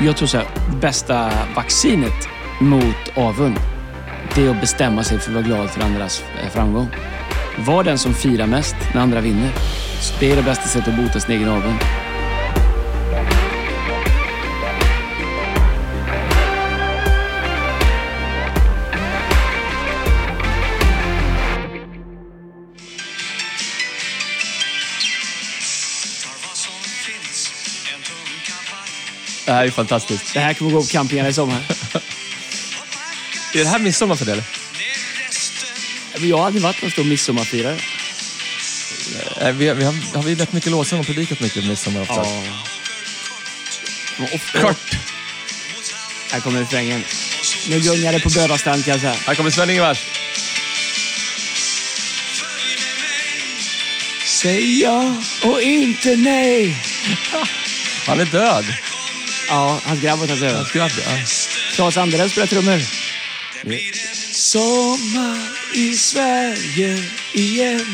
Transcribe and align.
Jag 0.00 0.16
tror 0.16 0.28
så 0.28 0.36
här, 0.36 0.46
bästa 0.80 1.30
vaccinet 1.56 2.28
mot 2.60 3.16
avund, 3.16 3.56
det 4.34 4.46
är 4.46 4.50
att 4.50 4.60
bestämma 4.60 5.04
sig 5.04 5.18
för 5.18 5.30
att 5.30 5.34
vara 5.34 5.44
glad 5.44 5.70
för 5.70 5.82
andras 5.82 6.24
eh, 6.42 6.50
framgång. 6.50 6.88
Var 7.66 7.84
den 7.84 7.98
som 7.98 8.14
firar 8.14 8.46
mest 8.46 8.76
när 8.94 9.00
andra 9.00 9.20
vinner. 9.20 9.50
Det 10.20 10.32
är 10.32 10.36
det 10.36 10.42
bästa 10.42 10.64
sättet 10.64 10.88
att 10.88 10.96
bota 10.96 11.20
sin 11.20 11.34
egen 11.34 11.48
avund. 11.48 11.78
Här 29.58 29.66
är 29.66 29.70
fantastiskt. 29.70 30.34
Det 30.34 30.40
här 30.40 30.54
kommer 30.54 30.70
gå 30.70 30.80
på 30.82 30.86
campingarna 30.88 31.28
i 31.28 31.32
sommar. 31.32 31.60
Är 33.54 33.58
det 33.58 33.68
här 33.68 33.78
midsommar 33.78 34.16
för 34.16 34.24
dig 34.24 34.32
eller? 34.32 34.44
Men 36.18 36.28
Jag 36.28 36.38
har 36.38 36.46
aldrig 36.46 36.62
varit 36.62 36.82
någon 36.82 36.90
stor 36.90 37.04
midsommarfirare. 37.04 37.78
Eh, 39.40 39.52
Vi, 39.52 39.72
vi 39.74 39.84
har, 39.84 40.14
har 40.16 40.22
vi 40.22 40.34
rätt 40.34 40.52
mycket 40.52 40.70
lovsång 40.70 41.00
och 41.00 41.06
predikat 41.06 41.40
mycket 41.40 41.62
på 41.62 41.68
midsommar 41.68 42.00
också? 42.00 42.26
Ofta- 44.34 44.60
Kort! 44.62 44.94
Här 46.32 46.40
kommer 46.40 46.60
refrängen. 46.60 47.04
Nu 47.68 47.80
gungar 47.80 48.12
det 48.12 48.20
på 48.20 48.28
brödrastrand 48.28 48.84
kan 48.84 48.92
jag 48.92 49.00
säga. 49.00 49.14
Här 49.26 49.34
kommer 49.34 49.50
Sven-Ingvars. 49.50 49.98
Säg 54.26 54.80
ja 54.82 55.14
och 55.44 55.62
inte 55.62 56.16
nej. 56.16 56.76
Han 58.06 58.20
är 58.20 58.24
död. 58.24 58.64
Ja, 59.50 59.78
hans 59.84 60.00
grabb 60.00 60.18
har 60.18 60.26
tagit 60.26 60.42
över. 60.42 60.56
Han 60.56 60.64
skratt, 60.64 60.92
ja. 61.04 61.10
Claes 61.74 61.96
Anderell 61.96 62.30
spelar 62.30 62.46
trummor. 62.46 62.80
Sommar 64.34 65.38
i 65.74 65.94
Sverige 65.94 66.98
igen. 67.34 67.80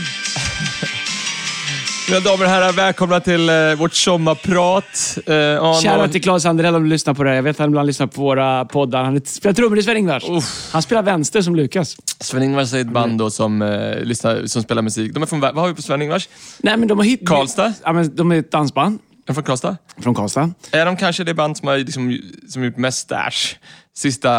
Mina 2.08 2.20
damer 2.20 2.44
och 2.44 2.50
herrar, 2.50 2.72
välkomna 2.72 3.20
till 3.20 3.48
eh, 3.48 3.74
vårt 3.74 3.94
sommarprat. 3.94 5.18
Eh, 5.26 5.80
Shoutout 5.82 6.12
till 6.12 6.22
Claes 6.22 6.46
Anderell 6.46 6.74
om 6.74 6.82
du 6.82 6.88
lyssnar 6.88 7.14
på 7.14 7.24
det. 7.24 7.34
Jag 7.34 7.42
vet 7.42 7.56
att 7.56 7.58
han 7.58 7.68
ibland 7.68 7.86
lyssnar 7.86 8.06
på 8.06 8.20
våra 8.20 8.64
poddar. 8.64 9.04
Han 9.04 9.20
spelar 9.24 9.54
trummor 9.54 9.78
i 9.78 9.82
Sven-Ingvars. 9.82 10.24
Han 10.72 10.82
spelar 10.82 11.02
vänster 11.02 11.42
som 11.42 11.56
Lukas. 11.56 11.96
Sven-Ingvars 12.20 12.74
är 12.74 12.80
ett 12.80 12.86
band 12.86 13.18
då 13.18 13.30
som, 13.30 13.62
eh, 13.62 14.00
lyssnar, 14.04 14.46
som 14.46 14.62
spelar 14.62 14.82
musik. 14.82 15.14
De 15.14 15.22
är 15.22 15.26
från, 15.26 15.40
vad 15.40 15.54
har 15.54 15.68
vi 15.68 15.74
på 15.74 15.82
Sven-Ingvars? 15.82 16.28
Nej, 16.58 16.76
men 16.76 16.88
de 16.88 16.98
har 16.98 17.04
hit... 17.04 17.20
Karlstad? 17.26 17.72
Ja, 17.84 17.92
men 17.92 18.16
de 18.16 18.32
är 18.32 18.38
ett 18.38 18.50
dansband 18.50 18.98
Är 19.26 19.34
från 19.34 19.44
Karlstad? 19.44 19.76
från 19.98 20.14
Karlstad. 20.14 20.50
Är 20.72 20.86
de 20.86 20.96
kanske 20.96 21.24
det 21.24 21.34
band 21.34 21.56
som 21.56 21.68
har 21.68 21.78
liksom, 21.78 22.18
som 22.48 22.64
gjort 22.64 22.76
mest 22.76 22.98
stash? 22.98 23.56
Sista, 23.96 24.30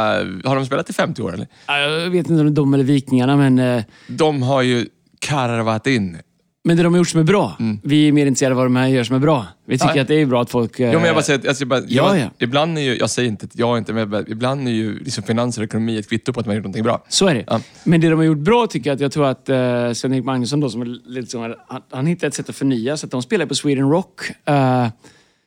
har 0.46 0.56
de 0.56 0.66
spelat 0.66 0.90
i 0.90 0.94
50 0.94 1.22
år 1.22 1.34
eller? 1.34 1.48
Ja, 1.68 1.78
Jag 1.80 2.10
vet 2.10 2.30
inte 2.30 2.32
om 2.34 2.38
det 2.46 2.52
är 2.52 2.56
de 2.56 2.74
eller 2.74 2.84
Vikingarna, 2.84 3.36
men, 3.38 3.60
eh, 3.60 3.84
De 4.08 4.42
har 4.44 4.62
ju 4.62 4.88
karvat 5.20 5.88
in. 5.88 6.18
Men 6.66 6.78
det 6.78 6.84
de 6.84 6.94
har 6.94 6.98
gjort 6.98 7.08
som 7.08 7.20
är 7.20 7.24
bra. 7.24 7.58
Vi 7.84 8.08
är 8.08 8.12
mer 8.12 8.26
intresserade 8.26 8.54
av 8.54 8.58
vad 8.58 8.66
de 8.66 8.76
här 8.76 8.88
gör 8.88 9.04
som 9.04 9.16
är 9.16 9.20
bra. 9.20 9.46
Vi 9.68 9.78
tycker 9.78 9.86
Mm. 9.86 9.98
Ja. 9.98 10.02
att 10.02 10.08
det 10.08 10.16
är 10.16 10.26
bra 10.26 10.42
att 10.42 10.50
folk... 10.50 10.80
eh, 10.80 10.92
Ja, 10.92 10.98
men 10.98 11.06
jag 11.06 11.16
bara 11.16 11.24
säger 11.24 11.40
att, 11.40 11.48
alltså, 11.48 11.62
jag 11.62 11.70
bara, 11.70 11.80
Ja, 11.88 12.18
jag, 12.18 12.26
ja. 12.26 12.30
Ibland 12.40 12.78
är 12.78 12.82
ju, 12.82 12.98
jag 12.98 13.10
säger 13.10 13.30
inte 13.30 13.46
att 13.46 13.56
jag 13.60 13.78
inte, 13.78 13.94
men 13.94 14.00
jag 14.00 14.10
bara, 14.10 14.24
ibland 14.28 14.68
är 14.68 14.72
ju 14.72 15.00
liksom 15.00 15.24
finanser 15.24 15.62
och 15.62 15.66
ekonomi 15.66 15.98
ett 15.98 16.10
kvitto 16.10 16.34
på 16.34 16.40
att 16.40 16.46
man 16.46 16.52
har 16.52 16.56
gjort 16.56 16.64
någonting 16.64 16.84
bra. 16.84 17.04
Så 17.10 17.28
är 17.28 17.36
det. 17.36 17.44
Ja. 17.48 17.62
Men 17.84 18.02
det 18.02 18.10
de 18.10 18.16
har 18.16 18.24
gjort 18.24 18.38
bra 18.38 18.68
tycker 18.68 18.90
jag 18.90 18.96
att 18.96 19.02
jag 19.02 19.12
tror 19.12 19.26
att 19.26 19.50
uh, 19.50 19.94
Sven-Erik 19.94 20.24
Magnusson 20.26 20.60
då, 20.60 20.70
som 20.70 20.82
är 20.82 21.10
lite 21.10 21.32
som, 21.32 21.42
han, 21.68 21.82
han 21.92 22.06
hittade 22.06 22.28
ett 22.28 22.34
sätt 22.34 22.50
att 22.50 22.56
förnya. 22.56 22.98
Så 22.98 23.06
att 23.06 23.12
de 23.12 23.22
spelar 23.22 23.46
på 23.46 23.56
Sweden 23.56 23.90
Rock. 23.90 24.22
Uh, 24.50 24.88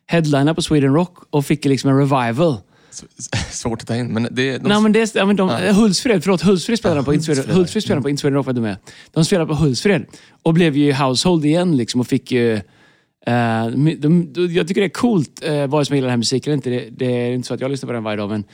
headliner 0.07 0.55
på 0.55 0.63
Sweden 0.63 0.95
Rock 0.95 1.17
och 1.31 1.45
fick 1.47 1.65
liksom 1.65 1.91
en 1.91 1.99
revival. 1.99 2.57
Svårt 3.51 3.83
att 3.83 3.89
ta 3.89 3.97
in, 3.97 4.07
men 4.07 4.29
det... 4.31 4.59
De, 4.59 4.69
Nej, 4.69 4.81
men 4.81 4.93
det, 4.93 5.15
ja, 5.15 5.27
men 5.27 5.37
de, 5.37 5.49
Ja. 5.49 5.73
Hultsfred, 5.73 6.23
förlåt, 6.25 6.43
Hultsfred 6.43 6.79
spelade 6.79 7.01
Ja, 7.01 7.05
på 7.05 7.11
Hultsfred, 7.11 7.39
Hultsfred. 7.39 7.83
Spelade 7.83 8.03
på 8.03 8.11
Inte 8.11 8.21
Sweden 8.21 8.35
Rock, 8.37 8.47
var 8.47 8.53
du 8.53 8.61
med? 8.61 8.77
De 9.13 9.25
spelade 9.25 9.49
på 9.49 9.55
Hultsfred 9.55 10.07
och 10.43 10.55
blev 10.55 10.77
ju 10.77 10.93
household 10.93 11.45
igen 11.45 11.77
liksom 11.77 12.01
och 12.01 12.07
fick 12.07 12.33
ju... 12.33 12.53
eh, 12.55 13.67
de, 13.67 13.97
de, 13.99 14.33
jag 14.51 14.69
tycker 14.69 14.81
det 14.81 14.87
är 14.87 14.89
coolt, 14.89 15.43
uh, 15.49 15.67
vare 15.67 15.85
sig 15.85 15.93
man 15.93 15.97
gillar 15.97 16.07
den 16.07 16.11
här 16.11 16.17
musiken 16.17 16.53
eller 16.53 16.57
inte. 16.57 16.71
Det, 16.71 17.07
det 17.07 17.13
är 17.13 17.33
inte 17.33 17.49
så 17.49 17.55
att 17.55 17.61
jag 17.61 17.71
lyssnar 17.71 17.87
på 17.87 17.93
den 17.93 18.05
varje 18.05 18.17
dag, 18.17 18.31
men 18.31 18.45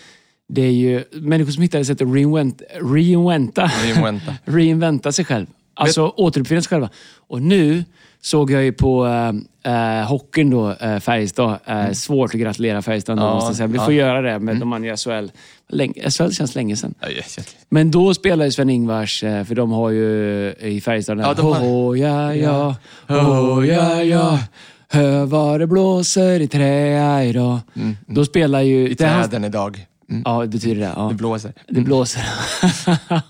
det 0.49 0.62
är 0.62 0.71
ju 0.73 1.05
människor 1.12 1.53
som 1.53 1.62
hittar 1.62 1.83
sätt 1.84 2.03
att 2.03 2.15
reinvent, 2.15 2.62
reinventa, 2.81 3.71
Reinventa. 3.84 4.34
reinventa 4.44 5.12
sig 5.12 5.25
själv. 5.25 5.47
Alltså 5.75 6.06
återuppfinna 6.17 6.62
sig 6.62 6.69
själva. 6.69 6.91
Och 7.17 7.43
nu 7.43 7.84
såg 8.25 8.51
jag 8.51 8.62
ju 8.65 8.73
på 8.73 9.05
uh, 9.67 10.07
hockeyn 10.09 10.51
då, 10.51 10.69
uh, 10.71 10.99
Färjestad. 10.99 11.59
Uh, 11.71 11.93
Svårt 11.93 12.35
att 12.35 12.41
gratulera 12.41 12.83
Färjestad 12.83 13.19
Ja, 13.19 13.35
måste 13.35 13.55
säga. 13.55 13.67
Vi 13.67 13.77
ja. 13.77 13.85
får 13.85 13.95
göra 13.95 14.21
det, 14.23 14.39
men 14.39 14.61
de 14.61 14.71
vann 14.71 14.85
ju 14.85 14.97
SHL. 14.97 15.27
Länge, 15.69 16.11
SHL 16.11 16.31
känns 16.31 16.55
länge 16.55 16.77
sedan. 16.77 16.95
Ja, 17.01 17.09
yes, 17.09 17.39
yes. 17.39 17.57
Men 17.69 17.91
då 17.91 18.15
spelar 18.15 18.45
ju 18.45 18.51
Sven-Ingvars, 18.51 19.21
för 19.21 19.55
de 19.55 19.71
har 19.73 19.91
ju 19.91 20.07
i 20.61 20.81
Färjestad 20.81 21.17
den 21.17 21.27
Ja, 21.27 21.35
de 21.35 21.47
har- 21.47 21.97
ja, 21.97 22.35
ja, 22.35 22.77
ja, 23.09 24.03
ja. 24.03 24.39
Hör 24.89 25.25
vad 25.27 25.61
det 25.61 25.67
blåser 25.67 26.41
i 26.41 26.49
trä 26.49 27.25
idag. 27.25 27.59
Då 28.06 28.25
spelar 28.25 28.61
ju... 28.61 28.81
Mm, 28.81 28.93
I 28.93 28.95
hans- 29.05 29.29
träden 29.29 29.45
idag. 29.45 29.87
Mm. 30.11 30.23
Ja, 30.25 30.41
det 30.41 30.49
betyder 30.49 30.81
det. 30.81 30.93
Ja. 30.97 31.09
Det 31.09 31.15
blåser. 31.15 31.53
Det 31.69 31.81
blåser. 31.81 32.21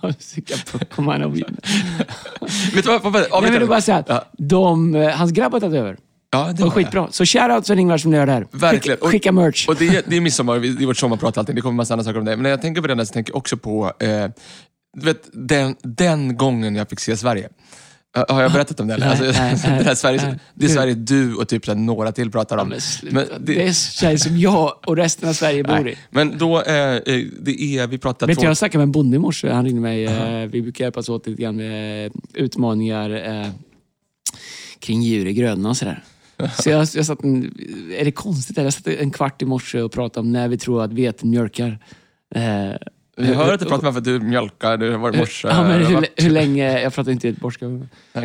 Och 0.01 0.11
Vet 2.75 2.85
du 2.85 2.91
vad? 2.91 3.03
vad, 3.03 3.12
vad 3.12 3.12
Nej, 3.12 3.29
men 3.43 3.53
det 3.53 3.59
är 3.59 3.67
bara 3.67 3.81
här, 3.81 4.05
Ja. 4.09 4.25
de, 4.39 4.95
eh, 4.95 5.11
hans 5.11 5.33
grabb 5.33 5.53
har 5.53 5.61
tagit 5.61 5.79
över. 5.79 5.97
Ja, 6.33 6.45
det 6.47 6.53
Och 6.53 6.61
var 6.61 6.71
skitbra. 6.71 7.09
Så 7.11 7.25
shoutout 7.25 7.67
Sven-Ingvar 7.67 7.99
som 7.99 8.12
gör 8.12 8.27
det 8.27 8.33
här. 8.33 8.47
Verkligen. 8.51 8.99
Skick, 8.99 9.11
skicka 9.11 9.33
merch. 9.33 9.69
Och 9.69 9.77
det, 9.77 10.05
det 10.07 10.17
är 10.17 10.21
midsommar, 10.21 10.59
det 10.59 10.69
är 10.83 10.87
vårt 10.87 10.97
sommarprat 10.97 11.37
och 11.37 11.39
allting. 11.39 11.55
Det 11.55 11.61
kommer 11.61 11.77
massa 11.77 11.95
andra 11.95 12.05
saker 12.05 12.19
om 12.19 12.25
det. 12.25 12.37
Men 12.37 12.43
när 12.43 12.51
jag 12.51 12.62
tänker 12.62 12.81
på 12.83 12.89
det 12.89 12.95
där 12.95 13.05
så 13.05 13.12
tänker 13.12 13.33
jag 13.33 13.37
också 13.37 13.56
på 13.56 13.93
eh, 14.01 14.27
du 14.97 15.06
vet, 15.06 15.29
den, 15.33 15.77
den 15.83 16.37
gången 16.37 16.77
jag 16.77 16.89
fick 16.89 17.01
se 17.01 17.17
Sverige. 17.17 17.49
Har 18.28 18.42
jag 18.42 18.52
berättat 18.52 18.80
om 18.80 18.86
det? 18.86 18.94
Eller? 18.94 19.06
Alltså, 19.08 19.25
nej, 19.25 19.32
det, 19.64 19.70
nej, 19.70 19.84
här 19.84 19.94
Sverige, 19.94 20.22
nej. 20.22 20.38
det 20.54 20.64
är? 20.66 20.69
Sverige 20.69 20.94
du 20.94 21.34
och 21.34 21.48
typ 21.48 21.66
några 21.76 22.12
till 22.12 22.30
pratar 22.30 22.56
om. 22.56 22.69
Men 22.69 22.80
sluta. 22.80 23.14
Men 23.14 23.26
det... 23.44 23.54
det- 23.54 23.62
är 23.69 23.72
tjejer 23.72 24.16
som 24.16 24.38
jag 24.38 24.72
och 24.86 24.97
resten 24.97 25.28
av 25.28 25.32
Sverige 25.32 25.64
bor 25.64 25.88
i. 25.88 25.97
Men 26.10 26.38
då, 26.38 26.62
eh, 26.62 26.75
eh, 26.75 27.00
det 27.41 27.62
är, 27.62 27.86
vi 27.86 27.98
pratar 27.98 28.26
Vet 28.26 28.38
två... 28.38 28.44
jag 28.44 28.56
snackade 28.56 28.78
med 28.78 28.82
en 28.86 28.92
bonde 28.92 29.16
i 29.16 29.19
morse. 29.19 29.50
Han 29.50 29.64
ringde 29.64 29.80
mig. 29.80 30.04
eh, 30.04 30.47
Vi 30.47 30.62
brukar 30.62 30.84
hjälpas 30.84 31.08
åt 31.08 31.26
lite 31.26 31.42
grann 31.42 31.56
med 31.56 32.12
utmaningar 32.34 33.10
eh, 33.41 33.48
kring 34.78 35.02
djur 35.02 35.26
i 35.26 35.32
grödorna 35.34 35.69
och 35.69 35.76
sådär. 35.76 36.02
Så 36.62 36.70
jag, 36.70 36.88
jag 36.94 37.06
satt 37.06 37.25
en, 37.25 37.54
är 37.98 38.04
det 38.04 38.12
konstigt? 38.12 38.58
eller? 38.58 38.66
Jag 38.66 38.75
satt 38.75 38.86
en 38.86 39.10
kvart 39.10 39.42
i 39.42 39.44
morse 39.44 39.81
och 39.82 39.92
pratade 39.92 40.20
om 40.20 40.32
när 40.32 40.48
vi 40.48 40.58
tror 40.58 40.82
att 40.84 40.92
veten 40.92 41.31
mjölkar. 41.31 41.78
Eh, 42.34 42.70
Jag 43.16 43.25
hör 43.25 43.52
att 43.54 43.60
du 43.60 43.66
pratar 43.66 43.82
med 43.84 43.92
för 43.92 43.98
att 43.98 44.04
du 44.04 44.20
mjölkar, 44.20 44.76
du 44.76 44.91
varit 44.97 45.14
i 45.14 45.19
morse. 45.19 45.48
Ja, 45.48 45.62
men 45.62 45.86
hur, 45.86 46.06
hur 46.16 46.30
länge, 46.30 46.80
jag 46.82 46.94
pratar 46.94 47.12
inte 47.12 47.26
göteborgska, 47.28 47.66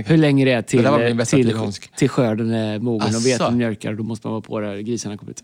hur 0.06 0.18
länge 0.18 0.46
det 0.46 0.52
är 0.52 0.56
Det 0.56 0.62
till, 0.64 0.84
var 0.84 1.14
bästa 1.14 1.38
till, 1.38 1.54
till 1.98 2.10
skörden 2.10 2.52
är 2.52 2.80
mogen 2.80 3.02
och 3.02 3.10
Asså. 3.10 3.20
veten 3.30 3.58
mjölkar. 3.58 3.94
Då 3.94 4.04
måste 4.04 4.28
man 4.28 4.32
vara 4.32 4.42
på 4.42 4.60
där 4.60 4.78
grisarna 4.78 5.18
kommer 5.18 5.32
ut. 5.32 5.44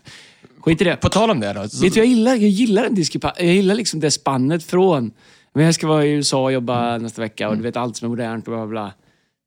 Skit 0.60 0.80
i 0.80 0.84
det. 0.84 0.96
På 0.96 1.08
tal 1.08 1.30
om 1.30 1.40
det 1.40 1.52
då. 1.52 1.68
Så, 1.68 1.82
Vet 1.84 1.94
du, 1.94 2.00
jag 2.00 2.06
gillar, 2.06 2.30
jag 2.30 2.40
gillar, 2.50 2.84
en 2.84 2.94
diskrepa- 2.96 3.32
jag 3.36 3.46
gillar 3.54 3.74
liksom 3.74 4.00
det 4.00 4.10
spannet 4.10 4.64
från, 4.64 5.10
men 5.52 5.64
jag 5.64 5.74
ska 5.74 5.86
vara 5.86 6.04
i 6.04 6.10
USA 6.10 6.42
och 6.44 6.52
jobba 6.52 6.88
Mm. 6.88 7.02
nästa 7.02 7.22
vecka 7.22 7.48
och 7.48 7.56
du 7.56 7.62
vet 7.62 7.76
allt 7.76 7.96
som 7.96 8.06
är 8.06 8.08
modernt 8.10 8.48
och 8.48 8.52
bla 8.54 8.66
bla 8.66 8.70
bla. 8.70 8.92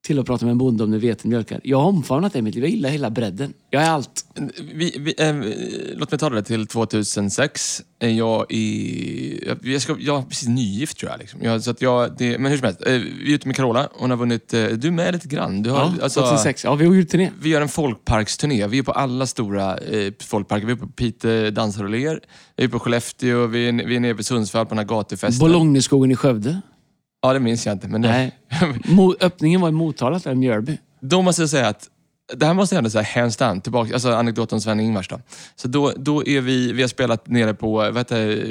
Till 0.05 0.19
att 0.19 0.25
prata 0.25 0.45
med 0.45 0.51
en 0.51 0.57
bonde 0.57 0.83
om 0.83 0.91
när 0.91 0.97
veten 0.97 1.29
mjölkar. 1.29 1.61
Jag 1.63 1.77
har 1.77 1.85
omfamnat 1.85 2.33
det 2.33 2.39
i 2.39 2.41
mitt 2.41 2.55
liv. 2.55 2.63
Jag 2.63 2.71
gillar 2.71 2.89
hela 2.89 3.09
bredden. 3.09 3.53
Jag 3.69 3.83
är 3.83 3.89
allt. 3.89 4.25
vi, 4.73 4.95
vi, 4.99 5.13
eh, 5.17 5.35
låt 5.97 6.11
mig 6.11 6.19
ta 6.19 6.29
det 6.29 6.43
till 6.43 6.67
2006. 6.67 7.81
Är 7.99 8.09
jag 8.09 8.51
i... 8.51 9.53
Jag, 9.63 9.81
ska, 9.81 9.95
jag 9.99 10.17
är 10.17 10.21
precis 10.21 10.47
nygift 10.47 10.97
tror 10.97 11.11
jag. 11.11 11.19
Liksom. 11.19 11.39
jag, 11.43 11.63
så 11.63 11.71
att 11.71 11.81
jag 11.81 12.17
det, 12.17 12.37
men 12.39 12.51
hur 12.51 12.57
som 12.57 12.65
helst, 12.65 12.81
eh, 12.85 12.91
vi 12.93 13.31
är 13.31 13.35
ute 13.35 13.47
med 13.47 13.55
Carola. 13.55 13.89
Hon 13.93 14.09
har 14.09 14.17
vunnit... 14.17 14.53
eh, 14.53 14.65
Du 14.67 14.87
är 14.87 14.91
med 14.91 15.13
lite 15.13 15.27
grann. 15.27 15.63
Du 15.63 15.69
har, 15.69 15.79
Ja, 15.79 15.93
alltså, 16.03 16.19
2006. 16.21 16.63
Ja, 16.63 16.75
vi 16.75 16.85
har 16.85 16.95
gjort 16.95 17.09
turné. 17.09 17.31
Vi 17.41 17.49
gör 17.49 17.61
en 17.61 17.69
folkparksturné. 17.69 18.67
Vi 18.67 18.77
är 18.79 18.83
på 18.83 18.91
alla 18.91 19.25
stora 19.25 19.78
eh, 19.78 20.13
folkparker. 20.19 20.66
Vi 20.67 20.73
är 20.73 20.78
på 20.78 20.87
Pite 20.87 21.52
ler. 21.90 22.19
Vi 22.57 22.63
är 22.63 22.67
på 22.67 22.79
Skellefteå. 22.79 23.47
Vi 23.47 23.67
är, 23.69 23.85
vi 23.85 23.95
är 23.95 23.99
nere 23.99 24.13
vid 24.13 24.25
Sundsvall 24.25 24.66
på 24.66 24.69
den 24.69 24.78
här 24.78 24.85
gatufesten. 24.85 25.47
Bologneskogen 25.47 26.11
i 26.11 26.16
Skövde. 26.16 26.61
Ja, 27.21 27.33
det 27.33 27.39
minns 27.39 27.66
jag 27.66 27.73
inte. 27.75 27.87
Men 27.87 28.01
det, 28.01 28.09
Nej. 28.09 28.31
Mo- 28.83 29.16
öppningen 29.19 29.61
var 29.61 29.69
i 29.69 29.71
Motala, 29.71 30.21
i 30.31 30.35
Mjölby. 30.35 30.77
Då 31.01 31.21
måste 31.21 31.41
jag 31.41 31.49
säga 31.49 31.67
att 31.67 31.89
det 32.33 32.45
här 32.45 32.53
måste 32.53 32.75
jag 32.75 32.77
ändå 32.77 32.89
säga 32.89 33.07
hands 33.16 33.37
down, 33.37 33.61
tillbaka, 33.61 33.93
alltså 33.93 34.09
anekdoten 34.13 34.55
om 34.55 34.61
Sven-Ingvars 34.61 35.07
då. 35.07 35.19
Så 35.55 35.67
då, 35.67 35.93
då 35.97 36.27
är 36.27 36.41
vi, 36.41 36.73
vi 36.73 36.81
har 36.81 36.89
spelat 36.89 37.27
nere 37.27 37.53
på, 37.53 37.71
vad 37.71 37.97
heter 37.97 38.45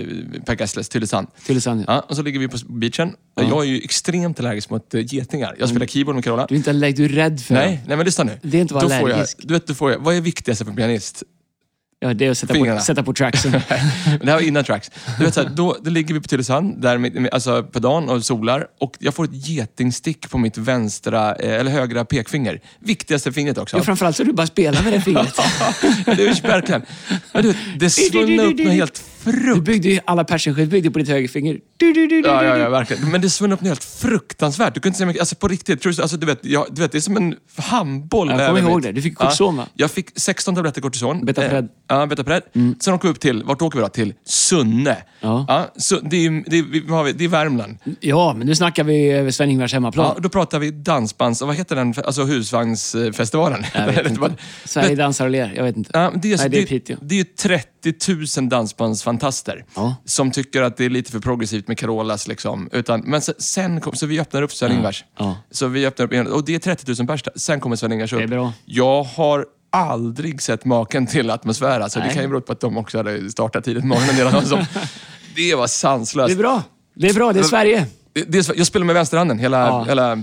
Per 0.47 0.57
Gessles, 0.61 0.89
Tylösand. 0.89 1.29
Tylösand, 1.47 1.81
ja. 1.81 1.85
Ja, 1.93 2.01
och 2.09 2.17
så 2.17 2.23
ligger 2.23 2.41
vi 2.41 2.49
på 2.49 2.57
beachen. 2.69 3.13
Jag 3.35 3.65
är 3.65 3.69
ju 3.69 3.79
extremt 3.79 4.41
allergisk 4.41 4.71
mot 4.71 4.95
eh, 4.95 5.15
getingar. 5.15 5.57
Jag 5.59 5.69
spelar 5.69 5.87
keyboard 5.87 6.15
med 6.15 6.25
Carola. 6.25 6.47
Du 6.47 6.55
är 6.55 6.57
inte 6.57 6.71
allergisk, 6.71 6.97
du 6.97 7.05
är 7.05 7.09
rädd 7.09 7.41
för 7.41 7.55
Nej, 7.55 7.81
nej 7.87 7.97
men 7.97 8.07
lyssna 8.07 8.25
nu. 8.25 8.39
Det 8.43 8.57
är 8.57 8.61
inte 8.61 8.77
att 8.77 8.83
vara 8.83 8.99
får 9.01 9.09
jag, 9.09 9.15
allergisk. 9.15 9.39
du 9.43 9.55
vet, 9.55 9.67
då 9.67 9.75
får 9.75 9.91
jag, 9.93 9.99
vad 9.99 10.15
är 10.15 10.21
viktigast 10.21 10.63
för 10.63 10.71
en 10.71 10.77
pianist? 10.77 11.23
Ja, 12.01 12.15
det 12.15 12.27
är 12.27 12.31
att 12.31 12.39
sätta 12.39 12.55
på, 12.55 12.55
Fingrarna. 12.55 12.81
sätta 12.81 13.03
på 13.03 13.13
tracksen. 13.13 13.53
Det 14.21 14.27
här 14.27 14.35
var 14.35 14.41
innan 14.41 14.65
tracks. 14.65 14.91
Du 15.19 15.25
vet, 15.25 15.35
så 15.35 15.43
här, 15.43 15.49
då, 15.49 15.77
då 15.83 15.91
ligger 15.91 16.15
vi 16.15 16.21
på 16.21 16.29
Tylösand, 16.29 16.83
där 16.83 16.99
med, 16.99 17.29
alltså 17.33 17.63
på 17.63 17.79
dagen 17.79 18.09
och 18.09 18.25
solar. 18.25 18.67
Och 18.81 18.97
jag 18.99 19.15
får 19.15 19.25
ett 19.25 19.49
getingstick 19.49 20.31
på 20.31 20.39
mitt 20.39 20.59
vänstra, 20.59 21.35
eh, 21.35 21.61
eller 21.61 21.71
högra 21.71 22.05
pekfinger. 22.05 22.61
Viktigaste 22.79 23.33
fingret 23.33 23.59
också. 23.59 23.77
ja, 23.77 23.83
framförallt 23.83 24.17
så 24.17 24.25
du 24.25 24.33
bara 24.33 24.47
spelar 24.47 24.83
med 24.83 24.93
det 24.93 25.01
fingret. 25.01 25.37
det 26.05 26.13
är 26.13 26.43
verkligen. 26.43 26.83
Men 27.33 27.43
du 27.43 27.49
vet, 27.49 27.57
det 27.77 27.91
svullnade 27.91 28.49
upp 28.49 28.59
något 28.59 28.73
helt 28.73 29.05
Du 29.25 29.33
frukt... 29.33 29.65
byggde 29.65 29.89
ju 29.89 30.01
alla 30.05 30.25
persienskilt 30.25 30.71
byggde 30.71 30.91
på 30.91 30.99
ditt 30.99 31.09
högerfinger. 31.09 31.59
Du, 31.77 31.93
du, 31.93 32.07
du, 32.07 32.23
du, 32.23 32.29
Ja, 32.29 32.45
ja, 32.45 32.55
du. 32.55 32.61
ja, 32.61 32.69
verkligen. 32.71 33.11
Men 33.11 33.21
det 33.21 33.31
svullnade 33.31 33.55
upp 33.55 33.61
något 33.61 33.69
helt 33.69 33.85
fruktansvärt. 33.85 34.75
Du 34.75 34.81
kunde 34.81 34.89
inte 34.89 34.99
säga 34.99 35.07
mycket. 35.07 35.21
Alltså 35.21 35.37
på 35.37 35.49
riktigt. 35.49 35.83
Tror 35.83 35.93
du, 35.93 36.03
alltså, 36.03 36.17
du, 36.17 36.27
vet, 36.27 36.39
jag, 36.45 36.67
du 36.71 36.83
vet, 36.83 36.93
det 36.93 36.99
är 36.99 37.01
som 37.01 37.17
en 37.17 37.35
handboll. 37.57 38.29
Jag 38.31 38.47
kommer 38.49 38.61
ihåg 38.61 38.77
mitt- 38.77 38.83
det. 38.85 38.93
Du 38.93 39.03
fick 39.03 39.17
kortison, 39.17 39.57
va? 39.57 39.67
Jag 39.75 39.91
fick 39.91 40.09
16 40.17 40.55
tabletter 40.55 40.81
kortison. 40.81 41.25
Betapred. 41.25 41.65
Eh, 41.65 41.71
ja, 41.89 42.07
Betapred. 42.07 42.43
Sen 42.81 42.95
åker 42.95 43.09
vi 43.09 43.13
upp 43.13 43.21
till, 43.21 43.45
vart 43.45 43.63
åker 43.63 43.79
vi 43.79 43.83
då? 43.83 43.89
Till 43.89 44.15
Sunne. 44.27 44.97
Ja. 45.21 45.67
så 45.77 46.01
det, 46.01 46.27
är, 46.27 46.51
det, 46.51 46.59
är, 46.59 46.63
vi 46.63 46.89
har 46.89 47.05
vi- 47.05 47.13
det 47.13 47.25
är 47.25 47.29
Värmland. 47.29 47.79
Ja, 48.01 48.35
men 48.39 48.47
nu 48.47 48.55
snackar 48.55 48.85
vi 48.85 49.11
över 49.11 49.31
Sven-Ingvars 49.31 49.73
hemmaplan. 49.73 50.13
Ja, 50.17 50.21
då 50.23 50.29
pratar 50.29 50.59
vi 50.59 50.71
dansbands... 50.71 51.43
Vad 51.43 51.57
heter 51.57 51.77
den? 51.77 51.95
Alltså 52.05 52.25
husvagnsfestivalen. 52.25 53.65
Jag 53.75 53.87
vet 53.87 54.07
inte. 54.11 54.35
Sverige 54.65 54.95
dansar 54.97 55.25
och 55.25 55.31
ler. 55.31 55.53
Jag 55.57 55.65
vet 55.65 55.77
inte. 55.77 55.91
Ja, 55.95 56.13
det, 56.23 56.33
är, 56.33 56.39
Nej, 56.39 56.49
det 56.51 56.59
är 56.63 56.67
Piteå. 56.67 56.97
det 57.03 57.15
är 57.15 57.19
ju 57.19 57.25
30 57.25 58.41
000 58.41 58.49
dansbandsfantaster 58.49 59.18
Ja. 59.75 59.95
som 60.05 60.31
tycker 60.31 60.63
att 60.63 60.77
det 60.77 60.85
är 60.85 60.91
lite 60.91 61.13
för 61.13 61.19
progressivt 61.21 61.69
med 61.69 61.79
Carolas. 61.79 62.29
Liksom. 62.29 62.69
Utan, 62.73 63.01
men 63.01 63.21
se- 63.21 63.33
sen 63.39 63.81
kom, 63.81 63.95
så 63.95 64.07
vi 64.07 64.21
öppnar 64.21 64.43
upp 64.43 64.53
Sven-Ingvars. 64.53 65.05
Ja. 65.19 65.37
Så 65.51 65.67
vi 65.67 65.87
öppnar 65.87 66.07
upp, 66.07 66.13
en- 66.13 66.27
och 66.33 66.45
det 66.45 66.55
är 66.55 66.59
30 66.59 66.95
000 66.99 67.07
pers. 67.07 67.23
Sen 67.37 67.61
kommer 67.61 67.77
Sven-Ingvars 67.77 68.13
upp. 68.13 68.19
Det 68.19 68.25
är 68.25 68.29
bra. 68.29 68.53
Jag 68.65 69.03
har 69.03 69.47
aldrig 69.73 70.43
sett 70.43 70.65
maken 70.65 71.07
till 71.07 71.31
atmosfär. 71.31 71.81
Alltså, 71.81 72.01
det 72.01 72.09
kan 72.15 72.23
ju 72.23 72.29
bero 72.29 72.41
på 72.41 72.53
att 72.53 72.61
de 72.61 72.77
också 72.79 72.97
hade 72.99 73.31
startat 73.31 73.65
tidigt 73.65 73.83
på 73.83 73.87
morgonen. 73.87 74.35
Alltså, 74.35 74.67
det 75.37 75.55
var 75.55 75.67
sanslöst. 75.67 76.29
Det 76.29 76.35
är 76.35 76.43
bra. 76.43 76.63
Det 76.95 77.09
är 77.09 77.15
bra. 77.15 77.33
Det 77.33 77.39
är 77.39 77.43
Sverige. 77.45 77.87
Det- 78.13 78.25
det 78.33 78.39
är 78.49 78.59
jag 78.59 78.67
spelar 78.67 78.87
med 78.87 78.95
vänsterhanden 78.95 79.39
hela... 79.39 79.59
Ja. 79.59 79.85
hela 79.85 80.23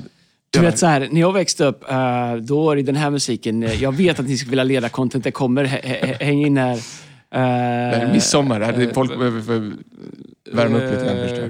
Du 0.49 0.59
vet 0.59 0.79
så 0.79 0.85
här, 0.85 1.09
när 1.11 1.21
jag 1.21 1.33
växte 1.33 1.65
upp, 1.65 1.91
eh, 1.91 2.33
då 2.35 2.63
var 2.65 2.75
det 2.75 2.81
den 2.81 2.95
här 2.95 3.09
musiken. 3.09 3.63
eh, 3.63 3.83
Jag 3.83 3.91
vet 3.91 4.19
att 4.19 4.25
ni 4.27 4.37
skulle 4.37 4.49
vilja 4.49 4.63
leda 4.63 4.89
content. 4.89 5.23
Det 5.23 5.31
kommer. 5.31 5.63
Hä- 5.65 5.81
hä- 5.83 6.17
Häng 6.25 6.45
in 6.45 6.57
här. 6.57 6.79
Det 7.39 7.95
är 7.95 8.11
midsommar. 8.11 8.61
Är 8.61 8.93
folk 8.93 9.17
behöver 9.17 9.41
för- 9.41 9.73
värma 10.55 10.77
upp 10.77 10.91
lite 10.93 11.05
grann 11.05 11.17
först. 11.29 11.41
Eh. 11.41 11.49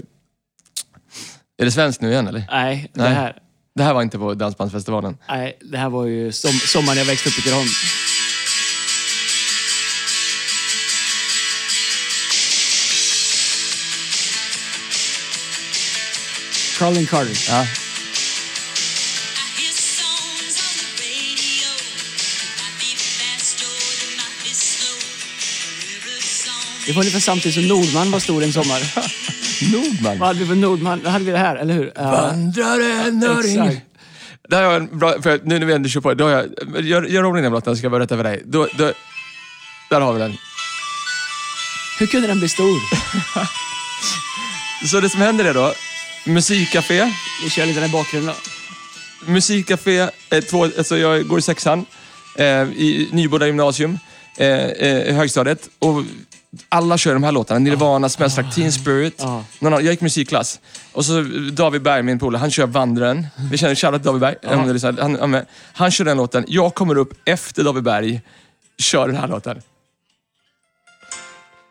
Är 1.57 1.65
det 1.65 1.71
svenskt 1.71 2.01
nu 2.01 2.11
igen 2.11 2.27
eller? 2.27 2.43
Nej, 2.51 2.91
det 2.93 3.01
Nej. 3.03 3.13
här, 3.13 3.35
Det 3.75 3.83
här 3.83 3.93
var 3.93 4.01
inte 4.01 4.17
på 4.17 4.33
Dansbandsfestivalen. 4.33 5.17
nej, 5.29 5.57
det 5.61 5.77
här 5.77 5.89
var 5.89 6.05
ju 6.05 6.31
som, 6.31 6.51
sommaren 6.51 6.97
jag 6.97 7.05
växte 7.05 7.29
upp 7.29 7.39
i 7.39 7.41
Tidaholm. 7.41 7.67
Colin 16.79 17.05
Carter. 17.05 17.37
Ja. 17.49 17.65
Det 26.85 26.91
var 26.93 27.01
ungefär 27.01 27.19
samtidigt 27.19 27.55
som 27.55 27.67
Nordman 27.67 28.11
var 28.11 28.19
stor 28.19 28.43
en 28.43 28.53
sommar. 28.53 28.81
Nordman. 29.71 30.19
Vad 30.19 30.27
hade 30.27 30.39
vi 30.39 30.45
för 30.45 30.55
Nordman? 30.55 31.01
Då 31.03 31.09
hade 31.09 31.25
vi 31.25 31.31
det 31.31 31.37
här, 31.37 31.55
eller 31.55 31.73
hur? 31.73 31.91
Vandraren 31.95 33.23
Öring. 33.23 33.65
exakt. 33.65 33.85
Där 34.49 34.63
har 34.63 34.71
jag 34.73 34.81
en 34.81 34.99
bra, 34.99 35.21
för 35.21 35.39
nu 35.43 35.59
när 35.59 35.65
vi 35.65 35.73
ändå 35.73 35.89
kör 35.89 36.01
på, 36.01 36.13
då 36.13 36.23
har 36.23 36.31
jag, 36.31 36.45
gör, 36.85 37.03
gör 37.03 37.23
om 37.23 37.35
den 37.35 37.51
låten 37.51 37.77
ska 37.77 37.85
jag 37.85 37.91
berätta 37.91 38.15
för 38.17 38.23
dig. 38.23 38.41
Då, 38.45 38.67
då, 38.77 38.91
där 39.89 40.01
har 40.01 40.13
vi 40.13 40.19
den. 40.19 40.37
Hur 41.99 42.07
kunde 42.07 42.27
den 42.27 42.39
bli 42.39 42.49
stor? 42.49 42.79
Så 44.91 44.99
det 45.01 45.09
som 45.09 45.21
händer 45.21 45.45
är 45.45 45.53
då, 45.53 45.73
musikcafé, 46.25 47.11
Vi 47.43 47.49
kör 47.49 47.65
lite 47.65 47.79
den 47.79 47.89
i 47.89 47.91
bakgrunden 47.91 48.35
då. 49.25 49.31
musikcafé, 49.31 49.99
eh, 50.29 50.41
två, 50.49 50.63
alltså 50.63 50.97
jag 50.97 51.27
går 51.27 51.39
i 51.39 51.41
sexan, 51.41 51.85
eh, 52.37 52.45
i 52.61 53.09
Nyboda 53.11 53.45
gymnasium, 53.47 53.99
eh, 54.37 54.47
eh, 54.47 55.09
i 55.09 55.11
högstadiet. 55.11 55.69
Och 55.79 56.03
alla 56.69 56.97
kör 56.97 57.13
de 57.13 57.23
här 57.23 57.31
låtarna. 57.31 57.59
Nirvana, 57.59 58.09
Smells 58.09 58.37
Like 58.37 58.51
Teen 58.51 58.71
Spirit. 58.71 59.15
Ja. 59.17 59.43
Någon 59.59 59.73
annan, 59.73 59.85
jag 59.85 59.91
gick 59.91 60.01
musikklass. 60.01 60.59
Och 60.91 61.05
så 61.05 61.21
David 61.51 61.81
Berg, 61.81 62.03
min 62.03 62.19
polare, 62.19 62.39
han 62.39 62.51
kör 62.51 62.65
Vandraren. 62.65 63.27
Vi 63.51 63.57
känner 63.57 63.75
shoutout 63.75 64.03
David 64.03 64.21
Berg. 64.21 64.73
lyssnar. 64.73 64.93
Han, 65.01 65.33
han, 65.33 65.41
han 65.73 65.91
kör 65.91 66.05
den 66.05 66.17
låten. 66.17 66.45
Jag 66.47 66.75
kommer 66.75 66.97
upp 66.97 67.13
efter 67.25 67.63
David 67.63 67.83
Berg, 67.83 68.21
kör 68.77 69.07
den 69.07 69.17
här 69.17 69.27
låten. 69.27 69.61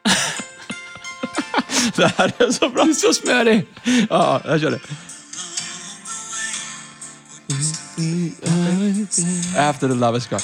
det 1.97 2.13
här 2.17 2.33
är 2.39 2.53
så 2.53 2.69
bra. 2.69 2.85
Du 2.85 2.91
är 2.91 2.95
så 2.95 3.13
smörig! 3.13 3.67
Ja, 4.11 4.41
jag 4.45 4.61
kör 4.61 4.71
det. 4.71 4.81
After 9.57 9.89
the 9.89 9.95
love 9.95 10.19
is 10.19 10.27
gone. 10.27 10.43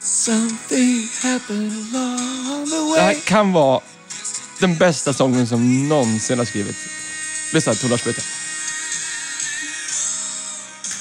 Something 0.00 1.08
happened 1.22 1.72
along 1.72 2.33
Det 2.96 3.00
här 3.00 3.14
kan 3.26 3.52
vara 3.52 3.80
den 4.60 4.76
bästa 4.78 5.12
sången 5.12 5.46
som 5.46 5.88
någonsin 5.88 6.38
har 6.38 6.44
skrivits. 6.44 6.78
Lyssna, 7.54 7.74
Tor 7.74 7.88
Lars 7.88 8.04
Byte. 8.04 8.20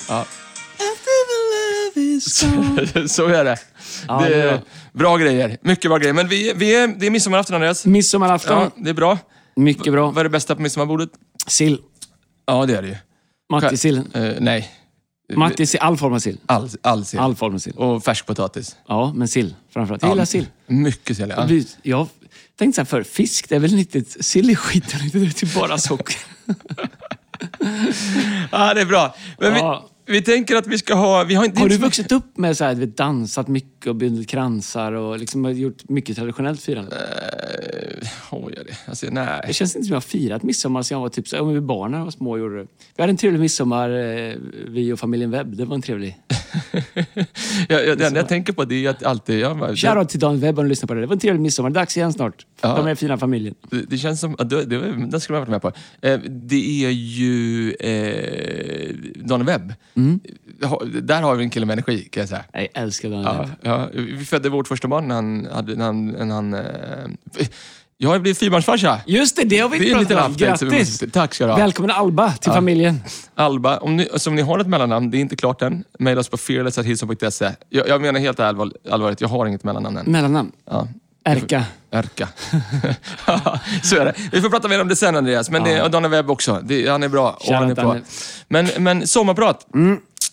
Ja, 0.09 0.19
After 0.73 1.19
the 1.29 1.99
love 1.99 2.07
is 2.15 2.41
gone. 2.93 3.07
så 3.09 3.27
är 3.27 3.43
det. 3.43 3.57
Ja, 4.07 4.19
det 4.21 4.29
det 4.29 4.41
är 4.41 4.51
bra. 4.51 4.61
bra 4.93 5.17
grejer. 5.17 5.57
Mycket 5.61 5.89
bra 5.91 5.97
grejer. 5.97 6.13
Men 6.13 6.27
vi, 6.27 6.53
vi 6.55 6.75
är, 6.75 6.87
det 6.87 7.05
är 7.05 7.11
midsommarafton, 7.11 7.55
Andreas. 7.55 7.85
Midsommarafton. 7.85 8.59
Ja, 8.61 8.71
det 8.83 8.89
är 8.89 8.93
bra. 8.93 9.17
Mycket 9.55 9.93
bra. 9.93 10.05
Vad 10.11 10.17
är 10.17 10.23
det 10.23 10.29
bästa 10.29 10.55
på 10.55 10.61
midsommarbordet? 10.61 11.09
Sill. 11.47 11.77
Ja, 12.45 12.65
det 12.65 12.77
är 12.77 12.81
det 12.81 12.87
ju. 12.87 12.95
Mattisillen. 13.51 14.11
Eh, 14.13 14.33
nej. 14.39 14.71
Matti, 15.35 15.65
sill. 15.65 15.79
all 15.79 15.97
form 15.97 16.13
av 16.13 16.19
sill. 16.19 16.37
All, 16.45 16.69
all 16.81 17.05
sill. 17.05 17.19
All 17.19 17.35
form 17.35 17.53
av 17.55 17.59
sill. 17.59 17.73
Och 17.73 18.03
färskpotatis. 18.03 18.75
Ja, 18.87 19.13
men 19.15 19.27
sill 19.27 19.55
framförallt. 19.73 20.01
Jag 20.03 20.09
gillar 20.11 20.25
sill. 20.25 20.45
Mycket 20.67 21.17
sill, 21.17 21.33
ja. 21.37 21.45
Vi- 21.45 21.67
Jag 21.81 22.07
tänkte 22.57 22.75
så 22.75 22.81
här 22.81 22.85
för 22.85 23.03
fisk, 23.03 23.49
det 23.49 23.55
är 23.55 23.59
väl 23.59 23.79
inte 23.79 24.03
sill 24.23 24.49
i 24.49 24.55
skiten, 24.55 24.99
det 25.13 25.19
är 25.19 25.29
typ 25.29 25.55
bara 25.55 25.77
socker. 25.77 26.15
Ja, 28.51 28.73
det 28.73 28.81
är 28.81 28.85
bra. 28.85 29.15
Men 29.39 29.53
Ja. 29.55 29.89
vi, 30.05 30.13
vi 30.13 30.21
tänker 30.21 30.55
att 30.55 30.67
vi 30.67 30.77
ska 30.77 30.93
ha... 30.95 31.23
Vi 31.23 31.35
har, 31.35 31.45
inte, 31.45 31.59
Har 31.61 31.69
du 31.69 31.77
vuxit 31.77 32.11
upp 32.11 32.37
med 32.37 32.57
så 32.57 32.63
här, 32.63 32.73
du 32.73 32.79
vet, 32.79 32.97
dansat 32.97 33.47
mycket 33.47 33.72
och 33.87 33.95
bundit 33.95 34.29
kransar 34.29 34.91
och 34.91 35.19
liksom 35.19 35.45
har 35.45 35.51
gjort 35.51 35.89
mycket 35.89 36.15
traditionellt 36.15 36.61
firande? 36.61 36.95
Eh, 36.95 38.07
Oj, 38.31 38.53
är 38.57 38.63
det. 38.63 38.77
Alltså, 38.85 39.05
nej. 39.11 39.43
Det 39.47 39.53
känns 39.53 39.75
inte 39.75 39.85
som 39.85 39.93
jag 39.93 39.95
har 39.95 40.01
firat 40.01 40.43
midsommar 40.43 40.81
sedan 40.81 40.95
jag 40.95 41.01
var 41.01 41.09
typ 41.09 41.27
så, 41.27 41.35
ja, 41.35 41.43
men 41.43 41.53
vi 41.53 41.61
barn 41.61 41.91
när 41.91 41.97
jag 41.97 42.05
var 42.05 42.11
små 42.11 42.37
gjorde 42.37 42.57
det. 42.57 42.67
Vi 42.95 43.03
hade 43.03 43.11
en 43.11 43.17
trevlig 43.17 43.39
midsommar, 43.39 43.89
eh, 43.89 44.35
vi 44.67 44.91
och 44.93 44.99
familjen 44.99 45.31
Webb. 45.31 45.55
Det 45.55 45.65
var 45.65 45.75
en 45.75 45.81
trevlig. 45.81 46.17
jag, 47.67 47.87
jag, 47.87 47.97
det 47.97 48.07
enda 48.07 48.19
jag 48.19 48.27
tänker 48.27 48.53
på 48.53 48.65
det 48.65 48.85
är 48.85 48.89
att 48.89 49.03
alltid... 49.03 49.39
Jag, 49.39 49.77
Shoutout 49.77 50.09
till 50.09 50.19
Dan 50.19 50.39
Webb 50.39 50.59
om 50.59 50.65
du 50.65 50.69
lyssnar 50.69 50.87
på 50.87 50.93
det. 50.93 51.01
Det 51.01 51.07
var 51.07 51.13
en 51.13 51.19
trevlig 51.19 51.41
midsommar. 51.41 51.69
Dags 51.69 51.97
igen 51.97 52.13
snart. 52.13 52.45
Ja. 52.61 52.75
De 52.75 52.87
är 52.87 52.95
fina 52.95 53.17
familjen. 53.17 53.55
det, 53.69 53.81
det 53.89 53.97
känns 53.97 54.19
som... 54.19 54.35
Det, 54.39 54.65
det, 54.65 54.79
den 55.07 55.19
skulle 55.21 55.39
man 55.39 55.49
varit 55.49 55.63
med 55.63 55.73
på. 55.73 56.07
Eh, 56.07 56.19
det 56.19 56.85
är 56.85 56.89
ju 56.89 57.71
eh, 57.73 58.95
Donny 59.15 59.43
Webb. 59.43 59.73
Mm. 59.95 60.19
Där 61.01 61.21
har 61.21 61.35
vi 61.35 61.43
en 61.43 61.49
kille 61.49 61.65
med 61.65 61.73
energi, 61.73 61.99
kan 62.11 62.21
jag 62.21 62.29
säga. 62.29 62.43
Jag 62.53 62.67
älskar 62.73 63.09
Dan 63.09 63.21
Ja, 63.23 63.41
Webb. 63.41 63.49
ja, 63.61 63.72
vi 63.93 64.25
födde 64.25 64.49
vårt 64.49 64.67
första 64.67 64.87
barn 64.87 65.07
när 65.07 65.15
han... 65.15 65.47
Hade, 65.53 65.75
när 65.75 65.85
han, 65.85 66.07
när 66.07 66.35
han 66.35 66.53
eh, 66.53 67.47
jag 67.97 68.09
har 68.09 68.19
blivit 68.19 68.37
fyrbarnsfarsa. 68.37 69.01
Just 69.05 69.35
det, 69.35 69.43
det 69.43 69.59
har 69.59 69.69
vi 69.69 69.91
inte 69.91 70.15
pratat 70.15 70.27
om. 70.27 70.33
Grattis! 70.33 71.03
Tack 71.13 71.33
ska 71.33 71.45
du 71.45 71.51
ha. 71.51 71.57
Välkommen 71.57 71.91
Alba 71.91 72.31
till 72.31 72.51
familjen. 72.51 73.03
Alba, 73.35 73.77
om 73.77 73.97
ni, 73.97 74.09
alltså 74.13 74.29
om 74.29 74.35
ni 74.35 74.41
har 74.41 74.59
ett 74.59 74.67
mellannamn, 74.67 75.11
det 75.11 75.17
är 75.17 75.19
inte 75.19 75.35
klart 75.35 75.61
än. 75.61 75.83
Maila 75.99 76.19
oss 76.19 76.29
på 76.29 76.37
fearless.hillsong.se. 76.37 77.51
Jag, 77.69 77.87
jag 77.87 78.01
menar 78.01 78.19
helt 78.19 78.39
allvar, 78.39 78.71
allvarligt, 78.91 79.21
jag 79.21 79.27
har 79.27 79.45
inget 79.45 79.63
mellannamn 79.63 79.97
än. 79.97 80.05
Mellannamn. 80.05 80.51
Ja. 80.69 80.87
Erka. 81.25 81.63
Erka. 81.91 82.27
så 83.83 83.95
är 83.95 84.05
det. 84.05 84.13
Vi 84.31 84.41
får 84.41 84.49
prata 84.49 84.67
mer 84.67 84.81
om 84.81 84.87
det 84.87 84.95
sen 84.95 85.15
Andreas, 85.15 85.49
men 85.49 85.63
det, 85.63 85.81
och 85.81 85.91
Donna 85.91 86.07
Webb 86.07 86.31
också. 86.31 86.61
Det, 86.63 86.89
han 86.89 87.03
är 87.03 87.09
bra 87.09 87.39
han 87.45 87.63
är 87.63 87.75
Shoutout, 87.75 87.83
på. 87.83 87.99
Men, 88.47 88.67
men 88.77 89.07
sommarprat. 89.07 89.67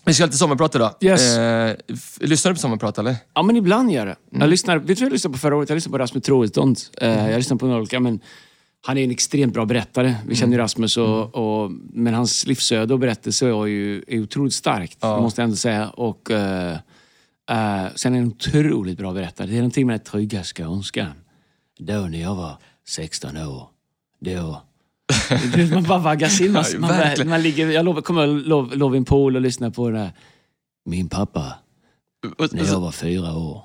Vi 0.05 0.15
ska 0.15 0.23
ha 0.23 0.27
lite 0.27 0.39
sommarprat 0.39 0.75
idag. 0.75 0.95
Yes. 1.01 1.37
Eh, 1.37 1.77
lyssnar 2.21 2.51
du 2.53 2.55
på 2.55 2.61
sommarprat 2.61 2.99
eller? 2.99 3.17
Ja, 3.35 3.43
men 3.43 3.57
ibland 3.57 3.93
gör 3.93 4.07
det. 4.07 4.17
Mm. 4.31 4.41
Jag 4.41 4.51
lyssnar, 4.51 4.79
vet 4.79 4.87
du 4.87 4.95
vad 4.95 5.01
jag 5.07 5.13
lyssnade 5.13 5.33
på 5.33 5.39
förra 5.39 5.57
året? 5.57 5.69
Jag 5.69 5.77
lyssnade 5.77 5.93
på 5.93 5.99
Rasmus 5.99 6.25
Troedsdont. 6.25 6.91
Eh, 7.01 7.31
jag 7.31 7.37
lyssnade 7.37 7.59
på 7.61 7.67
några 7.67 7.79
olika, 7.81 8.01
men 8.01 8.21
han 8.87 8.99
är 8.99 9.05
en 9.05 9.11
extremt 9.11 9.55
bra 9.55 9.65
berättare. 9.65 10.15
Vi 10.27 10.35
känner 10.35 10.53
ju 10.53 10.55
Mm. 10.55 10.65
Rasmus, 10.65 10.97
och, 10.97 11.35
och, 11.35 11.71
men 11.93 12.15
hans 12.15 12.47
livsöde 12.47 12.95
och 12.95 13.01
berättelse 13.01 13.47
är 13.47 13.67
ju 13.67 14.05
är 14.09 14.23
otroligt 14.23 14.55
starkt, 14.55 14.99
Ja. 15.01 15.21
måste 15.21 15.41
jag 15.41 15.45
ändå 15.45 15.57
säga. 15.57 15.89
Och, 15.89 16.31
eh, 16.31 16.73
eh, 17.51 17.87
sen 17.95 18.15
är 18.15 18.19
han 18.19 18.27
en 18.27 18.27
otroligt 18.27 18.99
bra 18.99 19.13
berättare. 19.13 19.47
Det 19.47 19.53
är 19.55 19.57
någonting 19.57 19.87
med 19.87 20.01
den 20.01 20.05
trygga 20.05 20.45
skånskan. 20.45 21.13
Då 21.79 21.93
när 22.01 22.21
jag 22.21 22.35
var 22.35 22.57
16 22.89 23.37
år, 23.37 23.69
då... 24.21 24.63
Man 25.75 25.83
bara 25.83 25.99
vaggas 25.99 26.41
in. 26.41 26.53
Man, 26.53 26.65
Ja, 26.73 26.79
man, 26.79 27.29
man 27.29 27.43
ligger, 27.43 27.71
jag 27.71 27.85
lov, 27.85 28.01
kommer 28.01 28.27
lov, 28.27 28.77
lov 28.77 28.95
i 28.95 28.99
en 28.99 29.05
pool 29.05 29.37
och 29.37 29.43
lyssnar 29.43 29.71
på 29.71 29.91
det 29.91 29.99
där. 29.99 30.13
Min 30.85 31.09
pappa 31.09 31.55
Och- 32.39 32.55
när 32.55 32.65
jag 32.65 32.81
var 32.81 32.93
fyra 32.93 33.33
år. 33.37 33.63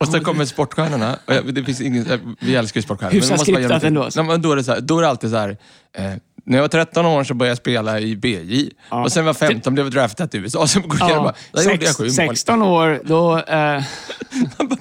Och 0.00 0.08
sen 0.08 0.24
kommer 0.24 0.44
sportstjärnorna. 0.44 1.18
Det 1.52 1.64
finns 1.64 1.80
ingen, 1.80 2.36
vi 2.40 2.54
älskar 2.54 2.78
ju 2.78 2.82
sportstjärnor. 2.82 3.12
Hyfsat 3.14 3.40
skriptat 3.40 3.82
ändå. 3.84 4.08
Nej, 4.16 4.24
men 4.24 4.42
då, 4.42 4.52
är 4.52 4.56
det 4.56 4.64
så 4.64 4.72
här, 4.72 4.80
då 4.80 4.98
är 4.98 5.02
det 5.02 5.08
alltid 5.08 5.30
så 5.30 5.36
här. 5.36 5.56
Eh, 5.92 6.12
när 6.46 6.56
jag 6.56 6.62
var 6.62 6.68
13 6.68 7.06
år 7.06 7.24
så 7.24 7.34
började 7.34 7.50
jag 7.50 7.58
spela 7.58 8.00
i 8.00 8.16
BJ. 8.16 8.70
Ja. 8.90 9.04
Och 9.04 9.12
sen 9.12 9.24
var 9.24 9.28
jag 9.28 9.36
15 9.36 9.74
blev 9.74 9.86
jag 9.86 9.92
draftad 9.92 10.26
till 10.26 10.40
USA. 10.40 10.66
Sen 10.66 10.88
går 10.88 10.98
Ja, 11.00 11.34
bara, 11.52 11.62
gjorde 11.62 11.84
jag 11.84 11.94
sex, 11.94 11.96
sju 11.96 12.04
mål. 12.04 12.12
16 12.12 12.62
år, 12.62 13.00
då... 13.04 13.38
Eh, 13.38 13.44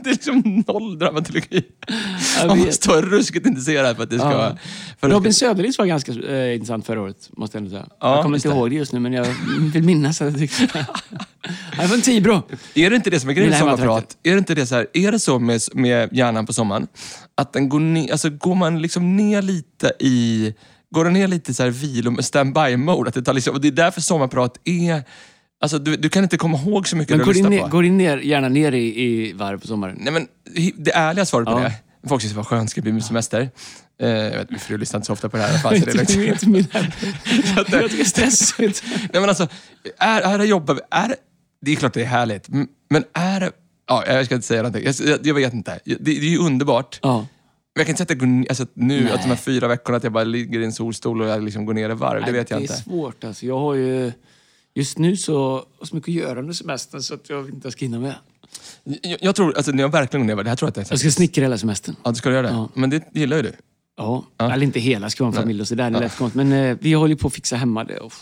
det 0.04 0.10
är 0.10 0.12
liksom 0.12 0.64
noll 0.68 1.00
dramaturgi. 1.00 1.64
Man 2.48 2.60
måste 2.60 2.90
vara 2.90 3.02
ruskigt 3.02 3.46
intresserad 3.46 3.96
för 3.96 4.04
att 4.04 4.10
det 4.10 4.20
ska... 4.20 4.32
Ja. 4.32 4.58
För 5.00 5.10
Robin 5.10 5.34
Söderlis 5.34 5.78
var 5.78 5.86
ganska 5.86 6.12
eh, 6.12 6.54
intressant 6.54 6.86
förra 6.86 7.02
året, 7.02 7.30
måste 7.38 7.58
jag 7.58 7.60
ändå 7.60 7.70
säga. 7.70 7.86
Ja, 8.00 8.16
jag 8.16 8.24
kommer 8.24 8.38
inte 8.38 8.50
det. 8.50 8.56
ihåg 8.56 8.70
det 8.70 8.76
just 8.76 8.94
nu, 8.94 9.00
men 9.00 9.14
jag 9.14 9.26
vill 9.74 9.84
minnas 9.84 10.22
att 10.22 10.32
jag 10.32 10.40
tyckte 10.40 10.86
Han 11.50 11.86
är 11.86 11.90
från 11.90 12.02
Tibro. 12.02 12.42
Är 12.74 12.90
det 12.90 12.96
inte 12.96 13.10
det 13.10 13.20
som 13.20 13.30
är 13.30 13.34
grejen 13.34 13.50
med 13.50 13.60
sommarprat? 13.60 14.18
Är 14.24 14.32
det 14.32 14.38
inte 14.38 14.56
det 14.56 14.68
så 14.68 14.76
här, 14.76 14.88
är 14.94 15.12
det 15.12 15.20
så 15.20 15.40
med, 15.40 15.62
med 15.74 16.10
hjärnan 16.14 16.46
på 16.46 16.54
sommaren? 16.54 16.88
Att 17.38 17.54
den 17.54 17.70
går 17.70 17.80
ner, 17.80 18.12
alltså 18.12 18.30
går 18.30 18.56
man 18.56 18.82
liksom 18.82 19.18
ner 19.18 19.42
lite 19.42 19.92
i, 20.00 20.54
går 20.96 21.04
den 21.06 21.14
ner 21.14 21.28
lite 21.28 21.52
i 21.52 21.54
så 21.54 21.64
här 21.64 21.70
vilo, 21.70 22.22
standby 22.24 22.78
mode? 22.78 23.08
Att 23.08 23.14
det, 23.14 23.22
tar 23.22 23.34
liksom, 23.34 23.54
och 23.54 23.62
det 23.62 23.68
är 23.68 23.72
därför 23.72 24.02
sommarprat 24.02 24.58
är, 24.64 25.04
alltså 25.62 25.80
du, 25.80 25.96
du 25.96 26.10
kan 26.10 26.24
inte 26.24 26.38
komma 26.38 26.58
ihåg 26.58 26.88
så 26.88 26.96
mycket 26.96 27.18
Men 27.18 27.28
du 27.28 27.42
går 27.42 27.50
ner, 27.50 27.62
på. 27.62 27.68
går 27.68 27.84
din 27.84 27.98
ner, 27.98 28.18
gärna 28.18 28.50
ner 28.50 28.72
i, 28.72 29.04
i 29.04 29.34
varv 29.34 29.60
på 29.60 29.68
sommaren? 29.68 29.98
Nej 30.02 30.14
men 30.14 30.28
det 30.76 30.92
ärliga 30.92 31.26
svaret 31.26 31.46
på 31.48 31.52
Ja. 31.52 31.60
det, 31.60 32.10
folk 32.10 32.22
säger 32.22 32.36
vad 32.36 32.48
skönt 32.48 32.70
ska 32.70 32.82
det 32.82 32.84
bli 32.84 32.92
med 32.92 33.04
semester. 33.06 33.50
Eh, 34.02 34.10
jag 34.10 34.32
vet, 34.38 34.50
min 34.50 34.60
fru 34.60 34.78
lyssnar 34.78 34.98
inte 34.98 35.06
så 35.08 35.14
ofta 35.14 35.30
på 35.30 35.38
det 35.38 35.44
här 35.44 35.58
fall. 35.58 35.80
Så 35.80 35.86
det 35.86 35.92
är 36.16 36.28
Inte- 36.32 36.50
min 36.50 36.68
Jag 37.56 37.66
tycker 37.66 37.98
det 37.98 38.06
stressigt. 38.06 38.84
Nej 38.88 39.10
men 39.22 39.30
alltså, 39.30 39.48
är, 40.00 40.22
är 40.22 40.38
det 40.38 40.46
jobba, 40.46 40.78
är 40.92 41.08
det, 41.08 41.16
det 41.62 41.72
är 41.72 41.76
klart 41.76 41.94
det 41.94 42.02
är 42.02 42.06
härligt, 42.06 42.48
men 42.90 43.04
är 43.14 43.40
det, 43.40 43.52
ja, 43.88 44.04
jag 44.08 44.26
ska 44.26 44.36
inte 44.36 44.48
säga 44.48 44.62
någonting, 44.62 44.84
jag, 44.86 44.96
jag, 45.08 45.28
jag 45.28 45.34
vet 45.34 45.54
inte. 45.54 45.80
Det, 45.86 45.96
det 46.00 46.12
är 46.12 46.16
ju 46.30 46.38
underbart. 46.38 47.00
Ja. 47.02 47.26
Men 47.76 47.80
jag 47.82 47.86
kan 47.88 47.94
inte 47.94 48.14
säga 48.14 48.18
att, 48.24 48.28
ner- 48.30 48.46
alltså, 48.50 48.66
nu, 48.74 49.04
Nej. 49.04 49.12
att 49.14 49.22
de 49.22 49.28
här 49.28 49.36
fyra 49.36 49.68
veckorna, 49.68 49.98
att 49.98 50.04
jag 50.04 50.12
bara 50.14 50.24
ligger 50.24 50.60
i 50.60 50.66
en 50.66 50.74
solstol 50.74 51.22
och 51.22 51.28
jag 51.28 51.44
liksom 51.44 51.66
går 51.66 51.74
ner 51.74 51.90
i 51.90 51.94
varv. 51.94 52.26
Det 52.26 52.32
vet 52.32 52.50
jag 52.50 52.60
det 52.60 52.62
inte. 52.62 52.74
är 52.74 52.78
svårt 52.78 53.24
alltså. 53.24 53.46
Jag 53.46 53.60
har 53.60 53.74
ju... 53.74 54.12
Just 54.76 54.98
nu 54.98 55.18
så 55.18 55.66
har 55.80 55.86
så 55.86 55.96
mycket 55.96 56.10
att 56.10 56.16
göra 56.16 56.40
under 56.40 56.54
semestern 56.54 57.02
så 57.02 57.14
att 57.14 57.30
jag 57.30 57.50
inte 57.50 57.72
ska 57.72 57.86
hinna 57.86 58.00
med. 58.00 58.16
Jag, 58.84 59.18
jag 59.22 59.36
tror, 59.36 59.56
alltså 59.58 59.72
när 59.72 59.84
jag 59.84 59.92
verkligen 59.92 60.22
går 60.22 60.28
ner 60.28 60.34
i 60.34 60.36
varv, 60.36 60.44
det 60.44 60.50
här 60.50 60.58
tror 60.58 60.68
jag 60.68 60.70
att 60.70 60.76
det 60.76 60.82
är 60.82 60.94
Jag 60.94 61.00
ska 61.00 61.12
snickra 61.12 61.42
hela 61.44 61.58
semestern. 61.58 61.96
Ja, 62.04 62.10
du 62.12 62.16
ska 62.16 62.32
göra 62.32 62.42
det? 62.42 62.50
Ja. 62.54 62.70
Men 62.74 62.90
det 62.90 63.04
gillar 63.14 63.38
ju 63.38 63.44
du. 63.44 63.52
Ja, 63.98 64.26
Ja. 64.38 64.52
eller 64.54 64.64
inte 64.66 64.80
hela, 64.80 65.10
ska 65.10 65.24
vara 65.24 65.36
en 65.36 65.42
familj 65.42 65.62
och 65.62 65.68
sådär. 65.68 65.90
Det 65.92 65.98
är 65.98 66.02
lätt 66.02 66.18
konstigt. 66.18 66.36
Men 66.38 66.52
eh, 66.52 66.78
vi 66.82 66.94
håller 66.94 67.10
ju 67.14 67.18
på 67.18 67.28
att 67.28 67.34
fixa 67.34 67.56
hemma 67.56 67.84
det. 67.84 67.98
Och, 68.00 68.14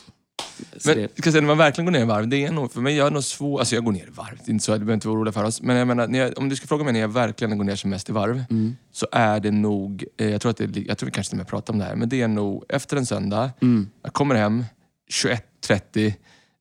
så 0.77 0.89
Men 0.89 1.07
det 1.15 1.23
säga, 1.23 1.41
när 1.41 1.47
man 1.47 1.57
verkligen 1.57 1.85
går 1.85 1.91
ner 1.91 1.99
i 2.01 2.05
varv, 2.05 2.27
det 2.27 2.45
är 2.45 2.51
nog, 2.51 2.73
för 2.73 2.81
mig, 2.81 2.95
jag 2.95 3.07
är 3.07 3.11
nog 3.11 3.23
svår, 3.23 3.59
alltså 3.59 3.75
jag 3.75 3.83
går 3.85 3.91
ner 3.91 4.07
i 4.07 4.09
varv, 4.09 4.37
det 4.45 4.49
är 4.49 4.53
inte 4.53 4.65
så, 4.65 4.71
du 4.71 4.77
behöver 4.79 4.93
inte 4.93 5.07
vara 5.07 5.17
orolig 5.17 5.33
för 5.33 5.43
oss. 5.43 5.61
Men 5.61 5.75
jag 5.75 5.87
menar, 5.87 6.07
jag, 6.15 6.37
om 6.37 6.49
du 6.49 6.55
ska 6.55 6.67
fråga 6.67 6.83
mig 6.83 6.93
när 6.93 6.99
jag 6.99 7.07
verkligen 7.07 7.57
går 7.57 7.65
ner 7.65 7.75
som 7.75 7.89
mest 7.89 8.09
i 8.09 8.11
varv, 8.11 8.43
Mm. 8.49 8.75
så 8.91 9.07
är 9.11 9.39
det 9.39 9.51
nog, 9.51 10.03
eh, 10.17 10.29
jag 10.29 10.41
tror 10.41 10.49
att 10.49 10.57
det, 10.57 10.77
jag 10.87 10.97
tror 10.97 11.05
vi 11.07 11.11
kanske 11.11 11.29
till 11.31 11.37
och 11.37 11.43
med 11.43 11.47
pratar 11.47 11.73
om 11.73 11.79
det 11.79 11.85
här, 11.85 11.95
men 11.95 12.09
det 12.09 12.21
är 12.21 12.27
nog 12.27 12.63
efter 12.69 12.97
en 12.97 13.05
söndag, 13.05 13.51
Mm. 13.61 13.89
jag 14.03 14.13
kommer 14.13 14.35
hem, 14.35 14.65
21.30, 15.11 16.13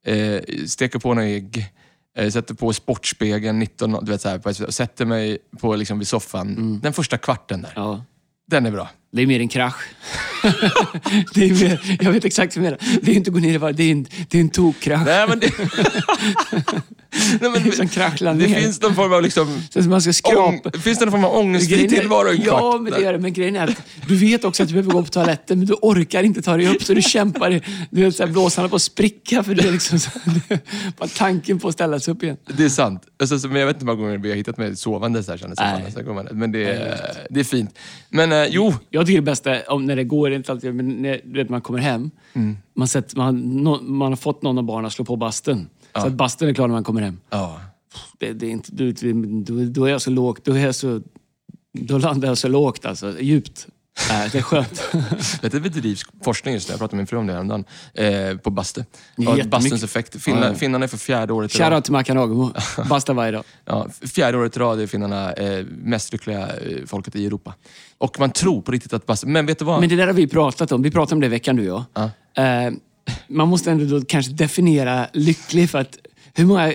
eh, 0.07 0.41
steker 0.67 0.99
på 0.99 1.15
några 1.15 1.29
ägg, 1.29 1.73
eh, 2.17 2.31
sätter 2.31 2.55
på 2.55 2.73
Sportspegeln 2.73 3.59
19, 3.59 3.97
du 4.05 4.13
vet 4.13 4.21
så 4.21 4.29
här, 4.29 4.39
på, 4.39 4.55
sätter 4.55 5.05
mig 5.07 5.39
på, 5.61 5.77
liksom, 5.77 5.99
vid 5.99 6.09
soffan, 6.09 6.81
den 6.83 6.93
första 6.93 7.19
kvarten 7.19 7.63
där, 7.63 7.73
Mm. 7.77 7.89
ja. 7.89 8.05
den 8.47 8.67
är 8.67 8.71
bra. 8.71 8.89
Det 9.15 9.23
är 9.23 9.27
mer 9.27 9.41
en 9.41 9.49
krasch. 9.49 9.75
det 11.35 11.45
är 11.45 11.65
mer, 11.65 11.99
jag 12.01 12.13
vet 12.13 12.25
exakt 12.25 12.57
vad 12.57 12.65
du 12.65 12.71
menar. 12.71 12.79
Det 13.03 13.11
är 13.13 13.15
inte 13.17 13.31
att 13.31 13.35
gå 13.35 13.41
ner 13.41 13.55
i 13.55 13.59
varv, 13.59 13.75
det 13.77 13.83
är 13.83 13.93
en, 13.93 14.07
det 14.29 14.39
är 14.39 14.41
en 14.43 14.51
tokkrasch. 14.51 15.03
Nej, 15.07 15.27
men 15.29 15.41
det... 15.41 15.51
Nej, 17.41 17.51
men, 17.51 17.53
Det 17.53 17.69
är 17.69 17.73
som 17.73 17.89
det 18.39 18.49
finns 18.49 18.81
någon 18.83 18.95
form 18.95 19.13
av 19.13 19.23
liksom, 19.23 19.63
Så 19.71 19.81
man 19.81 20.03
ska 20.03 20.13
skrapa. 20.13 20.71
Finns 20.79 20.99
det 20.99 21.05
någon 21.05 21.13
form 21.13 21.25
av 21.25 21.35
är- 21.85 21.89
tillvaro 21.89 22.33
i 22.33 22.39
kvart? 22.39 22.47
Ja, 22.61 22.79
men 22.83 22.93
det 22.93 23.01
gör 23.01 23.13
det. 23.13 23.19
Men 23.19 23.33
grejen 23.33 23.57
är 23.57 23.65
att 23.69 23.83
du 24.09 24.17
vet 24.17 24.45
också 24.45 24.63
att 24.63 24.69
du 24.69 24.75
behöver 24.75 24.93
gå 24.93 25.03
på 25.03 25.09
toaletten, 25.11 25.59
men 25.59 25.67
du 25.69 25.75
orkar 25.83 26.23
inte 26.23 26.43
ta 26.43 26.57
dig 26.57 26.69
upp, 26.69 26.83
så 26.83 26.95
du 26.95 27.03
kämpar. 27.03 27.61
Du 27.91 28.03
här, 28.05 28.27
blåsarna 28.27 28.69
på 28.69 28.77
att 28.77 28.83
spricka, 28.83 29.43
för 29.43 29.55
det 29.55 29.69
är 29.69 29.73
liksom 29.73 29.99
så, 29.99 30.11
bara 30.99 31.09
tanken 31.09 31.59
på 31.59 31.69
att 31.69 31.75
ställa 31.75 32.01
sig 32.01 32.13
upp 32.15 32.23
igen. 32.23 32.37
Det 32.57 32.65
är 32.65 32.69
sant. 32.69 33.03
Alltså, 33.21 33.39
så- 33.39 33.49
men 33.49 33.61
jag 33.61 33.67
vet 33.67 33.77
inte 33.77 33.87
hur 33.87 33.93
många 33.97 34.07
gånger 34.07 34.19
vi 34.19 34.29
har 34.29 34.37
hittat 34.37 34.57
mig 34.57 34.77
sovande 34.77 35.23
så 35.23 35.33
här, 35.33 35.83
jag. 35.97 36.05
Går 36.07 36.15
man, 36.15 36.29
men 36.33 36.53
det 36.53 36.65
är, 36.65 36.99
det 37.31 37.41
är 37.41 37.45
fint. 37.45 37.79
Men 38.11 38.33
eh, 38.33 38.45
jo, 38.51 38.75
Jag 38.91 39.02
tycker 39.07 39.21
det 39.21 39.25
bästa, 39.25 39.61
om, 39.69 39.85
när 39.87 39.97
det 39.97 40.05
går, 40.05 40.31
det 40.31 40.37
inte 40.37 40.53
alltid, 40.53 40.75
men 40.75 40.89
när 41.03 41.21
du 41.25 41.33
vet, 41.33 41.49
man 41.49 41.61
kommer 41.61 41.79
hem, 41.79 42.11
Mm. 42.33 42.57
man, 42.75 42.89
sätter, 42.89 43.17
man, 43.17 43.37
no, 43.41 43.83
man 43.83 44.13
har 44.13 44.17
fått 44.17 44.43
någon 44.43 44.59
av 44.59 44.65
barnen 44.65 44.87
att 44.87 44.93
slå 44.93 45.05
på 45.05 45.17
bastun. 45.17 45.69
Så 45.95 46.07
att 46.07 46.13
bastun 46.13 46.49
är 46.49 46.55
klar 46.55 46.67
när 46.69 46.75
man 46.75 46.85
kommer 46.85 47.01
hem. 47.03 47.19
ja. 47.31 47.61
Det, 48.19 48.33
det 48.33 48.47
är 48.47 48.51
inte, 48.51 48.73
du, 48.73 48.93
då, 49.43 49.65
då 49.65 49.85
är 49.85 49.91
jag 49.91 50.03
så 50.03 50.11
lågt, 50.11 50.45
då 50.45 50.53
är 50.53 50.65
jag 50.65 50.75
så... 50.75 51.01
Då 51.73 51.99
landar 51.99 52.29
jag 52.29 52.39
så 52.39 52.49
lågt 52.49 52.87
alltså, 52.87 53.21
djupt. 53.21 53.67
Äh, 54.11 54.33
det 54.33 54.39
är 54.39 54.43
skönt. 54.43 54.83
Det 55.43 55.61
bedrivs 55.61 56.03
forskning 56.25 56.55
just 56.55 56.69
nu, 56.69 56.73
jag 56.73 56.79
pratade 56.79 56.97
med 56.97 57.01
min 57.01 57.07
fru 57.07 57.17
om 57.19 57.27
det 57.27 57.33
häromdagen, 57.33 57.65
eh, 57.95 58.37
på 58.37 58.51
bastu. 58.51 58.83
bastuns 59.47 59.83
effekt. 59.83 60.23
Finna, 60.23 60.47
Ja. 60.49 60.55
Finnarna 60.55 60.85
är 60.85 60.89
för 60.89 60.97
fjärde 60.97 61.33
året 61.33 61.51
i 61.55 61.59
Shoutout 61.59 61.73
rad. 61.73 61.85
till 61.85 61.93
Mackan 61.93 62.19
Agemo. 62.19 62.53
Basta 62.89 63.13
varje 63.13 63.33
dag. 63.33 63.45
Ja, 63.65 63.87
fjärde 64.15 64.39
året 64.39 64.57
i 64.57 64.61
rad 64.61 64.81
är 64.81 64.87
finnarna 64.87 65.33
eh, 65.33 65.65
mest 65.67 66.13
lyckliga 66.13 66.41
eh, 66.57 66.87
folket 66.87 67.17
i 67.17 67.27
Europa. 67.27 67.55
Och 67.99 68.21
man 68.21 68.31
tror 68.31 68.63
på 68.63 68.73
riktigt 68.73 68.93
att 68.93 69.07
bastu... 69.07 69.27
Men 69.27 69.47
vet 69.47 69.59
du 69.59 69.65
vad? 69.65 69.81
Men 69.81 69.89
det 69.89 69.97
där 69.97 70.07
har 70.07 70.15
vi 70.15 70.27
pratat 70.27 70.73
om. 70.73 70.83
Vi 70.83 70.91
pratade 70.91 71.15
om 71.15 71.21
det 71.21 71.27
i 71.27 71.31
veckan 71.31 71.57
du 71.57 71.71
och 71.71 71.85
jag. 71.97 72.11
Ja. 72.35 72.43
Eh, 72.43 72.73
man 73.29 73.49
måste 73.49 73.71
ändå 73.71 73.99
då 73.99 74.05
kanske 74.05 74.33
definiera 74.33 75.07
lycklig 75.13 75.71
för 75.71 75.79
att 75.79 75.99
hur 76.35 76.45
många... 76.47 76.75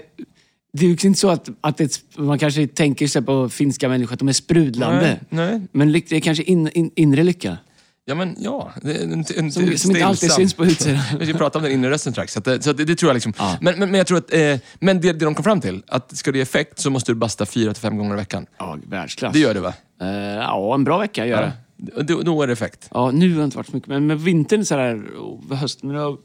Det 0.80 0.86
är 0.86 0.88
ju 0.88 1.08
inte 1.08 1.20
så 1.20 1.30
att, 1.30 1.50
att 1.62 1.82
ett, 1.82 2.00
man 2.16 2.40
kanske 2.40 2.68
tänker 2.68 3.08
sig 3.08 3.22
på 3.22 3.50
finska 3.50 3.90
människor 3.90 4.14
att 4.14 4.20
de 4.20 4.28
är 4.28 4.34
sprudlande. 4.34 5.20
Nej, 5.30 5.50
nej. 5.50 5.62
Men 5.72 5.92
det 5.92 6.12
är 6.12 6.20
kanske 6.20 6.44
in, 6.44 6.70
in, 6.74 6.92
inre 6.96 7.24
lycka. 7.24 7.58
Ja, 8.06 8.16
men 8.16 8.36
ja. 8.40 8.72
Det 8.82 9.04
en, 9.04 9.14
en, 9.38 9.52
Som, 9.52 9.78
som 9.78 9.92
inte 9.92 10.06
alltid 10.06 10.32
syns 10.32 10.54
på 10.54 10.66
utsidan. 10.66 11.02
Vi 11.20 11.26
ska 11.26 11.38
prata 11.38 11.58
om 11.60 11.64
den 11.64 11.74
inre 11.74 11.90
rösten 11.92 12.14
strax. 12.14 12.34
Så, 12.34 12.40
att, 12.40 12.46
det- 12.46 12.62
så 12.62 12.70
att 12.70 12.78
det, 12.78 12.86
det 12.86 12.96
tror 12.96 13.10
jag 13.10 13.14
liksom. 13.14 13.34
Ja. 13.38 13.58
Men, 13.62 13.80
men, 13.80 13.92
men 13.92 13.98
jag 13.98 14.08
tror 14.08 14.18
att, 14.18 14.34
eh, 14.34 14.56
men 14.80 15.02
det, 15.02 15.14
det 15.14 15.26
de 15.26 15.36
kom 15.36 15.44
fram 15.44 15.62
till, 15.62 15.84
att 15.88 16.18
ska 16.18 16.32
det 16.32 16.38
ge 16.38 16.42
effekt 16.42 16.80
så 16.80 16.90
måste 16.90 17.12
du 17.12 17.16
basta 17.16 17.46
fyra 17.46 17.74
till 17.74 17.82
fem 17.82 17.98
gånger 17.98 18.14
i 18.14 18.18
veckan. 18.18 18.46
Ja, 18.58 18.78
världsklass. 18.88 19.34
Det 19.34 19.40
gör 19.40 19.54
du 19.54 19.60
va? 19.60 19.74
Eh, 20.02 20.08
ja, 20.36 20.74
en 20.76 20.84
bra 20.84 20.98
vecka 20.98 21.26
gör 21.26 21.42
det. 21.42 21.52
Ja. 21.96 22.04
Då, 22.04 22.22
då 22.22 22.42
är 22.42 22.48
det 22.48 22.54
effekt. 22.54 22.88
Ja, 22.94 23.12
nu 23.12 23.32
har 23.32 23.38
det 23.40 23.44
inte 23.46 23.58
varit 23.58 23.68
så 23.68 23.76
mycket. 23.76 23.90
Men 23.90 24.08
med 24.08 24.22
vintern 24.22 24.66
så 24.66 24.76
här, 24.76 25.04
och 25.18 25.58
hösten, 25.58 25.88
men 25.90 25.98
det 25.98 26.04
har 26.04 26.18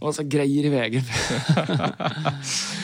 varit 0.00 0.16
så 0.16 0.22
grejer 0.22 0.64
i 0.64 0.68
vägen. 0.68 1.02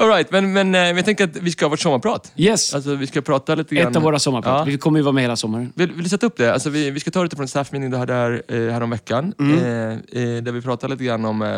All 0.00 0.08
right, 0.08 0.30
men, 0.30 0.52
men 0.52 0.74
eh, 0.74 0.80
jag 0.80 1.04
tänker 1.04 1.24
att 1.24 1.36
vi 1.36 1.50
ska 1.50 1.64
ha 1.64 1.70
vårt 1.70 1.80
sommarprat. 1.80 2.32
Yes! 2.36 2.74
Alltså 2.74 2.94
vi 2.94 3.06
ska 3.06 3.20
prata 3.20 3.54
lite 3.54 3.74
grann. 3.74 3.90
Ett 3.90 3.96
av 3.96 4.02
våra 4.02 4.18
sommarprat. 4.18 4.58
Ja. 4.58 4.64
Vi 4.64 4.78
kommer 4.78 4.98
ju 4.98 5.02
vara 5.02 5.12
med 5.12 5.22
hela 5.24 5.36
sommaren. 5.36 5.72
Vill, 5.74 5.92
vill 5.92 6.02
du 6.02 6.08
sätta 6.08 6.26
upp 6.26 6.36
det? 6.36 6.52
Alltså 6.52 6.70
vi, 6.70 6.90
vi 6.90 7.00
ska 7.00 7.10
ta 7.10 7.18
det 7.20 7.26
utifrån 7.26 7.42
en 7.44 7.48
staffmeeting 7.48 7.90
du 7.90 7.96
hade 7.96 8.12
här, 8.12 8.42
eh, 8.48 8.56
häromveckan. 8.72 9.34
Mm. 9.38 9.58
Eh, 9.58 10.22
eh, 10.22 10.42
där 10.42 10.52
vi 10.52 10.62
pratade 10.62 10.92
lite 10.94 11.04
grann 11.04 11.24
om... 11.24 11.42
Eh, 11.42 11.48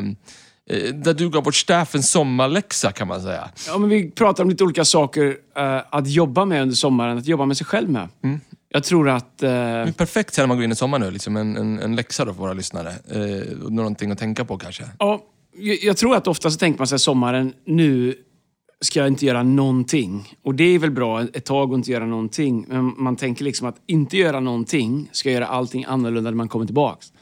eh, 0.77 0.95
där 0.95 1.15
du 1.15 1.31
gav 1.31 1.45
vårt 1.45 1.55
staff 1.55 1.95
en 1.95 2.03
sommarläxa 2.03 2.93
kan 2.93 3.09
man 3.09 3.23
säga. 3.23 3.51
Ja, 3.67 3.79
men 3.79 3.89
vi 3.89 4.11
pratar 4.11 4.45
om 4.45 4.51
lite 4.51 4.65
olika 4.65 4.85
saker 4.85 5.37
eh, 5.57 5.79
att 5.91 6.09
jobba 6.09 6.45
med 6.45 6.63
under 6.63 6.75
sommaren, 6.75 7.19
att 7.19 7.27
jobba 7.27 7.45
med 7.47 7.57
sig 7.57 7.67
själv 7.67 7.91
med. 7.91 8.09
Mm. 8.25 8.41
Jag 8.69 8.85
tror 8.85 9.09
att... 9.09 9.43
eh, 9.43 9.49
Det 9.51 9.57
är 9.57 9.93
perfekt 9.93 10.35
sen 10.35 10.43
när 10.43 10.47
man 10.49 10.57
går 10.57 10.65
in 10.65 10.73
i 10.73 10.77
sommaren 10.77 11.03
nu, 11.07 11.11
liksom 11.11 11.37
en, 11.37 11.57
en, 11.57 11.79
en 11.79 11.97
läxa 11.97 12.25
då 12.25 12.33
för 12.35 12.41
våra 12.41 12.53
lyssnare. 12.53 12.89
Eh, 13.11 13.63
och 13.65 13.73
någonting 13.73 14.11
att 14.11 14.19
tänka 14.19 14.45
på 14.45 14.59
kanske. 14.59 14.85
ja, 14.99 15.21
jag, 15.59 15.79
jag 15.83 15.97
tror 15.97 16.17
att 16.17 16.27
ofta 16.27 16.51
så 16.51 16.59
tänker 16.59 16.79
man 16.79 16.87
sig 16.87 16.99
sommaren, 16.99 17.53
nu 17.67 18.15
ska 18.81 19.01
jag 19.01 19.09
inte 19.09 19.27
göra 19.27 19.43
någonting. 19.43 20.35
Och 20.43 20.55
det 20.55 20.65
är 20.65 20.79
väl 20.79 20.91
bra 20.91 21.23
ett 21.23 21.45
tag 21.45 21.71
att 21.71 21.77
inte 21.77 21.91
göra 21.91 22.07
någonting. 22.07 22.65
Men 22.69 22.95
man 22.97 23.17
tänker 23.17 23.45
liksom 23.45 23.69
att 23.69 23.77
inte 23.87 24.17
göra 24.17 24.41
någonting 24.41 25.09
ska 25.13 25.31
göra 25.31 25.47
allting 25.47 25.85
annorlunda 25.85 26.31
när 26.31 26.37
man 26.37 26.49
kommer 26.49 26.67
tillbaks. 26.67 27.13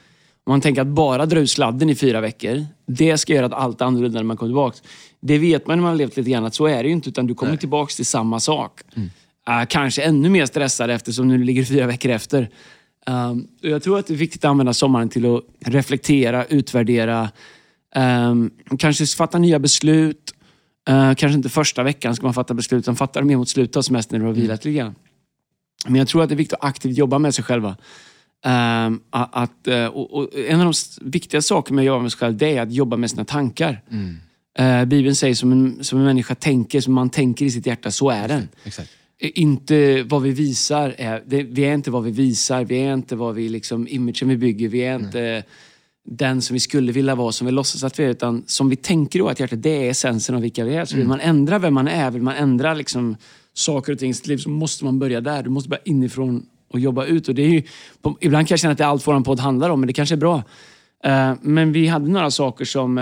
Om 0.45 0.50
man 0.50 0.61
tänker 0.61 0.83
att 0.83 0.87
bara 0.87 1.27
dra 1.27 1.41
ut 1.41 1.50
sladden 1.50 1.91
i 1.91 1.95
fyra 1.95 2.21
veckor, 2.21 2.67
det 2.87 3.19
ska 3.19 3.35
göra 3.35 3.47
att 3.47 3.53
allt 3.53 3.81
är 3.81 3.85
annorlunda 3.85 4.19
när 4.19 4.25
man 4.25 4.37
kommer 4.37 4.50
tillbaks. 4.50 4.83
Det 5.21 5.38
vet 5.38 5.67
man 5.67 5.79
när 5.79 5.83
man 5.83 5.91
har 5.91 5.97
levt 5.99 6.17
lite 6.17 6.31
grann 6.31 6.45
att 6.45 6.55
så 6.55 6.67
är 6.67 6.83
det 6.83 6.88
ju 6.88 6.93
inte, 6.93 7.09
utan 7.09 7.27
du 7.27 7.35
kommer 7.35 7.57
tillbaks 7.57 7.97
till 7.97 8.07
samma 8.07 8.41
sak. 8.41 8.81
Uh, 8.97 9.65
kanske 9.69 10.03
ännu 10.03 10.29
mer 10.29 10.47
stressad 10.47 10.91
eftersom 10.91 11.29
du 11.29 11.38
ligger 11.38 11.65
fyra 11.65 11.87
veckor 11.87 12.11
efter. 12.11 12.50
Och 13.62 13.69
jag 13.69 13.83
tror 13.83 13.99
att 13.99 14.07
det 14.07 14.15
är 14.15 14.19
viktigt 14.19 14.45
att 14.45 14.49
använda 14.50 14.75
sommaren 14.75 15.09
till 15.09 15.35
att 15.35 15.45
reflektera, 15.61 16.45
utvärdera, 16.45 17.31
um, 17.97 18.50
kanske 18.79 19.07
fatta 19.07 19.38
nya 19.38 19.59
beslut. 19.59 20.35
Uh, 20.91 21.15
kanske 21.15 21.37
inte 21.37 21.49
första 21.49 21.83
veckan 21.83 22.17
ska 22.17 22.27
man 22.27 22.35
fatta 22.35 22.55
beslut, 22.55 22.79
utan 22.79 22.97
fatta 22.97 23.23
mer 23.23 23.37
mot 23.37 23.49
slutet 23.49 23.77
av 23.77 23.83
semestern 23.83 24.19
när 24.19 24.25
du 24.27 24.27
har 24.35 24.41
vilat 24.41 24.65
lite 24.65 24.79
grann. 24.79 24.95
Men 25.87 25.95
jag 25.95 26.09
tror 26.09 26.23
att 26.23 26.29
det 26.29 26.35
är 26.35 26.37
viktigt 26.37 26.55
att 26.59 26.65
aktivt 26.65 26.97
jobba 26.99 27.19
med 27.19 27.35
sig 27.35 27.45
själva. 27.45 27.77
A- 29.11 29.29
att, 29.33 29.67
eh, 29.67 29.87
och, 29.87 30.31
en 30.49 30.59
av 30.61 30.65
de 30.65 30.71
s- 30.71 30.99
viktiga 31.03 31.43
sakerna 31.43 31.77
med 31.77 31.83
att 31.83 31.87
jobba 31.87 32.03
med 32.03 32.13
sig 32.13 32.19
själv, 32.19 32.37
det 32.37 32.57
är 32.57 32.63
att 32.63 32.73
jobba 32.73 32.97
med 32.97 33.11
sina 33.11 33.25
tankar. 33.25 33.83
Eh, 34.59 34.85
Bibeln 34.85 35.15
säger 35.15 35.35
som 35.35 35.53
en, 35.53 35.85
som 35.85 35.99
en 35.99 36.05
människa 36.05 36.35
tänker, 36.35 36.81
som 36.81 36.95
man 36.95 37.11
tänker 37.11 37.45
i 37.45 37.51
sitt 37.51 37.67
hjärta, 37.67 37.91
så 37.91 38.11
är 38.11 38.29
den. 38.29 38.49
Exakt. 38.65 38.91
Inte 39.21 40.03
vad 40.03 40.23
vi 40.23 40.31
visar. 40.31 40.95
Är, 40.99 41.23
det, 41.27 41.43
vi 41.43 41.63
är 41.65 41.75
inte 41.75 41.91
vad 41.91 42.05
vi 42.05 42.11
visar. 42.11 42.65
Vi 42.65 42.79
är 42.79 42.95
inte 42.95 43.17
vad 43.17 43.35
vi, 43.35 43.49
liksom, 43.49 43.89
imagen 43.89 44.29
vi 44.29 44.37
bygger. 44.37 44.69
Vi 44.69 44.81
är 44.81 44.95
inte 44.97 45.43
den 46.11 46.43
som 46.43 46.55
vi 46.55 46.61
skulle 46.61 46.93
vilja 46.93 47.15
vara, 47.15 47.33
som 47.33 47.47
vi 47.47 47.53
låtsas 47.53 47.85
att 47.85 47.99
vi 47.99 48.05
är. 48.05 48.09
Utan 48.09 48.43
som 48.47 48.69
vi 48.69 48.77
tänker 48.77 49.19
i 49.19 49.23
vårt 49.23 49.41
hjärta, 49.41 49.57
det 49.57 49.87
är 49.87 49.91
essensen 49.91 50.35
av 50.35 50.41
vilka 50.41 50.65
vi 50.65 50.75
är. 50.75 50.85
Så 50.85 50.97
vill 50.97 51.07
man 51.07 51.21
ändra 51.21 51.59
vem 51.59 51.75
man 51.75 51.88
är, 51.88 52.11
vill 52.11 52.23
man 52.23 52.35
ändra 52.35 52.75
liksom, 52.75 53.17
saker 53.55 53.93
och 53.93 53.99
ting 53.99 54.11
i 54.11 54.15
sitt 54.15 54.27
liv 54.27 54.37
så 54.37 54.50
måste 54.50 54.85
man 54.85 54.99
börja 54.99 55.21
där. 55.21 55.43
Du 55.43 55.50
måste 55.50 55.69
börja 55.69 55.83
inifrån 55.85 56.47
och 56.73 56.81
jobba 56.81 57.05
ut. 57.05 57.29
Och 57.29 57.35
det 57.35 57.43
är 57.43 57.49
ju, 57.49 57.62
ibland 58.21 58.49
kan 58.49 58.55
jag 58.55 58.61
känna 58.61 58.73
att 58.73 58.79
det 58.79 58.85
är 58.85 58.88
allt 58.88 59.07
vår 59.07 59.21
podd 59.21 59.41
handlar 59.41 59.71
om, 59.71 59.81
men 59.81 59.87
det 59.87 59.93
kanske 59.93 60.15
är 60.15 60.17
bra. 60.17 60.43
Eh, 61.05 61.35
men 61.43 61.73
vi 61.73 61.87
hade 61.87 62.11
några 62.11 62.31
saker 62.31 62.65
som... 62.65 62.99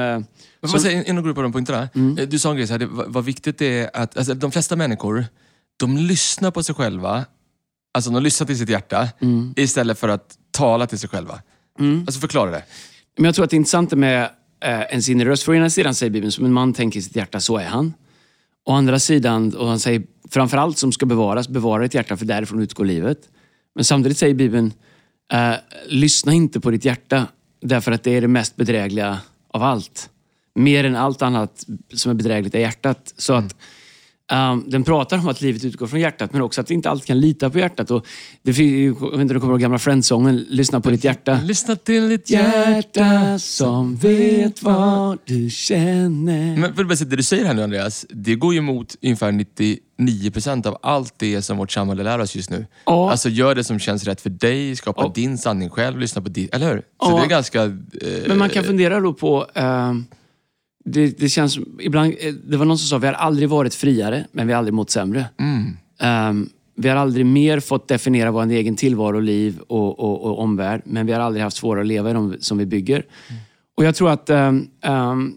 får 0.61 0.69
som 0.69 0.81
säga 0.81 1.13
du 1.13 1.23
går 1.23 1.33
på 1.33 1.43
de 1.43 1.53
punkterna? 1.53 1.89
Eh, 2.19 2.29
Du 2.29 2.39
sa 2.39 2.51
en 2.51 2.57
grej, 2.57 2.67
så 2.67 2.73
här, 2.73 2.79
det, 2.79 2.87
vad, 2.87 3.25
viktigt 3.25 3.59
det 3.59 3.79
är 3.79 3.91
att 3.95 4.17
alltså, 4.17 4.35
de 4.35 4.51
flesta 4.51 4.77
människor, 4.77 5.25
de 5.77 5.97
lyssnar 5.97 6.51
på 6.51 6.63
sig 6.63 6.75
själva, 6.75 7.25
alltså 7.95 8.11
de 8.11 8.23
lyssnar 8.23 8.47
till 8.47 8.59
sitt 8.59 8.69
hjärta, 8.69 9.09
istället 9.57 9.99
för 9.99 10.09
att 10.09 10.39
tala 10.51 10.87
till 10.87 10.99
sig 10.99 11.09
själva. 11.09 11.41
Alltså 12.07 12.21
förklara 12.21 12.51
det. 12.51 12.63
Men 13.17 13.25
jag 13.25 13.35
tror 13.35 13.45
att 13.45 13.51
det 13.51 13.57
intressanta 13.57 13.97
med 13.97 14.31
eh, 14.61 14.81
ens 14.81 15.09
inre 15.09 15.31
röst, 15.31 15.43
för 15.43 15.53
å 15.53 15.55
ena 15.55 15.71
sidan 15.71 15.95
säger 15.95 16.11
Bibeln, 16.11 16.33
som 16.33 16.45
en 16.45 16.53
man 16.53 16.73
tänker 16.73 16.99
i 16.99 17.03
sitt 17.03 17.17
hjärta, 17.17 17.41
så 17.41 17.59
är 17.59 17.65
han. 17.65 17.95
Å 18.65 18.73
andra 18.73 18.99
sidan, 18.99 19.55
och 19.55 19.69
han 19.69 19.81
säger 19.81 20.03
framförallt 20.31 20.79
som 20.79 20.93
ska 20.93 21.07
bevaras, 21.07 21.49
bevara 21.49 21.83
ditt 21.83 21.95
hjärta 21.95 22.17
för 22.17 22.25
därifrån 22.25 22.63
utgår 22.63 22.85
livet. 22.85 23.19
Men 23.75 23.85
samtidigt 23.85 24.19
säger 24.19 24.35
Bibeln, 24.35 24.73
eh, 25.33 25.55
lyssna 25.89 26.33
inte 26.33 26.61
på 26.61 26.71
ditt 26.71 26.85
hjärta 26.85 27.27
därför 27.61 27.93
att 27.93 28.03
det 28.03 28.11
är 28.11 28.21
det 28.21 28.29
mest 28.29 28.57
bedrägliga 28.57 29.19
av 29.49 29.63
allt. 29.63 30.11
Mer 30.55 30.85
än 30.85 30.97
allt 30.97 31.23
annat 31.23 31.65
som 31.95 32.11
är 32.11 32.15
bedrägligt 32.15 32.55
är 32.55 32.59
hjärtat. 32.59 33.15
Så 33.17 33.33
att 33.33 33.41
mm 33.41 33.57
ehm, 34.33 34.65
den 34.71 34.85
pratar 34.85 35.19
om 35.19 35.29
att 35.29 35.41
livet 35.41 35.65
utgår 35.65 35.87
från 35.87 36.01
hjärtat, 36.01 36.33
men 36.33 36.43
också 36.43 36.61
att 36.61 36.71
vi 36.71 36.75
inte 36.75 36.91
alltid 36.91 37.07
kan 37.07 37.21
lita 37.21 37.51
på 37.51 37.59
hjärtat. 37.59 37.91
Och 37.91 38.07
det 38.43 38.53
jag 38.59 38.95
vet 38.95 39.03
inte 39.03 39.13
om 39.21 39.29
du 39.29 39.41
kommer 39.41 39.53
ihåg 39.53 39.61
gamla 39.61 39.79
Friends-sången, 39.79 40.47
Lyssna 40.49 40.81
på 40.81 40.91
ditt 40.91 41.05
hjärta. 41.05 41.41
Lyssna 41.45 41.77
till 41.77 42.09
ditt 42.09 42.31
Hjärta 42.31 43.39
som 43.39 43.97
vet 43.97 44.63
vad 44.63 45.19
du 45.25 45.51
känner. 45.51 46.57
Men 46.57 46.75
för 46.75 46.95
säga, 46.97 47.09
det 47.11 47.17
du 47.17 47.23
säger 47.23 47.45
här 47.45 47.55
nu 47.55 47.63
Andreas, 47.63 48.07
det 48.11 48.35
går 48.35 48.53
ju 48.55 48.59
emot 48.59 48.97
ungefär 49.03 49.33
99% 49.33 50.67
av 50.67 50.79
allt 50.83 51.15
det 51.17 51.43
som 51.43 51.57
vårt 51.57 51.73
samhälle 51.73 52.03
lär 52.03 52.19
oss 52.19 52.37
just 52.37 52.51
nu. 52.51 52.67
Ja. 52.87 53.11
Alltså 53.11 53.29
gör 53.29 53.55
det 53.55 53.65
som 53.65 53.79
känns 53.79 54.05
rätt 54.05 54.21
för 54.21 54.31
dig, 54.31 54.77
skapa 54.77 55.03
Ja. 55.03 55.13
din 55.15 55.39
sanning 55.39 55.71
själv, 55.71 55.99
lyssna 55.99 56.23
på 56.23 56.29
ditt, 56.29 56.55
eller 56.55 56.69
hur? 56.73 56.79
Så 56.79 56.85
Ja. 57.01 57.17
det 57.17 57.23
är 57.25 57.29
ganska... 57.29 57.63
Eh, 57.65 57.71
Men 58.27 58.39
man 58.39 58.49
kan 58.51 58.65
fundera 58.65 59.01
då 59.01 59.13
på... 59.13 59.47
ehm, 59.55 60.05
det, 60.87 61.19
det 61.19 61.29
känns 61.29 61.59
ibland, 61.81 62.15
eh, 62.21 62.35
det 62.35 62.57
var 62.57 62.65
någon 62.65 62.79
som 62.79 62.89
sa 62.89 62.99
vi 62.99 63.07
har 63.07 63.15
aldrig 63.15 63.49
varit 63.49 63.75
friare, 63.75 64.27
men 64.33 64.47
vi 64.47 64.53
har 64.53 64.59
aldrig 64.59 64.75
mått 64.75 64.91
sämre. 64.91 65.27
mm, 65.39 65.77
Ehm, 66.01 66.49
vi 66.79 66.89
har 66.89 66.97
aldrig 66.97 67.27
mer 67.27 67.61
fått 67.61 67.89
definiera 67.89 68.31
vår 68.31 68.51
egen 68.51 68.77
tillvaro, 68.77 69.21
liv 69.21 69.59
och, 69.69 70.01
och, 70.01 70.25
och 70.25 70.39
omvärld, 70.41 70.83
men 70.85 71.07
vi 71.07 71.13
har 71.13 71.21
aldrig 71.21 71.43
haft 71.43 71.57
svårare 71.57 71.81
att 71.81 71.87
leva 71.87 72.11
i 72.11 72.13
de 72.13 72.37
som 72.41 72.59
vi 72.59 72.67
bygger. 72.67 73.05
Och 73.77 73.85
jag 73.85 73.95
tror 73.95 74.11
att 74.11 74.31
ehm, 74.31 74.69
ehm, 74.83 75.37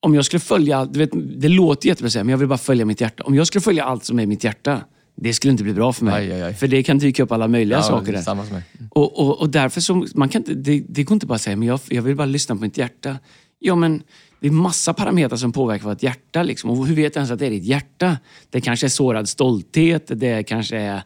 om 0.00 0.14
jag 0.14 0.24
skulle 0.24 0.40
följa, 0.40 0.84
du 0.84 0.98
vet, 0.98 1.10
det 1.40 1.48
låter 1.48 1.88
jättebra 1.88 2.06
att 2.06 2.12
säga, 2.12 2.24
men 2.24 2.30
jag 2.30 2.38
vill 2.38 2.48
bara 2.48 2.58
följa 2.58 2.84
mitt 2.84 3.00
hjärta. 3.00 3.24
Om 3.24 3.34
jag 3.34 3.46
skulle 3.46 3.62
följa 3.62 3.84
allt 3.84 4.04
som 4.04 4.18
är 4.20 4.26
mitt 4.26 4.44
hjärta, 4.44 4.80
det 5.16 5.32
skulle 5.32 5.50
inte 5.50 5.64
bli 5.64 5.72
bra 5.72 5.92
för 5.92 6.04
mig. 6.04 6.14
Aj, 6.14 6.32
aj, 6.32 6.42
aj. 6.42 6.54
För 6.54 6.66
det 6.68 6.82
kan 6.82 6.98
dyka 6.98 7.22
upp 7.22 7.32
alla 7.32 7.48
möjliga 7.48 7.82
saker 7.82 8.12
där. 8.12 8.22
Samma 8.22 8.44
som 8.44 8.52
mig. 8.54 8.62
Och, 8.90 9.18
och, 9.20 9.40
och 9.40 9.48
därför 9.50 9.80
så, 9.80 10.06
man 10.14 10.28
kan 10.28 10.40
inte, 10.40 10.54
det, 10.54 10.84
det 10.88 11.02
går 11.04 11.14
inte 11.14 11.26
bara 11.26 11.34
att 11.34 11.40
säga, 11.40 11.56
men 11.56 11.68
jag, 11.68 11.80
jag 11.88 12.02
vill 12.02 12.16
bara 12.16 12.26
lyssna 12.26 12.54
på 12.54 12.60
mitt 12.60 12.78
hjärta. 12.78 13.16
Ja, 13.58 13.74
men 13.74 14.02
det 14.44 14.48
är 14.48 14.52
massa 14.52 14.94
parametrar 14.94 15.36
som 15.36 15.52
påverkar 15.52 15.84
vårt 15.84 16.02
hjärta. 16.02 16.42
Liksom. 16.42 16.70
Och 16.70 16.86
hur 16.86 16.94
vet 16.94 17.14
du 17.14 17.18
ens 17.18 17.30
att 17.30 17.38
det 17.38 17.46
är 17.46 17.50
ditt 17.50 17.64
hjärta? 17.64 18.18
Det 18.50 18.60
kanske 18.60 18.86
är 18.86 18.88
sårad 18.88 19.28
stolthet, 19.28 20.10
det 20.14 20.42
kanske 20.42 20.76
är 20.76 21.02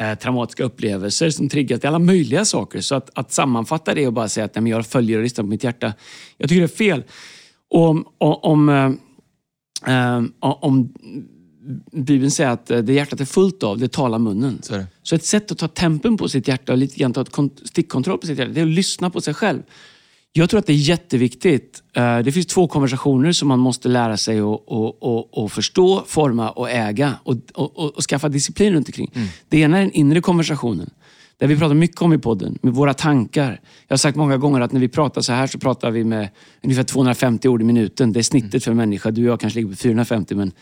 eh, 0.00 0.14
traumatiska 0.14 0.64
upplevelser 0.64 1.30
som 1.30 1.48
triggas. 1.48 1.80
Det 1.80 1.86
är 1.86 1.88
alla 1.88 1.98
möjliga 1.98 2.44
saker. 2.44 2.80
Så 2.80 2.94
att, 2.94 3.10
att 3.14 3.32
sammanfatta 3.32 3.94
det 3.94 4.06
och 4.06 4.12
bara 4.12 4.28
säga 4.28 4.44
att 4.44 4.54
nej, 4.54 4.62
men 4.62 4.72
jag 4.72 4.86
följer 4.86 5.16
och 5.16 5.22
lyssnar 5.22 5.44
på 5.44 5.48
mitt 5.48 5.64
hjärta. 5.64 5.92
Jag 6.36 6.48
tycker 6.48 6.60
det 6.60 6.64
är 6.64 6.76
fel. 6.76 7.04
Och 7.70 7.88
om, 7.88 8.06
om, 8.18 8.68
eh, 8.68 9.94
eh, 9.94 10.24
om 10.40 10.94
Bibeln 11.92 12.30
säger 12.30 12.50
att 12.50 12.70
eh, 12.70 12.78
det 12.78 12.92
hjärtat 12.92 13.20
är 13.20 13.24
fullt 13.24 13.62
av, 13.62 13.78
det 13.78 13.92
talar 13.92 14.18
munnen. 14.18 14.58
Så 14.62 14.72
det. 14.72 14.86
Så 15.02 15.14
ett 15.14 15.24
sätt 15.24 15.52
att 15.52 15.58
ta 15.58 15.68
tempen 15.68 16.16
på 16.16 16.28
sitt 16.28 16.48
hjärta 16.48 16.72
och 16.72 16.78
lite 16.78 16.96
grann 16.96 17.12
ta 17.12 17.20
ett 17.20 17.32
kon- 17.32 17.56
stickkontroll 17.64 18.18
på 18.18 18.26
sitt 18.26 18.38
hjärta, 18.38 18.52
det 18.52 18.60
är 18.60 18.64
att 18.64 18.70
lyssna 18.70 19.10
på 19.10 19.20
sig 19.20 19.34
själv. 19.34 19.62
Jag 20.36 20.50
tror 20.50 20.58
att 20.60 20.66
det 20.66 20.72
är 20.72 20.76
jätteviktigt. 20.76 21.82
Eh, 21.92 22.18
Det 22.18 22.32
finns 22.32 22.46
två 22.46 22.68
konversationer 22.68 23.32
som 23.32 23.48
man 23.48 23.58
måste 23.58 23.88
lära 23.88 24.16
sig 24.16 24.40
att 24.40 25.52
förstå, 25.52 26.04
forma 26.06 26.50
och 26.50 26.70
äga 26.70 27.14
och, 27.22 27.36
och, 27.54 27.78
och, 27.78 27.96
och 27.96 28.02
skaffa 28.02 28.28
disciplin 28.28 28.72
runt 28.72 28.88
omkring. 28.88 29.10
Det 29.48 29.58
ena 29.58 29.76
är 29.76 29.80
den 29.80 29.92
inre 29.92 30.20
konversationen. 30.20 30.90
Där 31.38 31.46
vi 31.46 31.58
pratar 31.58 31.74
mycket 31.74 32.02
om 32.02 32.12
i 32.12 32.18
podden, 32.18 32.58
med 32.62 32.74
våra 32.74 32.94
tankar. 32.94 33.60
Jag 33.88 33.92
har 33.92 33.96
sagt 33.96 34.16
många 34.16 34.36
gånger 34.36 34.60
att 34.60 34.72
när 34.72 34.80
vi 34.80 34.88
pratar 34.88 35.20
så 35.20 35.32
här 35.32 35.46
så 35.46 35.58
pratar 35.58 35.90
vi 35.90 36.04
med 36.04 36.28
ungefär 36.62 36.82
250 36.82 37.48
ord 37.48 37.62
i 37.62 37.64
minuten. 37.64 38.12
Det 38.12 38.20
är 38.20 38.22
snittet 38.22 38.64
för 38.64 38.70
en 38.70 38.76
människa. 38.76 39.10
Du 39.10 39.22
och 39.22 39.30
jag 39.30 39.40
kanske 39.40 39.58
ligger 39.58 39.70
på 39.70 39.76
450 39.76 40.34
men. 40.34 40.52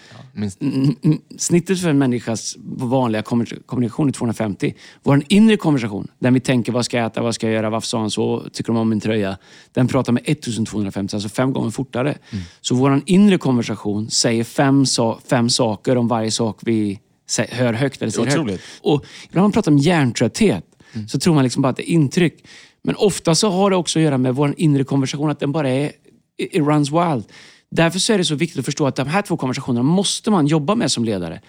Mm, 0.61 0.97
mm, 1.03 1.19
snittet 1.39 1.81
för 1.81 1.89
en 1.89 1.99
människas 1.99 2.57
vanliga 2.77 3.23
kommunikation 3.23 4.09
är 4.09 4.13
250. 4.13 4.75
Vår 5.03 5.23
inre 5.29 5.57
konversation, 5.57 6.09
där 6.19 6.31
vi 6.31 6.41
tänker 6.41 6.73
vad 6.73 6.85
ska 6.85 6.97
jag 6.97 7.07
äta, 7.07 7.23
vad 7.23 7.35
ska 7.35 7.47
jag 7.47 7.55
göra, 7.55 7.71
varför 7.71 7.87
sa 7.87 8.01
han 8.01 8.11
så, 8.11 8.45
tycker 8.53 8.73
de 8.73 8.77
om 8.77 8.89
min 8.89 9.01
tröja. 9.01 9.39
Den 9.73 9.89
pratar 9.89 10.13
med 10.13 10.23
1250, 10.27 11.17
alltså 11.17 11.29
fem 11.29 11.53
gånger 11.53 11.71
fortare. 11.71 12.19
Så 12.61 12.75
vår 12.75 13.03
inre 13.07 13.39
konversation 13.39 14.11
säger 14.11 14.45
fem, 14.45 14.85
fem 15.29 15.51
saker 15.51 15.97
om 15.97 16.09
varje 16.09 16.31
sak 16.31 16.59
vi 16.63 17.01
hör 17.49 17.73
högt 17.73 18.03
eller 18.03 18.13
säger 18.13 18.29
Otroligt. 18.29 18.53
högt. 18.53 18.81
Och 18.81 19.05
ibland 19.25 19.35
när 19.35 19.43
man 19.43 19.53
pratar 19.53 19.73
om 19.73 19.79
hjärntrötthet 19.79 20.65
så 21.09 21.19
tror 21.19 21.35
man 21.35 21.45
liksom 21.45 21.63
bara 21.63 21.69
att 21.69 21.77
det 21.77 21.91
är 21.91 21.93
intryck. 21.93 22.45
Men 22.83 22.97
ofta 22.97 23.35
så 23.35 23.51
har 23.51 23.71
det 23.71 23.77
också 23.77 23.99
att 23.99 24.03
göra 24.03 24.19
med 24.19 24.35
vår 24.35 24.55
inre 24.57 24.85
konversation, 24.85 25.31
att 25.31 25.41
den 25.41 25.53
bara 25.53 25.69
är 25.69 25.93
it 26.39 26.55
runs 26.55 26.93
wild. 26.93 27.25
Därför 27.71 27.99
så 27.99 28.13
är 28.13 28.19
det 28.19 28.25
så 28.25 28.35
viktigt 28.35 28.59
att 28.59 28.65
förstå 28.65 28.87
att 28.87 28.97
de 28.97 29.09
här 29.09 29.23
två 29.23 29.37
konversationerna 29.37 29.83
måste 29.83 30.31
man 30.31 30.47
jobba 30.47 30.75
med 30.75 30.91
som 30.91 31.05
ledare. 31.05 31.41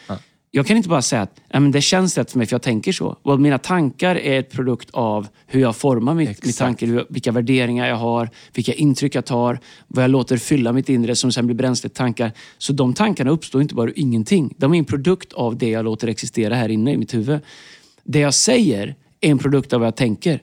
Jag 0.56 0.68
kan 0.68 0.78
inte 0.78 0.90
bara 0.90 1.02
säga 1.02 1.22
att 1.22 1.42
"Ja, 1.50 1.60
men 1.60 1.72
det 1.72 1.82
känns 1.82 2.18
rätt 2.18 2.32
för 2.32 2.38
mig 2.38 2.48
för 2.48 2.54
jag 2.54 2.62
tänker 2.62 2.92
så. 2.92 3.18
Och 3.22 3.40
mina 3.40 3.58
tankar 3.58 4.16
är 4.16 4.40
ett 4.40 4.52
produkt 4.52 4.90
av 4.94 5.28
hur 5.48 5.62
jag 5.62 5.76
formar 5.76 6.14
mitt, 6.14 6.46
mitt 6.46 6.82
hur- 6.82 7.06
vilka 7.10 7.32
värderingar 7.32 7.88
jag 7.88 7.96
har, 7.96 8.30
vilka 8.54 8.74
intryck 8.74 9.16
jag 9.16 9.26
tar, 9.26 9.60
vad 9.88 10.04
jag 10.04 10.12
låter 10.12 10.38
fylla 10.38 10.74
mitt 10.74 10.90
inre 10.90 11.16
som 11.16 11.32
sen 11.32 11.46
blir 11.46 11.56
bränslet 11.56 11.94
tankar. 11.94 12.32
Så 12.58 12.74
de 12.74 12.94
tankarna 12.94 13.32
uppstår 13.32 13.62
inte 13.62 13.76
bara 13.76 13.90
ur 13.90 13.94
ingenting. 14.00 14.54
De 14.58 14.74
är 14.74 14.78
en 14.78 14.86
produkt 14.86 15.34
av 15.34 15.58
det 15.58 15.70
jag 15.70 15.86
låter 15.86 16.08
existera 16.08 16.56
här 16.56 16.70
inne 16.70 16.94
i 16.94 16.98
mitt 16.98 17.14
huvud. 17.14 17.40
Det 18.04 18.20
jag 18.20 18.34
säger 18.34 18.96
är 19.22 19.32
en 19.32 19.38
produkt 19.38 19.74
av 19.74 19.80
vad 19.80 19.88
jag 19.88 19.96
tänker. 19.96 20.42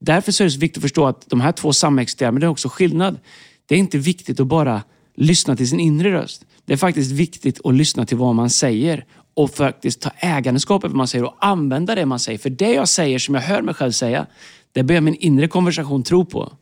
Därför 0.00 0.42
är 0.42 0.44
det 0.44 0.50
så 0.50 0.58
viktigt 0.60 0.76
att 0.78 0.82
förstå 0.82 1.06
att 1.06 1.30
de 1.30 1.40
här 1.40 1.52
två 1.52 1.72
samexisterar, 1.72 2.32
men 2.32 2.40
det 2.40 2.46
är 2.46 2.50
också 2.50 2.68
skillnad. 2.68 3.18
Det 3.66 3.74
är 3.74 3.78
inte 3.78 3.98
viktigt 3.98 4.40
att 4.40 4.46
bara 4.46 4.82
lyssna 5.16 5.56
till 5.56 5.68
sin 5.68 5.80
inre 5.80 6.12
röst. 6.12 6.44
Det 6.66 6.72
är 6.72 6.76
faktiskt 6.76 7.12
viktigt 7.12 7.60
att 7.64 7.74
lyssna 7.74 8.06
till 8.06 8.16
vad 8.16 8.34
man 8.34 8.50
säger 8.50 9.04
och 9.34 9.50
faktiskt 9.50 10.00
ta 10.00 10.10
ägandeskap 10.16 10.84
över 10.84 10.92
vad 10.92 10.96
man 10.96 11.08
säger 11.08 11.24
och 11.24 11.36
använda 11.40 11.94
det 11.94 12.06
man 12.06 12.18
säger. 12.18 12.38
För 12.38 12.50
det 12.50 12.72
jag 12.72 12.88
säger, 12.88 13.18
som 13.18 13.34
jag 13.34 13.42
hör 13.42 13.62
mig 13.62 13.74
själv 13.74 13.92
säga, 13.92 14.26
det 14.72 14.82
börjar 14.82 15.00
min 15.00 15.14
inre 15.14 15.48
konversation 15.48 16.02
tro 16.02 16.24
på. 16.24 16.52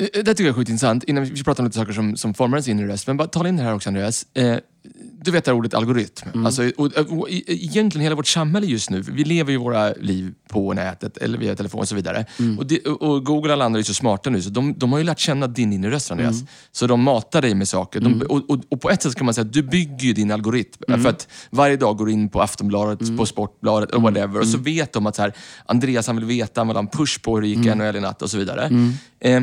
Eh, 0.00 0.06
eh, 0.06 0.24
det 0.24 0.34
tycker 0.34 0.44
jag 0.44 0.50
är 0.50 0.56
sjukt 0.56 0.70
intressant. 0.70 1.04
Innan 1.04 1.24
vi 1.24 1.30
vi 1.30 1.44
pratar 1.44 1.62
om 1.62 1.66
lite 1.66 1.78
saker 1.78 1.92
som, 1.92 2.16
som 2.16 2.34
formar 2.34 2.56
ens 2.56 2.68
inre 2.68 2.88
röst. 2.88 3.06
Men 3.06 3.16
bara 3.16 3.28
tala 3.28 3.48
in 3.48 3.56
det 3.56 3.62
här 3.62 3.74
också 3.74 3.88
Andreas. 3.88 4.26
Eh, 4.34 4.58
du 5.24 5.30
vet 5.30 5.44
det 5.44 5.50
här 5.50 5.56
ordet 5.58 5.74
algoritm. 5.74 6.46
Alltså, 6.46 6.70
och, 6.76 6.92
och, 6.96 7.30
e- 7.30 7.42
egentligen 7.46 8.02
hela 8.02 8.14
vårt 8.16 8.26
samhälle 8.26 8.66
just 8.66 8.90
nu. 8.90 9.00
Vi 9.00 9.24
lever 9.24 9.52
ju 9.52 9.58
våra 9.58 9.92
liv 9.92 10.34
på 10.48 10.72
nätet 10.72 11.16
eller 11.16 11.38
via 11.38 11.56
telefon 11.56 11.80
och 11.80 11.88
så 11.88 11.94
vidare. 11.94 12.26
Och, 12.58 12.66
det, 12.66 12.86
och 12.86 13.02
och 13.14 13.24
Google 13.24 13.48
och 13.48 13.52
alla 13.52 13.64
andra 13.64 13.78
är 13.80 13.82
så 13.82 13.94
smarta 13.94 14.30
nu 14.30 14.42
så 14.42 14.50
de, 14.50 14.74
de 14.78 14.92
har 14.92 14.98
ju 14.98 15.04
lärt 15.04 15.18
känna 15.18 15.46
din 15.46 15.72
inre 15.72 15.90
röst 15.90 16.10
Andreas. 16.10 16.40
Så 16.72 16.86
de 16.86 17.02
matar 17.02 17.42
dig 17.42 17.54
med 17.54 17.68
saker. 17.68 18.00
De, 18.00 18.22
och, 18.22 18.50
och, 18.50 18.60
och 18.68 18.80
på 18.80 18.90
ett 18.90 19.02
sätt 19.02 19.14
kan 19.14 19.24
man 19.24 19.34
säga 19.34 19.44
att 19.44 19.52
du 19.52 19.62
bygger 19.62 20.04
ju 20.06 20.12
din 20.12 20.30
algoritm. 20.30 20.82
För 21.02 21.08
att 21.08 21.28
varje 21.50 21.76
dag 21.76 21.96
går 21.96 22.06
du 22.06 22.12
in 22.12 22.28
på 22.28 22.42
Aftonbladet, 22.42 23.16
på 23.16 23.26
Sportbladet 23.26 23.90
och 23.90 24.02
whatever. 24.02 24.40
Och 24.40 24.46
så 24.46 24.58
vet 24.58 24.92
de 24.92 25.06
att 25.06 25.16
så 25.16 25.22
här, 25.22 25.32
Andreas 25.66 26.06
han 26.06 26.16
vill 26.16 26.24
veta, 26.24 26.60
han 26.60 26.68
vill 26.68 26.76
ha 26.76 26.82
en 26.82 26.88
push 26.88 27.22
på 27.22 27.34
hur 27.34 27.42
det 27.42 27.48
gick 27.48 27.66
i 27.66 27.74
NHL 27.74 27.96
i 27.96 28.00
natt 28.00 28.22
och 28.22 28.30
så 28.30 28.38
vidare. 28.38 28.90
Eh, 29.20 29.42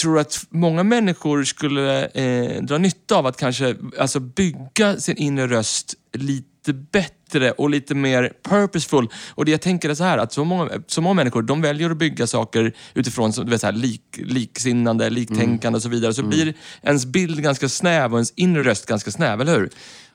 tror 0.00 0.18
att 0.18 0.46
många 0.50 0.82
människor 0.82 1.44
skulle 1.44 2.06
eh, 2.06 2.62
dra 2.62 2.78
nytta 2.78 3.16
av 3.16 3.26
att 3.26 3.36
kanske 3.36 3.76
alltså 3.98 4.20
bygga 4.20 4.96
sin 4.96 5.16
inre 5.16 5.46
röst 5.46 5.94
lite 6.12 6.72
bättre 6.72 7.50
och 7.50 7.70
lite 7.70 7.94
mer 7.94 8.32
purposeful? 8.48 9.08
Och 9.30 9.44
det 9.44 9.50
jag 9.50 9.60
tänker 9.60 9.90
är 9.90 9.94
så 9.94 10.04
här, 10.04 10.18
att 10.18 10.32
så 10.32 10.44
många, 10.44 10.70
så 10.86 11.00
många 11.00 11.14
människor 11.14 11.42
de 11.42 11.60
väljer 11.60 11.90
att 11.90 11.96
bygga 11.96 12.26
saker 12.26 12.72
utifrån 12.94 13.30
du 13.30 13.44
vet, 13.44 13.60
så 13.60 13.66
här, 13.66 13.74
lik, 13.74 14.02
liksinnande, 14.16 15.10
liktänkande 15.10 15.76
och 15.76 15.82
så 15.82 15.88
vidare. 15.88 16.14
Så 16.14 16.22
blir 16.22 16.54
ens 16.82 17.06
bild 17.06 17.42
ganska 17.42 17.68
snäv 17.68 18.12
och 18.12 18.18
ens 18.18 18.32
inre 18.36 18.62
röst 18.62 18.86
ganska 18.86 19.10
snäv, 19.10 19.40
eller 19.40 19.58
hur? 19.58 19.70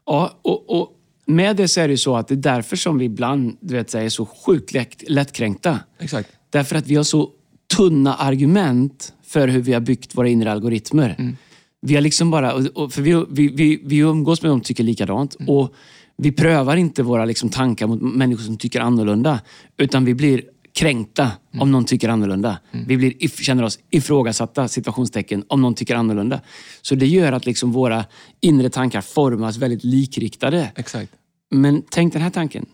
Ja, 0.05 0.39
och, 0.41 0.69
och 0.69 0.91
med 1.25 1.55
det 1.55 1.67
så 1.67 1.81
är 1.81 1.87
det 1.87 1.93
ju 1.93 1.97
så 1.97 2.15
att 2.15 2.27
det 2.27 2.33
är 2.33 2.35
därför 2.35 2.75
som 2.75 2.97
vi 2.97 3.05
ibland 3.05 3.57
du 3.61 3.73
vet, 3.73 3.95
är 3.95 4.09
så 4.09 4.25
sjukt 4.25 4.73
lätt, 4.73 5.09
lättkränkta. 5.09 5.79
Exakt. 5.99 6.29
Därför 6.49 6.75
att 6.75 6.87
vi 6.87 6.95
har 6.95 7.03
så 7.03 7.29
tunna 7.77 8.15
argument 8.15 9.13
för 9.27 9.47
hur 9.47 9.61
vi 9.61 9.73
har 9.73 9.79
byggt 9.81 10.15
våra 10.17 10.27
inre 10.27 10.51
algoritmer. 10.51 11.35
Vi 11.81 11.95
har 11.95 12.01
liksom 12.01 12.31
bara, 12.31 12.53
och- 12.53 12.65
och, 12.65 12.93
för 12.93 13.01
vi, 13.01 13.25
vi, 13.29 13.47
vi, 13.47 13.81
vi 13.83 13.97
umgås 13.97 14.41
med 14.41 14.51
dem 14.51 14.59
som 14.59 14.63
tycker 14.63 14.83
likadant 14.83 15.35
och 15.47 15.73
vi 16.17 16.31
prövar 16.31 16.75
inte 16.77 17.03
våra 17.03 17.25
liksom, 17.25 17.49
tankar 17.49 17.87
mot 17.87 18.01
människor 18.01 18.43
som 18.43 18.57
tycker 18.57 18.79
annorlunda. 18.81 19.41
Utan 19.77 20.05
vi 20.05 20.13
blir 20.13 20.41
kränkta 20.73 21.31
om 21.59 21.71
någon 21.71 21.85
tycker 21.85 22.09
annorlunda. 22.09 22.57
Vi 22.87 22.97
blir, 22.97 23.11
if- 23.19 23.41
känner 23.43 23.63
oss 23.63 23.79
ifrågasatta, 23.89 24.67
situationstecken, 24.67 25.43
om 25.47 25.61
någon 25.61 25.73
tycker 25.75 25.95
annorlunda. 25.95 26.41
Så 26.81 26.95
det 26.95 27.07
gör 27.07 27.31
att 27.31 27.45
liksom 27.45 27.71
våra 27.71 28.05
inre 28.41 28.69
tankar 28.69 29.01
formas 29.01 29.57
väldigt 29.57 29.83
likriktade. 29.83 30.71
Exakt. 30.75 31.11
Men 31.51 31.83
tänk 31.89 32.13
den 32.13 32.21
här 32.21 32.29
tanken. 32.29 32.65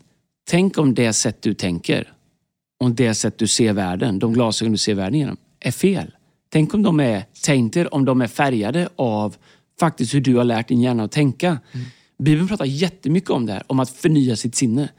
Tänk 0.50 0.78
om 0.78 0.94
det 0.94 1.14
sätt 1.14 1.42
du 1.42 1.54
tänker, 1.54 2.12
om 2.84 2.96
det 2.96 3.14
sätt 3.16 3.38
du 3.38 3.48
ser 3.48 3.74
världen, 3.74 4.20
de 4.20 4.34
glasögon 4.34 4.72
du 4.72 4.78
ser 4.78 4.94
världen 4.96 5.20
genom, 5.20 5.38
är 5.60 5.72
fel. 5.72 6.12
Tänk 6.54 6.74
om 6.74 6.84
de 6.84 7.00
är 7.00 7.24
tainted, 7.46 7.88
om 7.92 8.06
de 8.06 8.22
är 8.22 8.28
färgade 8.28 8.90
av 8.96 9.36
faktiskt 9.80 10.14
hur 10.14 10.22
du 10.22 10.36
har 10.36 10.44
lärt 10.44 10.68
din 10.68 10.82
hjärna 10.82 11.04
att 11.04 11.12
tänka. 11.12 11.58
Bibeln 12.20 12.48
pratar 12.48 12.66
jättemycket 12.66 13.30
om 13.30 13.46
det 13.46 13.54
här, 13.54 13.64
om 13.68 13.80
att 13.80 13.90
förnya 13.90 14.36
sitt 14.36 14.56
sinne. 14.56 14.90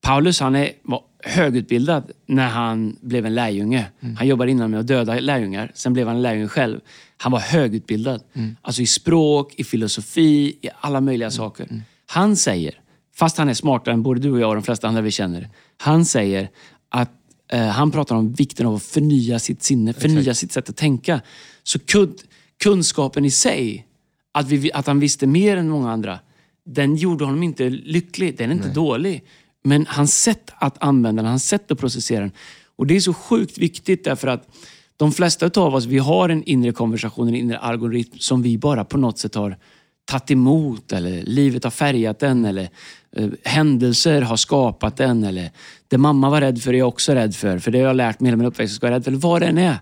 Paulus 0.00 0.40
han 0.40 0.56
är, 0.56 0.70
var 0.82 1.02
högutbildad 1.24 2.10
när 2.26 2.48
han 2.48 2.96
blev 3.00 3.26
en 3.26 3.34
lärjunge. 3.34 3.86
Han 4.18 4.26
jobbade 4.28 4.50
innan 4.50 4.70
med 4.70 4.80
att 4.80 4.86
döda 4.86 5.20
lärjungar. 5.20 5.70
Sen 5.74 5.92
blev 5.92 6.06
han 6.06 6.16
en 6.16 6.22
lärjunge 6.22 6.48
själv. 6.48 6.80
Han 7.16 7.32
var 7.32 7.38
högutbildad. 7.40 8.22
Alltså 8.62 8.82
i 8.82 8.86
språk, 8.86 9.54
i 9.56 9.64
filosofi, 9.64 10.58
i 10.62 10.68
alla 10.80 11.00
möjliga 11.00 11.30
saker. 11.30 11.82
Han 12.06 12.36
säger, 12.36 12.74
fast 13.16 13.38
han 13.38 13.48
är 13.48 13.54
smartare 13.54 13.94
än 13.94 14.02
både 14.02 14.20
du 14.20 14.30
och 14.30 14.40
jag 14.40 14.48
och 14.48 14.54
de 14.54 14.62
flesta 14.62 14.88
andra 14.88 15.00
vi 15.00 15.10
känner. 15.10 15.48
Han 15.76 16.04
säger 16.04 16.48
att 16.88 17.10
han 17.58 17.90
pratar 17.90 18.16
om 18.16 18.32
vikten 18.32 18.66
av 18.66 18.74
att 18.74 18.82
förnya 18.82 19.38
sitt 19.38 19.62
sinne, 19.62 19.92
förnya 19.92 20.34
sitt 20.34 20.52
sätt 20.52 20.68
att 20.68 20.76
tänka. 20.76 21.20
Så 21.62 21.78
kun, 21.78 22.14
kunskapen 22.62 23.24
i 23.24 23.30
sig, 23.30 23.86
att, 24.32 24.48
vi, 24.48 24.72
att 24.72 24.86
han 24.86 25.00
visste 25.00 25.26
mer 25.26 25.56
än 25.56 25.68
många 25.68 25.90
andra, 25.90 26.18
den 26.64 26.96
gjorde 26.96 27.24
honom 27.24 27.42
inte 27.42 27.70
lycklig. 27.70 28.38
Den 28.38 28.50
är 28.50 28.54
inte 28.54 28.68
dålig. 28.68 29.24
Men 29.64 29.86
hans 29.88 30.22
sätt 30.22 30.50
att 30.54 30.82
använda 30.82 31.22
den, 31.22 31.30
hans 31.30 31.48
sätt 31.48 31.70
att 31.70 31.78
processera 31.78 32.20
den. 32.20 32.32
Och 32.76 32.86
det 32.86 32.96
är 32.96 33.00
så 33.00 33.14
sjukt 33.14 33.58
viktigt 33.58 34.04
därför 34.04 34.28
att 34.28 34.48
de 34.96 35.12
flesta 35.12 35.50
av 35.60 35.74
oss, 35.74 35.84
vi 35.84 35.98
har 35.98 36.28
en 36.28 36.44
inre 36.44 36.72
konversation, 36.72 37.28
en 37.28 37.34
inre 37.34 37.58
algoritm 37.58 38.18
som 38.18 38.42
vi 38.42 38.58
bara 38.58 38.84
på 38.84 38.98
något 38.98 39.18
sätt 39.18 39.34
har 39.34 39.56
tagit 40.04 40.30
emot 40.30 40.92
eller 40.92 41.22
livet 41.22 41.64
har 41.64 41.70
färgat 41.70 42.18
den 42.18 42.44
eller 42.44 42.68
eh, 43.16 43.28
händelser 43.44 44.22
har 44.22 44.36
skapat 44.36 44.96
den 44.96 45.24
eller 45.24 45.50
det 45.92 45.98
mamma 45.98 46.30
var 46.30 46.40
rädd 46.40 46.62
för 46.62 46.74
är 46.74 46.78
jag 46.78 46.88
också 46.88 47.12
rädd 47.12 47.34
för. 47.34 47.58
För 47.58 47.70
det 47.70 47.78
har 47.78 47.86
jag 47.86 47.96
lärt 47.96 48.20
mig 48.20 48.28
hela 48.28 48.36
min 48.36 48.46
uppväxt, 48.46 48.72
jag 48.72 48.76
ska 48.76 48.86
vara 48.86 48.96
rädd 48.96 49.04
för. 49.04 49.10
Vad 49.10 49.42
det 49.42 49.46
än 49.46 49.58
är. 49.58 49.78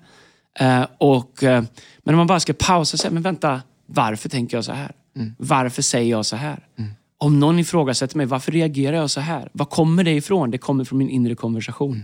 Eh, 0.61 0.87
och, 0.99 1.43
eh, 1.43 1.65
men 2.05 2.15
om 2.15 2.19
man 2.19 2.27
bara 2.27 2.41
ska 2.41 2.53
pausa 2.53 2.95
och 2.95 3.01
säga, 3.01 3.11
men 3.11 3.23
vänta, 3.23 3.63
varför 3.87 4.29
tänker 4.29 4.57
jag 4.57 4.65
så 4.65 4.73
här? 4.73 4.93
Varför 5.39 5.83
säger 5.83 6.11
jag 6.11 6.27
så 6.27 6.37
här? 6.37 6.67
Om 7.19 7.41
någon 7.41 7.59
ifrågasätter 7.59 8.17
mig, 8.17 8.27
varför 8.27 8.53
reagerar 8.53 8.97
jag 8.97 9.11
så 9.11 9.21
här? 9.21 9.51
Var 9.53 9.67
kommer 9.67 10.05
det 10.05 10.11
ifrån? 10.11 10.51
Det 10.51 10.59
kommer 10.59 10.85
från 10.85 10.99
min 10.99 11.11
inre 11.11 11.35
konversation. 11.35 12.03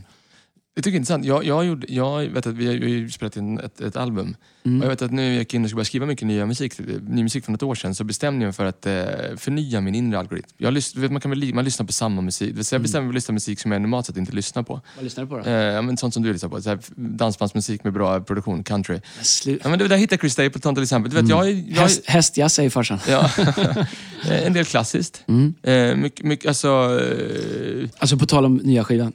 Jag 0.79 0.85
tycker 0.85 0.93
det 0.93 0.97
är 0.97 1.01
intressant. 1.01 1.25
Jag, 1.25 1.45
jag, 1.45 1.65
gjorde, 1.67 1.87
jag 1.93 2.27
vet 2.27 2.47
att 2.47 2.55
vi 2.55 2.67
har 2.67 2.75
ju 2.75 3.11
spelat 3.11 3.37
in 3.37 3.59
ett, 3.59 3.81
ett 3.81 3.97
album. 3.97 4.37
Mm. 4.65 4.81
Och 4.81 4.85
jag 4.85 4.91
vet 4.91 5.03
att 5.03 5.11
nu 5.11 5.17
när 5.23 5.29
jag 5.29 5.39
gick 5.39 5.55
in 5.55 5.63
och 5.65 5.69
skulle 5.71 5.77
börja 5.77 5.85
skriva 5.85 6.07
mycket 6.07 6.27
nya 6.27 6.47
musik, 6.47 6.73
ny 7.09 7.23
musik 7.23 7.45
från 7.45 7.55
ett 7.55 7.63
år 7.63 7.75
sedan 7.75 7.95
så 7.95 8.05
bestämde 8.05 8.45
jag 8.45 8.47
mig 8.47 8.53
för 8.53 8.65
att 8.65 8.87
eh, 8.87 9.37
förnya 9.37 9.81
min 9.81 9.95
inre 9.95 10.19
algoritm. 10.19 10.49
Jag 10.57 10.73
lys, 10.75 10.93
du 10.93 11.01
vet, 11.01 11.13
man, 11.13 11.21
kan 11.21 11.31
väl, 11.31 11.55
man 11.55 11.65
lyssnar 11.65 11.87
på 11.87 11.93
samma 11.93 12.23
musik. 12.23 12.65
Så 12.65 12.75
jag 12.75 12.83
bestämde 12.83 13.01
mig 13.07 13.09
för 13.09 13.11
att 13.11 13.15
lyssna 13.15 13.33
på 13.33 13.35
musik 13.35 13.61
som 13.61 13.73
jag 13.73 13.83
normalt 13.83 14.07
sett 14.07 14.17
inte 14.17 14.33
lyssnar 14.33 14.63
på. 14.63 14.81
Vad 14.97 15.05
lyssnar 15.05 15.25
du 15.25 15.31
på 15.31 15.39
då? 15.39 15.51
Eh, 15.51 15.83
men 15.83 15.97
sånt 15.97 16.15
som 16.15 16.23
du 16.23 16.33
lyssnar 16.33 16.51
på. 16.51 16.63
Så 16.63 16.69
här, 16.69 16.79
dansbandsmusik 16.97 17.85
med 17.85 17.93
bra 17.93 18.21
produktion, 18.21 18.65
country. 18.65 19.01
Slu- 19.23 19.61
Ja, 19.63 19.69
men 19.69 19.79
det, 19.79 19.89
där 19.89 19.97
hittar 19.97 20.17
Chris 20.17 20.33
Stapleton 20.33 20.75
till 20.75 20.83
exempel. 20.83 21.13
Du 21.13 21.21
vet, 21.21 21.29
jag, 21.31 21.51
jag, 21.53 21.77
Häst, 21.77 22.03
hästjazz 22.07 22.55
säger 22.55 22.71
farsan. 22.71 22.99
Ja. 23.09 23.31
en 24.31 24.53
del 24.53 24.65
klassiskt. 24.65 25.23
Mm. 25.27 25.55
Eh, 25.63 25.97
mycket, 25.97 26.27
mycket, 26.27 26.49
alltså, 26.49 26.69
eh, 26.69 27.89
Alltså 27.99 28.17
på 28.17 28.27
tal 28.27 28.45
om 28.45 28.57
nya 28.57 28.85
skivan. 28.85 29.13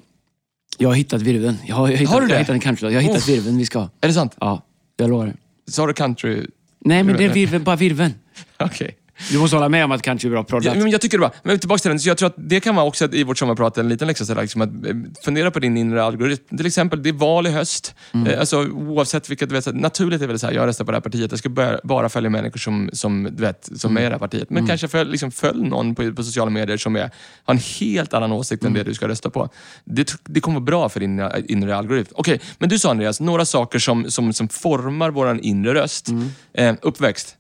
Jag 0.77 0.89
har 0.89 0.95
hittat 0.95 1.21
virveln. 1.21 1.57
Jag 1.65 1.75
har, 1.75 1.88
jag 1.88 1.93
har, 1.93 1.99
hittat, 1.99 2.13
Har 2.13 2.21
du 2.21 2.27
jag 2.27 2.34
har 2.34 2.36
det? 2.38 2.39
hittat 2.43 2.53
en 2.53 2.60
countrylåt. 2.60 2.93
Jag 2.93 3.01
har 3.01 3.07
hittat 3.10 3.29
virveln 3.29 3.57
vi 3.57 3.65
ska 3.65 3.79
ha. 3.79 3.89
är 4.01 4.07
det 4.07 4.13
sant? 4.13 4.36
Ja, 4.39 4.65
jag 4.97 5.10
lovar 5.10 5.25
det. 5.25 5.34
Sa 5.71 5.88
du 5.88 5.93
country? 5.93 6.45
Nej, 6.79 7.03
men 7.03 7.17
det 7.17 7.23
är 7.25 7.29
virveln, 7.29 7.63
bara 7.63 7.75
virveln. 7.75 8.13
Okej. 8.60 8.97
Du 9.31 9.39
måste 9.39 9.55
hålla 9.55 9.69
med 9.69 9.86
om 9.86 9.91
att 9.91 10.01
country 10.01 10.27
är 10.27 10.31
bra 10.31 10.39
Ja, 10.39 10.43
proddat. 10.43 10.77
men 10.77 10.89
jag 10.89 11.01
tycker 11.01 11.17
det 11.17 11.21
var. 11.21 11.31
Men 11.43 11.60
tillbaka 11.60 11.79
till 11.79 11.89
den. 11.89 11.99
Så 11.99 12.10
jag 12.10 12.17
tror 12.17 12.27
att 12.27 12.36
det 12.38 12.60
kan 12.60 12.75
vara 12.75 12.86
också 12.86 13.13
i 13.13 13.23
vårt 13.23 13.38
sommarprat 13.38 13.77
en 13.77 13.89
liten 13.89 14.07
läxa. 14.07 14.41
Liksom, 14.41 14.62
att 14.62 14.69
eh, 14.69 14.95
fundera 15.23 15.51
på 15.51 15.60
din 15.60 15.77
inre 15.77 16.03
algoritm. 16.03 16.57
Till 16.57 16.65
exempel, 16.65 17.03
det 17.03 17.10
är 17.10 17.13
val 17.13 17.47
i 17.47 17.49
höst. 17.51 17.95
Eh, 18.27 18.39
Alltså, 18.39 18.57
oavsett 18.67 19.29
vilket, 19.29 19.49
du 19.49 19.55
vet, 19.55 19.63
så 19.63 19.71
naturligt 19.71 20.21
är 20.21 20.27
väl 20.27 20.39
så 20.39 20.47
här, 20.47 20.53
jag 20.53 20.67
röstar 20.67 20.86
på 20.86 20.91
det 20.91 20.95
här 20.95 21.01
partiet. 21.01 21.31
Jag 21.31 21.39
ska 21.39 21.49
bara, 21.49 21.79
bara 21.84 22.10
följa 22.10 22.29
människor 22.29 22.57
som, 22.60 22.89
som, 22.93 23.23
du 23.31 23.41
vet, 23.43 23.69
som 23.75 23.97
är 23.97 24.01
i 24.01 24.05
det 24.05 24.12
här 24.12 24.19
partiet. 24.19 24.49
Men 24.49 24.67
kanske 24.67 24.88
följ, 24.88 25.12
liksom, 25.12 25.31
följ 25.31 25.63
någon 25.69 25.95
på, 25.95 26.13
på 26.13 26.23
sociala 26.23 26.51
medier 26.51 26.77
som 26.77 26.95
är, 26.95 27.10
har 27.43 27.53
en 27.53 27.60
helt 27.79 28.13
annan 28.13 28.31
åsikt 28.31 28.63
än 28.63 28.73
det 28.73 28.84
du 28.84 28.93
ska 28.93 29.07
rösta 29.07 29.29
på. 29.29 29.49
Det, 29.86 30.13
det 30.23 30.39
kommer 30.41 30.55
vara 30.60 30.65
bra 30.65 30.89
för 30.89 30.99
din 30.99 31.19
eh, 31.19 31.27
inre 31.47 31.75
algoritm. 31.75 32.13
Okej, 32.15 32.41
men 32.57 32.69
du 32.69 32.79
sa 32.79 32.91
Andreas, 32.91 33.19
några 33.19 33.45
saker 33.45 33.79
som, 33.79 34.12
som, 34.12 34.34
som 34.34 34.49
formar 34.49 35.10
vår 35.12 35.39
inre 35.41 35.73
röst. 35.73 36.07
Eh, 36.53 36.75
uppväxt. 36.81 37.36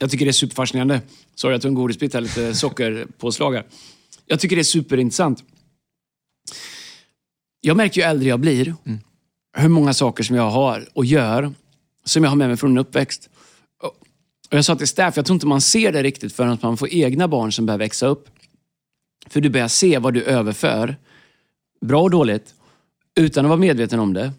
Jag 0.00 0.10
tycker 0.10 0.24
det 0.24 0.30
är 0.30 0.32
superfascinerande. 0.32 1.00
Sorry, 1.34 1.54
jag 1.54 1.62
tog 1.62 1.68
en 1.68 1.74
godisbit 1.74 2.14
här, 2.14 2.20
lite 2.20 2.54
sockerpåslag 2.54 3.54
här. 3.54 3.64
Jag 4.26 4.40
tycker 4.40 4.56
det 4.56 4.62
är 4.62 4.64
superintressant. 4.64 5.44
Jag 7.60 7.76
märker 7.76 8.00
ju 8.00 8.06
äldre 8.06 8.28
jag 8.28 8.40
blir, 8.40 8.74
hur 9.56 9.68
många 9.68 9.94
saker 9.94 10.24
som 10.24 10.36
jag 10.36 10.50
har 10.50 10.88
och 10.92 11.04
gör, 11.04 11.52
som 12.04 12.24
jag 12.24 12.30
har 12.30 12.36
med 12.36 12.48
mig 12.48 12.56
från 12.56 12.70
en 12.70 12.78
uppväxt. 12.78 13.28
Och 14.48 14.56
jag 14.56 14.64
sa 14.64 14.76
till 14.76 14.88
Staff, 14.88 15.16
jag 15.16 15.26
tror 15.26 15.34
inte 15.34 15.46
man 15.46 15.60
ser 15.60 15.92
det 15.92 16.02
riktigt 16.02 16.32
förrän 16.32 16.58
man 16.62 16.76
får 16.76 16.94
egna 16.94 17.28
barn 17.28 17.52
som 17.52 17.66
börjar 17.66 17.78
växa 17.78 18.06
upp. 18.06 18.28
För 19.26 19.40
du 19.40 19.48
börjar 19.48 19.68
se 19.68 19.98
vad 19.98 20.14
du 20.14 20.22
överför, 20.22 20.96
bra 21.80 22.02
och 22.02 22.10
dåligt, 22.10 22.54
utan 23.14 23.44
att 23.44 23.48
vara 23.48 23.60
medveten 23.60 24.00
om 24.00 24.12
det. 24.12 24.32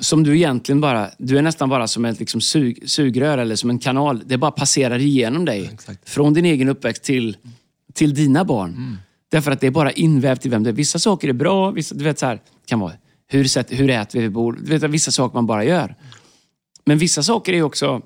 Som 0.00 0.24
du 0.24 0.36
egentligen 0.36 0.80
bara, 0.80 1.10
du 1.18 1.38
är 1.38 1.42
nästan 1.42 1.68
bara 1.68 1.88
som 1.88 2.04
ett 2.04 2.18
liksom 2.18 2.40
sug, 2.40 2.90
sugrör 2.90 3.38
eller 3.38 3.56
som 3.56 3.70
en 3.70 3.78
kanal. 3.78 4.22
Det 4.26 4.38
bara 4.38 4.50
passerar 4.50 4.98
igenom 4.98 5.44
dig. 5.44 5.70
Exakt. 5.72 6.08
Från 6.08 6.34
din 6.34 6.44
egen 6.44 6.68
uppväxt 6.68 7.02
till, 7.02 7.36
till 7.94 8.14
dina 8.14 8.44
barn. 8.44 8.98
Därför 9.30 9.50
att 9.50 9.60
det 9.60 9.66
är 9.66 9.70
bara 9.70 9.92
invävt 9.92 10.46
i 10.46 10.48
vem 10.48 10.62
du 10.62 10.70
är. 10.70 10.74
Vissa 10.74 10.98
saker 10.98 11.28
är 11.28 11.32
bra, 11.32 11.70
vissa, 11.70 11.94
du 11.94 12.04
vet 12.04 12.18
så 12.18 12.26
här, 12.26 12.40
kan 12.66 12.80
vara, 12.80 12.92
hur, 13.26 13.44
sätt, 13.44 13.66
hur 13.70 13.90
äter 13.90 14.18
vi 14.18 14.22
vid 14.22 14.32
bord? 14.32 14.58
Du 14.62 14.78
vet, 14.78 14.90
vissa 14.90 15.10
saker 15.10 15.34
man 15.34 15.46
bara 15.46 15.64
gör. 15.64 15.94
Men 16.84 16.98
vissa 16.98 17.22
saker 17.22 17.52
är 17.52 17.62
också, 17.62 18.02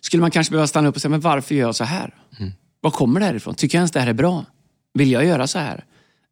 skulle 0.00 0.20
man 0.20 0.30
kanske 0.30 0.50
behöva 0.50 0.66
stanna 0.66 0.88
upp 0.88 0.94
och 0.94 1.02
säga, 1.02 1.10
men 1.10 1.20
varför 1.20 1.54
gör 1.54 1.66
jag 1.66 1.76
så 1.76 1.84
här? 1.84 2.14
Var 2.80 2.90
kommer 2.90 3.20
det 3.20 3.26
här 3.26 3.34
ifrån? 3.34 3.54
Tycker 3.54 3.78
jag 3.78 3.80
ens 3.80 3.90
det 3.90 4.00
här 4.00 4.06
är 4.06 4.12
bra? 4.12 4.44
Vill 4.94 5.10
jag 5.10 5.24
göra 5.24 5.46
så 5.46 5.58
här? 5.58 5.84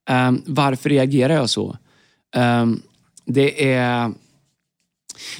Ehm, 0.08 0.42
varför 0.46 0.90
reagerar 0.90 1.34
jag 1.34 1.50
så? 1.50 1.76
Ehm, 2.34 2.82
det 3.24 3.72
är 3.72 4.12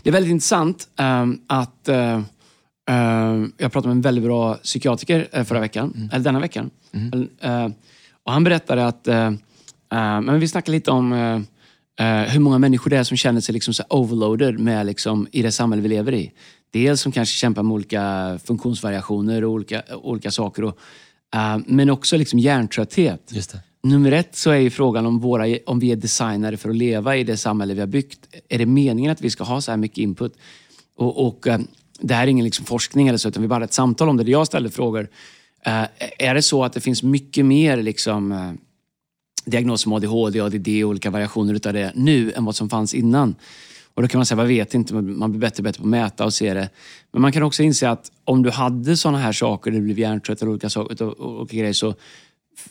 det 0.02 0.11
är 0.11 0.12
väldigt 0.12 0.30
intressant 0.30 0.88
ehm, 0.96 1.40
att 1.46 1.88
eh, 1.88 2.20
ehm, 2.90 3.52
jag 3.59 3.72
pratade 3.72 3.88
med 3.88 3.96
en 3.96 4.00
väldigt 4.00 4.24
bra 4.24 4.54
psykiatriker 4.54 5.28
eh, 5.33 5.44
förra 5.44 5.61
veckan, 5.61 6.11
eller 6.12 6.24
denna 6.24 6.40
veckan. 6.40 6.70
Eh, 7.40 7.68
och 8.24 8.33
han 8.33 8.44
berättade 8.44 8.87
att, 8.87 9.09
eh, 9.09 9.26
eh, 9.92 10.20
men 10.20 10.40
vi 10.40 10.48
snackade 10.48 10.72
lite 10.72 10.90
om 10.90 11.12
hur 12.28 12.40
många 12.40 12.59
människor 12.59 12.90
det 12.90 12.96
är 12.96 13.04
som 13.04 13.16
känner 13.16 13.40
sig 13.40 13.52
liksom 13.52 13.74
så 13.74 13.83
overloaded 13.88 14.59
med 14.59 14.87
liksom, 14.87 15.26
i 15.33 15.42
det 15.42 15.52
samhälle 15.52 15.83
vi 15.83 15.88
lever 15.88 16.14
i. 16.14 16.33
Dels 16.72 17.00
som 17.00 17.12
kanske 17.12 17.35
kämpar 17.35 17.62
med 17.62 17.72
olika 17.72 18.38
funktionsvariationer 18.44 19.44
och 19.44 19.50
olika, 19.50 19.83
olika 20.02 20.30
saker. 20.30 20.64
Och, 20.64 20.78
men 21.66 21.90
också 21.90 22.16
liksom 22.16 22.38
hjärntrötthet. 22.38 23.30
Just 23.33 23.52
det. 23.52 23.61
Nummer 23.83 24.12
ett 24.12 24.37
så 24.37 24.51
är 24.51 24.59
ju 24.59 24.71
frågan 24.71 25.07
om, 25.07 25.19
våra, 25.19 25.59
om 25.66 25.79
vi 25.79 25.93
är 25.93 25.97
designade 25.97 26.57
för 26.57 26.71
att 26.71 26.77
leva 26.77 27.16
i 27.16 27.25
det 27.25 27.37
samhälle 27.37 27.75
vi 27.75 27.81
har 27.81 27.87
byggt. 27.87 28.19
Är 28.49 28.59
det 28.59 28.66
meningen 28.66 29.12
att 29.12 29.21
vi 29.21 29.31
ska 29.31 29.45
ha 29.45 29.61
så 29.61 29.73
här 29.73 29.79
mycket 29.79 29.99
input? 29.99 30.37
Och, 30.97 31.27
och 31.27 31.47
eh, 31.47 31.61
Det 32.01 32.14
här 32.14 32.23
är 32.23 32.27
ingen 32.27 32.45
liksom 32.45 32.64
forskning 32.64 33.09
eller 33.09 33.19
så, 33.19 33.29
utan 33.29 33.43
vi 33.43 33.49
bara 33.49 33.55
hade 33.55 33.64
ett 33.64 33.73
samtal 33.73 34.09
om 34.09 34.16
det. 34.16 34.25
Där 34.25 34.33
jag 34.33 34.47
ställde 34.47 34.71
frågor. 34.71 35.09
Eh, 35.66 35.85
är 36.19 36.35
det 36.35 36.43
så 36.43 36.64
att 36.64 36.73
det 36.73 36.81
finns 36.81 37.03
mycket 37.03 37.47
mer 37.47 37.83
liksom, 37.83 38.33
eh, 38.33 38.53
diagnoser 39.45 39.83
som 39.83 39.93
ADHD, 39.93 40.40
ADD 40.40 40.69
och 40.85 40.90
olika 40.90 41.11
variationer 41.11 41.55
utav 41.55 41.73
det 41.73 41.93
nu 41.95 42.33
än 42.33 42.45
vad 42.45 42.57
som 42.57 42.69
fanns 42.69 42.95
innan? 42.95 43.35
Och 43.95 44.03
då 44.03 44.09
kan 44.09 44.19
man 44.19 44.27
säga, 44.27 44.37
man 44.37 44.49
vet 44.49 44.75
inte, 44.75 44.95
men 44.95 45.19
man 45.19 45.31
blir 45.31 45.40
bättre 45.40 45.61
och 45.61 45.64
bättre 45.64 45.79
på 45.79 45.87
att 45.87 45.90
mäta 45.90 46.25
och 46.25 46.35
se 46.35 46.55
det. 46.55 46.69
Men 47.12 47.23
man 47.23 47.33
kan 47.33 47.43
också 47.43 47.62
inse 47.62 47.90
att 47.90 48.12
om 48.25 48.43
du 48.43 48.51
hade 48.51 48.97
sådana 48.97 49.19
här 49.19 49.33
saker, 49.33 49.71
du 49.71 49.81
blev 49.81 49.99
hjärntrött 49.99 50.43
eller 50.43 50.51
olika, 50.51 50.71
saker, 50.71 51.03
och, 51.03 51.21
och, 51.21 51.40
och 51.40 51.49
grejer, 51.49 51.73
så 51.73 51.95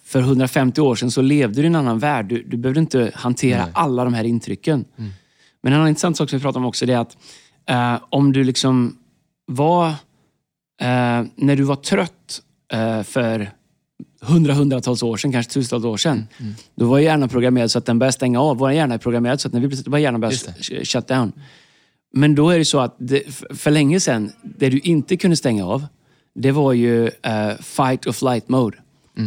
för 0.03 0.19
150 0.19 0.81
år 0.81 0.95
sedan 0.95 1.11
så 1.11 1.21
levde 1.21 1.61
du 1.61 1.63
i 1.63 1.67
en 1.67 1.75
annan 1.75 1.99
värld. 1.99 2.25
Du, 2.25 2.43
du 2.43 2.57
behövde 2.57 2.79
inte 2.79 3.11
hantera 3.15 3.67
alla 3.73 4.03
de 4.03 4.13
här 4.13 4.23
intrycken. 4.23 4.85
Men 5.61 5.73
en 5.73 5.79
annan 5.79 5.89
intressant 5.89 6.17
sak 6.17 6.29
som 6.29 6.39
vi 6.39 6.43
pratar 6.43 6.59
om 6.59 6.65
också 6.65 6.85
det 6.85 6.93
är 6.93 6.97
att 6.97 7.17
eh, 7.69 8.03
om 8.09 8.33
du 8.33 8.43
liksom 8.43 8.97
var, 9.45 9.87
eh, 10.81 11.23
när 11.35 11.55
du 11.55 11.63
var 11.63 11.75
trött 11.75 12.41
eh, 12.73 13.03
för 13.03 13.51
hundra, 14.21 14.53
hundratals 14.53 15.03
år 15.03 15.17
sedan, 15.17 15.31
kanske 15.31 15.53
tusentals 15.53 15.85
år 15.85 15.97
sedan. 15.97 16.27
Då 16.75 16.85
var 16.87 16.99
hjärnan 16.99 17.29
programmerad 17.29 17.71
så 17.71 17.77
att 17.77 17.85
den 17.85 17.99
började 17.99 18.13
stänga 18.13 18.41
av. 18.41 18.57
Vår 18.57 18.71
hjärna 18.71 18.93
är 18.93 18.97
programmerad 18.97 19.41
så 19.41 19.47
att 19.47 19.53
när 19.53 19.61
vi 19.61 19.67
blir 19.67 19.77
trötta, 19.77 19.99
hjärnan 19.99 20.21
börjar 20.21 20.83
shut 20.83 21.07
down. 21.07 21.31
Men 22.13 22.35
då 22.35 22.49
är 22.49 22.57
det 22.57 22.65
så 22.65 22.79
att 22.79 22.95
det, 22.99 23.23
för 23.49 23.71
länge 23.71 23.99
sedan, 23.99 24.31
det 24.43 24.69
du 24.69 24.79
inte 24.79 25.17
kunde 25.17 25.37
stänga 25.37 25.65
av, 25.65 25.85
det 26.35 26.51
var 26.51 26.73
ju 26.73 27.07
eh, 27.07 27.51
fight 27.59 28.07
or 28.07 28.11
flight 28.11 28.49
mode. 28.49 28.77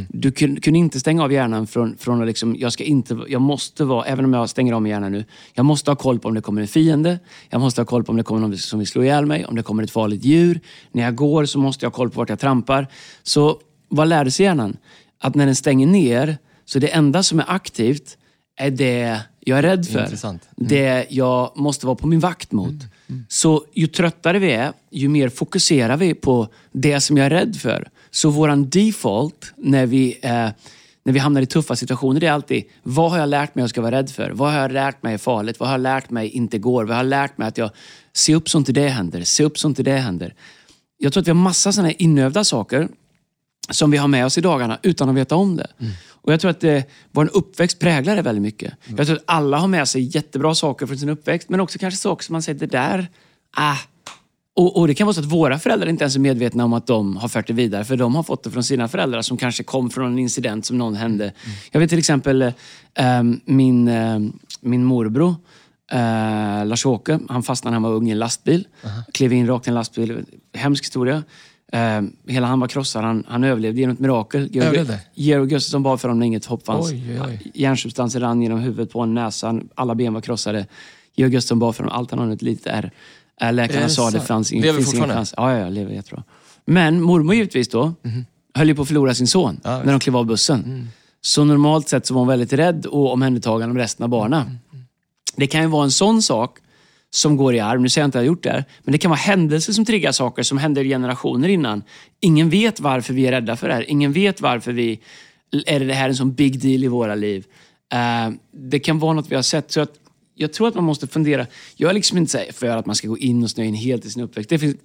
Du 0.08 0.32
kun, 0.32 0.60
kunde 0.60 0.78
inte 0.78 1.00
stänga 1.00 1.24
av 1.24 1.32
hjärnan 1.32 1.66
från, 1.66 1.96
från 1.96 2.20
att 2.20 2.26
liksom, 2.26 2.56
jag 2.58 2.72
ska 2.72 2.84
inte, 2.84 3.18
jag 3.28 3.40
måste 3.40 3.84
vara, 3.84 4.04
även 4.04 4.24
om 4.24 4.34
jag 4.34 4.50
stänger 4.50 4.72
av 4.72 4.82
min 4.82 4.90
hjärna 4.90 5.08
nu, 5.08 5.24
jag 5.54 5.64
måste 5.64 5.90
ha 5.90 5.96
koll 5.96 6.18
på 6.18 6.28
om 6.28 6.34
det 6.34 6.40
kommer 6.40 6.62
en 6.62 6.68
fiende, 6.68 7.18
jag 7.50 7.60
måste 7.60 7.80
ha 7.80 7.86
koll 7.86 8.04
på 8.04 8.10
om 8.10 8.16
det 8.16 8.22
kommer 8.22 8.40
någon 8.40 8.58
som 8.58 8.78
vill 8.78 8.88
slå 8.88 9.02
ihjäl 9.02 9.26
mig, 9.26 9.44
om 9.44 9.56
det 9.56 9.62
kommer 9.62 9.82
ett 9.82 9.90
farligt 9.90 10.24
djur. 10.24 10.60
När 10.92 11.02
jag 11.02 11.14
går 11.14 11.44
så 11.44 11.58
måste 11.58 11.84
jag 11.84 11.90
ha 11.90 11.96
koll 11.96 12.10
på 12.10 12.20
vart 12.20 12.28
jag 12.28 12.38
trampar. 12.38 12.86
Så 13.22 13.58
vad 13.88 14.08
lärde 14.08 14.30
sig 14.30 14.46
hjärnan? 14.46 14.76
att 15.22 15.34
när 15.34 15.46
den 15.46 15.56
stänger 15.56 15.86
ner, 15.86 16.38
så 16.64 16.78
det 16.78 16.88
enda 16.88 17.22
som 17.22 17.40
är 17.40 17.44
aktivt 17.48 18.16
är 18.56 18.70
det 18.70 19.20
jag 19.40 19.58
är 19.58 19.62
rädd 19.62 19.86
för. 19.86 20.26
Mm. 20.26 20.38
Det 20.56 21.06
jag 21.10 21.52
måste 21.56 21.86
vara 21.86 21.96
på 21.96 22.06
min 22.06 22.20
vakt 22.20 22.52
mot. 22.52 22.74
Så 23.28 23.64
ju 23.72 23.86
tröttare 23.86 24.38
vi 24.38 24.52
är, 24.52 24.72
ju 24.90 25.08
mer 25.08 25.28
fokuserar 25.28 25.96
vi 25.96 26.14
på 26.14 26.48
det 26.72 27.00
som 27.00 27.16
jag 27.16 27.26
är 27.26 27.30
rädd 27.30 27.56
för. 27.56 27.88
Så 28.14 28.30
våran 28.30 28.70
default 28.70 29.52
när 29.56 29.86
vi, 29.86 30.18
eh, 30.22 30.48
när 31.04 31.12
vi 31.12 31.18
hamnar 31.18 31.42
i 31.42 31.46
tuffa 31.46 31.76
situationer, 31.76 32.20
det 32.20 32.26
är 32.26 32.32
alltid 32.32 32.64
vad 32.82 33.10
har 33.10 33.18
jag 33.18 33.28
lärt 33.28 33.54
mig 33.54 33.62
att 33.62 33.64
jag 33.64 33.70
ska 33.70 33.80
vara 33.80 33.96
rädd 33.96 34.10
för? 34.10 34.30
Vad 34.30 34.52
har 34.52 34.60
jag 34.60 34.72
lärt 34.72 35.02
mig 35.02 35.14
är 35.14 35.18
farligt? 35.18 35.60
Vad 35.60 35.68
har 35.68 35.74
jag 35.74 35.80
lärt 35.80 36.10
mig 36.10 36.28
inte 36.28 36.58
går? 36.58 36.84
Vad 36.84 36.96
har 36.96 37.04
jag 37.04 37.10
lärt 37.10 37.38
mig 37.38 37.48
att 37.48 37.58
jag 37.58 37.70
se 38.12 38.34
upp 38.34 38.48
så 38.48 38.58
inte 38.58 38.72
det 38.72 38.88
händer? 38.88 39.24
Se 39.24 39.44
upp 39.44 39.58
så 39.58 39.68
inte 39.68 39.82
det 39.82 39.98
händer. 39.98 40.34
Jag 40.98 41.12
tror 41.12 41.20
att 41.20 41.26
vi 41.26 41.30
har 41.30 41.36
massa 41.36 41.72
sådana 41.72 41.88
här 41.88 42.02
inövda 42.02 42.44
saker 42.44 42.88
som 43.70 43.90
vi 43.90 43.96
har 43.96 44.08
med 44.08 44.26
oss 44.26 44.38
i 44.38 44.40
dagarna 44.40 44.78
utan 44.82 45.08
att 45.08 45.14
veta 45.14 45.36
om 45.36 45.56
det. 45.56 45.66
Och 46.08 46.32
Jag 46.32 46.40
tror 46.40 46.50
att 46.50 46.60
det, 46.60 46.84
vår 47.10 47.30
uppväxt 47.32 47.78
präglar 47.78 48.16
det 48.16 48.22
väldigt 48.22 48.42
mycket. 48.42 48.74
Jag 48.96 49.06
tror 49.06 49.16
att 49.16 49.22
alla 49.26 49.58
har 49.58 49.68
med 49.68 49.88
sig 49.88 50.16
jättebra 50.16 50.54
saker 50.54 50.86
från 50.86 50.98
sin 50.98 51.08
uppväxt, 51.08 51.48
men 51.48 51.60
också 51.60 51.78
kanske 51.78 51.98
saker 52.00 52.24
som 52.24 52.32
man 52.32 52.42
säger, 52.42 52.58
det 52.58 52.66
där, 52.66 53.08
ah. 53.56 53.76
Och, 54.54 54.76
och 54.76 54.86
Det 54.86 54.94
kan 54.94 55.06
vara 55.06 55.14
så 55.14 55.20
att 55.20 55.26
våra 55.26 55.58
föräldrar 55.58 55.88
inte 55.88 56.04
ens 56.04 56.16
är 56.16 56.20
medvetna 56.20 56.64
om 56.64 56.72
att 56.72 56.86
de 56.86 57.16
har 57.16 57.28
fört 57.28 57.46
det 57.46 57.52
vidare, 57.52 57.84
för 57.84 57.96
de 57.96 58.14
har 58.14 58.22
fått 58.22 58.42
det 58.42 58.50
från 58.50 58.64
sina 58.64 58.88
föräldrar 58.88 59.22
som 59.22 59.36
kanske 59.36 59.62
kom 59.62 59.90
från 59.90 60.12
en 60.12 60.18
incident 60.18 60.66
som 60.66 60.78
någon 60.78 60.94
hände. 60.94 61.32
Jag 61.70 61.80
vet 61.80 61.90
till 61.90 61.98
exempel 61.98 62.42
eh, 62.42 62.52
min, 63.44 63.88
eh, 63.88 64.18
min 64.60 64.84
morbror, 64.84 65.34
eh, 65.92 66.66
Lars-Åke, 66.66 67.18
han 67.28 67.42
fastnade 67.42 67.70
när 67.70 67.76
han 67.76 67.82
var 67.82 67.96
ung 67.96 68.08
i 68.08 68.12
en 68.12 68.18
lastbil. 68.18 68.66
Klev 69.12 69.32
in 69.32 69.46
rakt 69.46 69.66
i 69.66 69.70
en 69.70 69.74
lastbil. 69.74 70.24
Hemsk 70.54 70.84
historia. 70.84 71.22
Eh, 71.72 72.02
hela 72.26 72.46
han 72.46 72.60
var 72.60 72.68
krossad. 72.68 73.04
Han, 73.04 73.24
han 73.28 73.44
överlevde 73.44 73.80
genom 73.80 73.94
ett 73.94 74.00
mirakel. 74.00 74.48
Georg, 75.14 75.48
Gustafsson 75.48 75.82
bad 75.82 76.00
för 76.00 76.08
honom 76.08 76.18
när 76.18 76.26
inget 76.26 76.44
hopp 76.44 76.66
fanns. 76.66 76.92
Hjärnsubstanser 77.54 78.20
rann 78.20 78.42
genom 78.42 78.58
huvudet 78.58 78.92
på 78.92 78.98
honom, 78.98 79.14
näsan. 79.14 79.68
Alla 79.74 79.94
ben 79.94 80.14
var 80.14 80.20
krossade. 80.20 80.66
Georg 81.16 81.32
Gustafsson 81.32 81.58
bad 81.58 81.76
för 81.76 81.84
honom. 81.84 81.98
Allt 81.98 82.10
han 82.10 82.20
hade 82.20 82.32
ett 82.32 82.42
litet 82.42 82.66
ärr. 82.66 82.90
Eh, 83.40 83.52
Läkarna 83.52 83.80
det 83.80 83.88
sa 83.88 84.06
det 84.06 84.12
sant? 84.12 84.26
fanns 84.26 84.52
ingen, 84.52 84.66
Lever 84.66 84.78
finns 84.78 84.94
ingen 84.94 85.08
chans. 85.08 85.34
Ja, 85.36 85.58
ja, 85.58 85.68
lever 85.68 85.92
jättebra. 85.92 86.24
Men 86.64 87.00
mormor 87.00 87.34
givetvis 87.34 87.68
då, 87.68 87.94
höll 88.54 88.68
ju 88.68 88.74
på 88.74 88.82
att 88.82 88.88
förlora 88.88 89.14
sin 89.14 89.26
son 89.26 89.60
Ja, 89.64 89.82
när 89.84 89.92
de 89.92 90.00
klev 90.00 90.16
av 90.16 90.26
bussen. 90.26 90.88
Så 91.20 91.44
normalt 91.44 91.88
sett 91.88 92.06
så 92.06 92.14
var 92.14 92.20
hon 92.20 92.28
väldigt 92.28 92.52
rädd 92.52 92.86
och 92.86 93.12
omhändertagande 93.12 93.70
om 93.70 93.78
resten 93.78 94.04
av 94.04 94.10
barnen. 94.10 94.58
Det 95.36 95.46
kan 95.46 95.60
ju 95.60 95.66
vara 95.66 95.84
en 95.84 95.90
sån 95.90 96.22
sak 96.22 96.58
som 97.10 97.36
går 97.36 97.54
i 97.54 97.60
arv. 97.60 97.80
Nu 97.80 97.88
säger 97.88 98.02
jag 98.02 98.08
inte 98.08 98.18
att 98.18 98.24
jag 98.24 98.30
har 98.30 98.34
gjort 98.34 98.42
det 98.42 98.50
här. 98.50 98.64
Men 98.82 98.92
det 98.92 98.98
kan 98.98 99.10
vara 99.10 99.18
händelser 99.18 99.72
som 99.72 99.84
triggar 99.84 100.12
saker 100.12 100.42
som 100.42 100.58
hände 100.58 100.84
generationer 100.84 101.48
innan. 101.48 101.82
Ingen 102.20 102.50
vet 102.50 102.80
varför 102.80 103.14
vi 103.14 103.26
är 103.26 103.30
rädda 103.30 103.56
för 103.56 103.68
det 103.68 103.74
här. 103.74 103.90
Ingen 103.90 104.12
vet 104.12 104.40
varför 104.40 104.72
vi... 104.72 105.00
Är 105.66 105.80
det 105.80 105.94
här 105.94 106.08
en 106.08 106.16
sån 106.16 106.32
big 106.34 106.60
deal 106.60 106.84
i 106.84 106.88
våra 106.88 107.14
liv? 107.14 107.44
Eh, 107.92 108.34
det 108.52 108.78
kan 108.78 108.98
vara 108.98 109.12
något 109.12 109.30
vi 109.30 109.34
har 109.34 109.42
sett. 109.42 109.72
Så 109.72 109.80
att 109.80 109.92
jag 110.42 110.52
tror 110.52 110.68
att 110.68 110.74
man 110.74 110.84
måste 110.84 111.06
fundera. 111.06 111.46
Jag 111.76 111.90
är 111.90 111.94
liksom 111.94 112.18
inte 112.18 112.46
för 112.52 112.66
att 112.66 112.86
man 112.86 112.96
ska 112.96 113.08
gå 113.08 113.18
in 113.18 113.42
och 113.42 113.50
snöa 113.50 113.66
in 113.66 113.74
helt 113.74 114.04
i 114.04 114.10
sin 114.10 114.22
uppväxt. 114.22 114.50
Det 114.50 114.58
finns, 114.58 114.76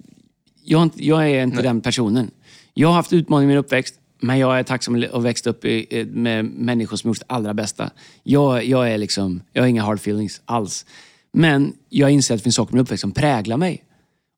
jag, 0.64 0.90
jag 0.94 1.30
är 1.30 1.42
inte 1.42 1.62
den 1.62 1.80
personen. 1.80 2.30
Jag 2.74 2.88
har 2.88 2.94
haft 2.94 3.12
utmaningar 3.12 3.44
i 3.44 3.54
min 3.54 3.58
uppväxt, 3.58 3.94
men 4.20 4.38
jag 4.38 4.58
är 4.58 4.62
tacksam 4.62 4.94
att 4.94 5.10
ha 5.10 5.18
växt 5.18 5.46
upp 5.46 5.64
i, 5.64 6.06
med 6.10 6.44
människor 6.44 6.96
som 6.96 7.10
gjort 7.10 7.18
det 7.18 7.24
allra 7.28 7.54
bästa. 7.54 7.90
Jag, 8.22 8.64
jag, 8.64 8.90
är 8.92 8.98
liksom, 8.98 9.42
jag 9.52 9.62
har 9.62 9.68
inga 9.68 9.82
hard 9.82 9.98
feelings 9.98 10.40
alls. 10.44 10.86
Men 11.32 11.72
jag 11.88 12.10
inser 12.10 12.34
att 12.34 12.40
det 12.40 12.42
finns 12.42 12.54
saker 12.54 12.72
i 12.72 12.74
min 12.74 12.82
uppväxt 12.82 13.00
som 13.00 13.12
präglar 13.12 13.56
mig. 13.56 13.84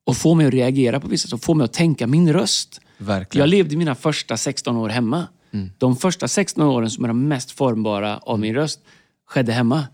Och 0.05 0.17
får 0.17 0.35
mig 0.35 0.47
att 0.47 0.53
reagera 0.53 0.99
på 0.99 1.07
vissa 1.07 1.27
saker, 1.27 1.43
får 1.43 1.55
mig 1.55 1.65
att 1.65 1.73
tänka 1.73 2.07
min 2.07 2.33
röst. 2.33 2.81
Verkligen. 2.97 3.41
Jag 3.41 3.49
levde 3.49 3.77
mina 3.77 3.95
första 3.95 4.37
16 4.37 4.77
år 4.77 4.89
hemma. 4.89 5.27
De 5.77 5.95
första 5.95 6.27
16 6.27 6.63
åren 6.63 6.89
som 6.89 7.03
är 7.03 7.07
de 7.07 7.27
mest 7.27 7.51
formbara 7.51 8.17
av 8.17 8.39
min 8.39 8.55
röst 8.55 8.79
skedde 9.25 9.51
hemma. 9.51 9.87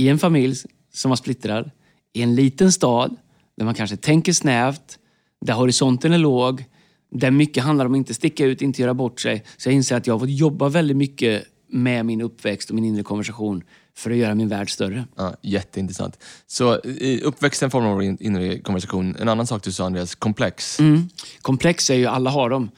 I 0.00 0.08
en 0.08 0.18
familj 0.18 0.56
som 0.92 1.08
var 1.08 1.16
splittrad, 1.16 1.70
i 2.12 2.22
en 2.22 2.34
liten 2.34 2.72
stad 2.72 3.16
där 3.56 3.64
man 3.64 3.74
kanske 3.74 3.96
tänker 3.96 4.32
snävt, 4.32 4.98
där 5.40 5.54
horisonten 5.54 6.12
är 6.12 6.18
låg, 6.18 6.64
där 7.10 7.30
mycket 7.30 7.64
handlar 7.64 7.86
om 7.86 7.92
att 7.92 7.96
inte 7.96 8.14
sticka 8.14 8.44
ut, 8.44 8.62
inte 8.62 8.82
göra 8.82 8.94
bort 8.94 9.20
sig. 9.20 9.44
Så 9.56 9.68
jag 9.68 9.74
inser 9.74 9.96
att 9.96 10.06
jag 10.06 10.14
har 10.14 10.18
fått 10.18 10.30
jobba 10.30 10.68
väldigt 10.68 10.96
mycket 10.96 11.44
med 11.68 12.06
min 12.06 12.20
uppväxt 12.20 12.68
och 12.68 12.74
min 12.74 12.84
inre 12.84 13.02
konversation 13.02 13.62
för 13.96 14.10
att 14.10 14.16
göra 14.16 14.34
min 14.34 14.48
värld 14.48 14.70
större. 14.70 15.04
Ja, 15.16 15.36
jätteintressant. 15.42 16.18
Så 16.46 16.80
i 16.84 17.20
uppväxten 17.22 17.70
formar 17.70 17.92
vår 17.94 18.02
in- 18.02 18.18
inre 18.20 18.58
konversation. 18.58 19.16
En 19.16 19.28
annan 19.28 19.46
sak 19.46 19.62
du 19.64 19.72
sa 19.72 19.86
Andreas, 19.86 20.14
komplex. 20.14 20.80
Mm. 20.80 21.08
Komplex 21.42 21.90
är 21.90 21.94
ju, 21.94 22.06
alla 22.06 22.30
har 22.30 22.50
dem. 22.50 22.70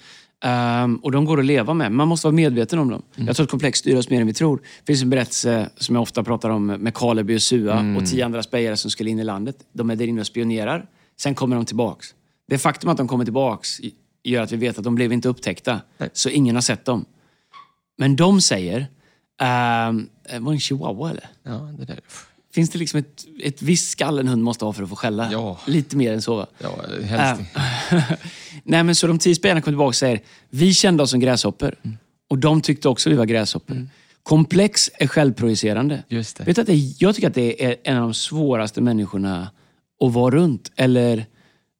Ehm, 0.43 0.97
och 0.97 1.13
de 1.13 1.25
går 1.25 1.39
att 1.39 1.45
leva 1.45 1.75
med. 1.75 1.93
Man 1.93 2.09
måste 2.09 2.27
vara 2.27 2.35
medveten 2.35 2.79
om 2.79 2.91
dem. 2.91 3.03
Jag 3.15 3.37
tror 3.37 3.45
att 3.45 3.51
komplex 3.51 3.79
styr 3.79 3.97
oss 3.97 4.11
mer 4.11 4.21
än 4.21 4.27
vi 4.27 4.35
tror. 4.35 4.57
Det 4.57 4.87
finns 4.87 5.03
en 5.03 5.11
berättelse 5.11 5.71
som 5.77 5.95
jag 5.95 6.03
ofta 6.03 6.25
pratar 6.25 6.51
om 6.51 6.67
med 6.67 6.95
Karleby 6.95 7.37
och 7.37 7.43
Sua 7.43 7.97
och 7.97 8.07
tio 8.07 8.25
andra 8.25 8.43
spejare 8.43 8.77
som 8.77 8.91
skulle 8.91 9.11
in 9.11 9.19
i 9.19 9.25
landet. 9.25 9.57
De 9.73 9.91
är 9.91 9.97
där 9.97 10.07
inne 10.07 10.21
och 10.21 10.27
spionerar. 10.27 10.87
Sen 11.21 11.35
kommer 11.35 11.57
de 11.57 11.65
tillbaks. 11.65 12.15
Det 12.49 12.59
faktum 12.59 12.91
att 12.91 12.97
de 12.97 13.09
kommer 13.09 13.25
tillbaks 13.25 13.81
gör 14.25 14.43
att 14.43 14.53
vi 14.53 14.57
vet 14.57 14.79
att 14.79 14.85
de 14.85 14.95
blev 14.95 15.13
inte 15.13 15.29
upptäckta. 15.29 15.81
Nej. 15.99 16.11
Så 16.13 16.29
ingen 16.29 16.55
har 16.55 16.63
sett 16.63 16.85
dem. 16.85 17.05
Men 17.99 18.17
de 18.17 18.41
säger... 18.41 18.81
Um, 18.81 20.09
var 20.41 20.51
det 20.53 20.57
en 20.57 20.61
chihuahua 20.61 21.11
eller? 21.11 21.27
Ja, 21.43 21.53
det 21.79 21.85
där. 21.85 22.01
Finns 22.55 22.71
det 22.71 22.79
liksom 22.79 22.99
ett, 22.99 23.27
ett 23.43 23.63
visst 23.63 23.91
skall 23.91 24.19
en 24.19 24.29
hund 24.29 24.43
måste 24.43 24.65
ha 24.65 24.73
för 24.73 24.83
att 24.83 24.89
få 24.89 24.97
skälla? 24.97 25.33
Ja. 25.33 25.59
Lite 25.67 25.97
mer 25.97 26.13
än 26.13 26.23
så 26.23 26.37
va? 26.37 26.47
Ja, 26.59 26.71
helst. 27.05 27.43
Äh. 27.91 28.03
Nej, 28.65 28.85
men 28.85 28.95
så 28.95 29.07
de 29.07 29.19
tio 29.19 29.35
spelarna 29.35 29.61
kom 29.61 29.73
tillbaka 29.73 29.89
och 29.89 29.95
säger, 29.95 30.21
vi 30.51 30.75
kände 30.75 31.03
oss 31.03 31.11
som 31.11 31.21
gräshoppor. 31.21 31.75
Och 32.31 32.39
de 32.39 32.61
tyckte 32.61 32.89
också 32.89 33.11
vi 33.11 33.17
var 33.17 33.25
gräshoppor. 33.25 33.89
Komplex 34.23 34.91
är 34.95 35.07
självprojicerande. 35.07 36.03
Just 36.09 36.37
det. 36.37 36.45
Vet 36.45 36.59
att 36.59 36.67
det, 36.67 36.75
jag 36.99 37.15
tycker 37.15 37.29
att 37.29 37.35
det 37.35 37.65
är 37.65 37.77
en 37.85 37.97
av 37.97 38.03
de 38.03 38.15
svåraste 38.15 38.81
människorna 38.81 39.51
att 40.05 40.13
vara 40.13 40.35
runt. 40.35 40.73
Eller, 40.77 41.27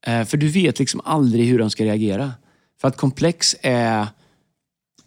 eh, 0.07 0.25
för 0.25 0.37
du 0.37 0.49
vet 0.49 0.79
liksom 0.79 1.01
aldrig 1.05 1.49
hur 1.49 1.59
de 1.59 1.71
ska 1.71 1.85
reagera. 1.85 2.33
För 2.81 2.89
att 2.89 2.97
komplex 2.97 3.57
är... 3.63 4.07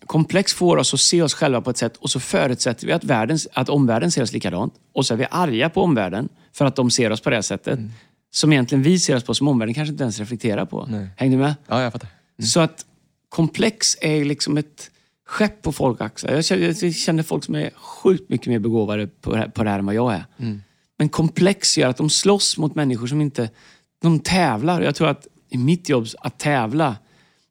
Komplex 0.06 0.54
får 0.54 0.78
oss 0.78 0.94
att 0.94 1.00
se 1.00 1.22
oss 1.22 1.34
själva 1.34 1.62
på 1.62 1.70
ett 1.70 1.78
sätt 1.78 1.98
och 1.98 2.10
så 2.10 2.20
förutsätter 2.20 2.88
vi 2.88 2.94
att, 2.94 3.04
världen, 3.04 3.38
att 3.54 3.70
omvärlden 3.70 4.12
ser 4.12 4.22
oss 4.22 4.34
likadant. 4.34 4.74
Och 4.94 5.06
så 5.06 5.14
är 5.14 5.18
vi 5.18 5.28
arga 5.32 5.70
på 5.70 5.82
omvärlden 5.82 6.30
för 6.54 6.66
att 6.66 6.76
de 6.76 6.92
ser 6.92 7.12
oss 7.12 7.22
på 7.22 7.30
det 7.30 7.44
sättet. 7.44 7.80
Som 8.36 8.54
egentligen 8.54 8.84
vi 8.84 9.00
ser 9.00 9.16
oss 9.16 9.24
på, 9.24 9.34
som 9.34 9.48
omvärlden 9.48 9.74
kanske 9.74 9.92
inte 9.92 10.04
ens 10.04 10.20
reflekterar 10.20 10.66
på. 10.66 10.86
Nej. 10.90 11.10
Hängde 11.18 11.38
du 11.38 11.42
med? 11.42 11.56
Ja, 11.68 11.82
jag 11.82 11.94
fattar. 11.94 12.10
Så 12.44 12.60
att 12.60 12.86
komplex 13.30 13.98
är 14.02 14.26
liksom 14.26 14.58
ett 14.58 14.92
skepp 15.26 15.62
på 15.62 15.72
folk 15.72 16.02
axlar. 16.02 16.34
Jag 16.34 16.46
känner, 16.46 16.84
jag 16.86 16.96
känner 16.96 17.24
folk 17.24 17.44
som 17.44 17.56
är 17.56 17.70
sjukt 17.76 18.30
mycket 18.30 18.48
mer 18.48 18.60
begåvade 18.60 19.08
på 19.08 19.32
det 19.32 19.38
här, 19.38 19.48
på 19.48 19.64
det 19.64 19.70
här 19.70 19.80
än 19.80 19.86
vad 19.86 19.96
jag 19.96 20.14
är. 20.14 20.26
Men 20.98 21.10
komplex 21.10 21.78
gör 21.78 21.90
att 21.90 21.98
de 21.98 22.10
slåss 22.10 22.58
mot 22.58 22.76
människor 22.76 23.08
som 23.08 23.22
inte... 23.22 23.50
De 24.02 24.20
tävlar. 24.20 24.82
Jag 24.82 24.96
tror 24.96 25.08
att 25.08 25.28
i 25.50 25.58
mitt 25.58 25.90
jobb, 25.90 26.08
att 26.20 26.40
tävla... 26.40 26.96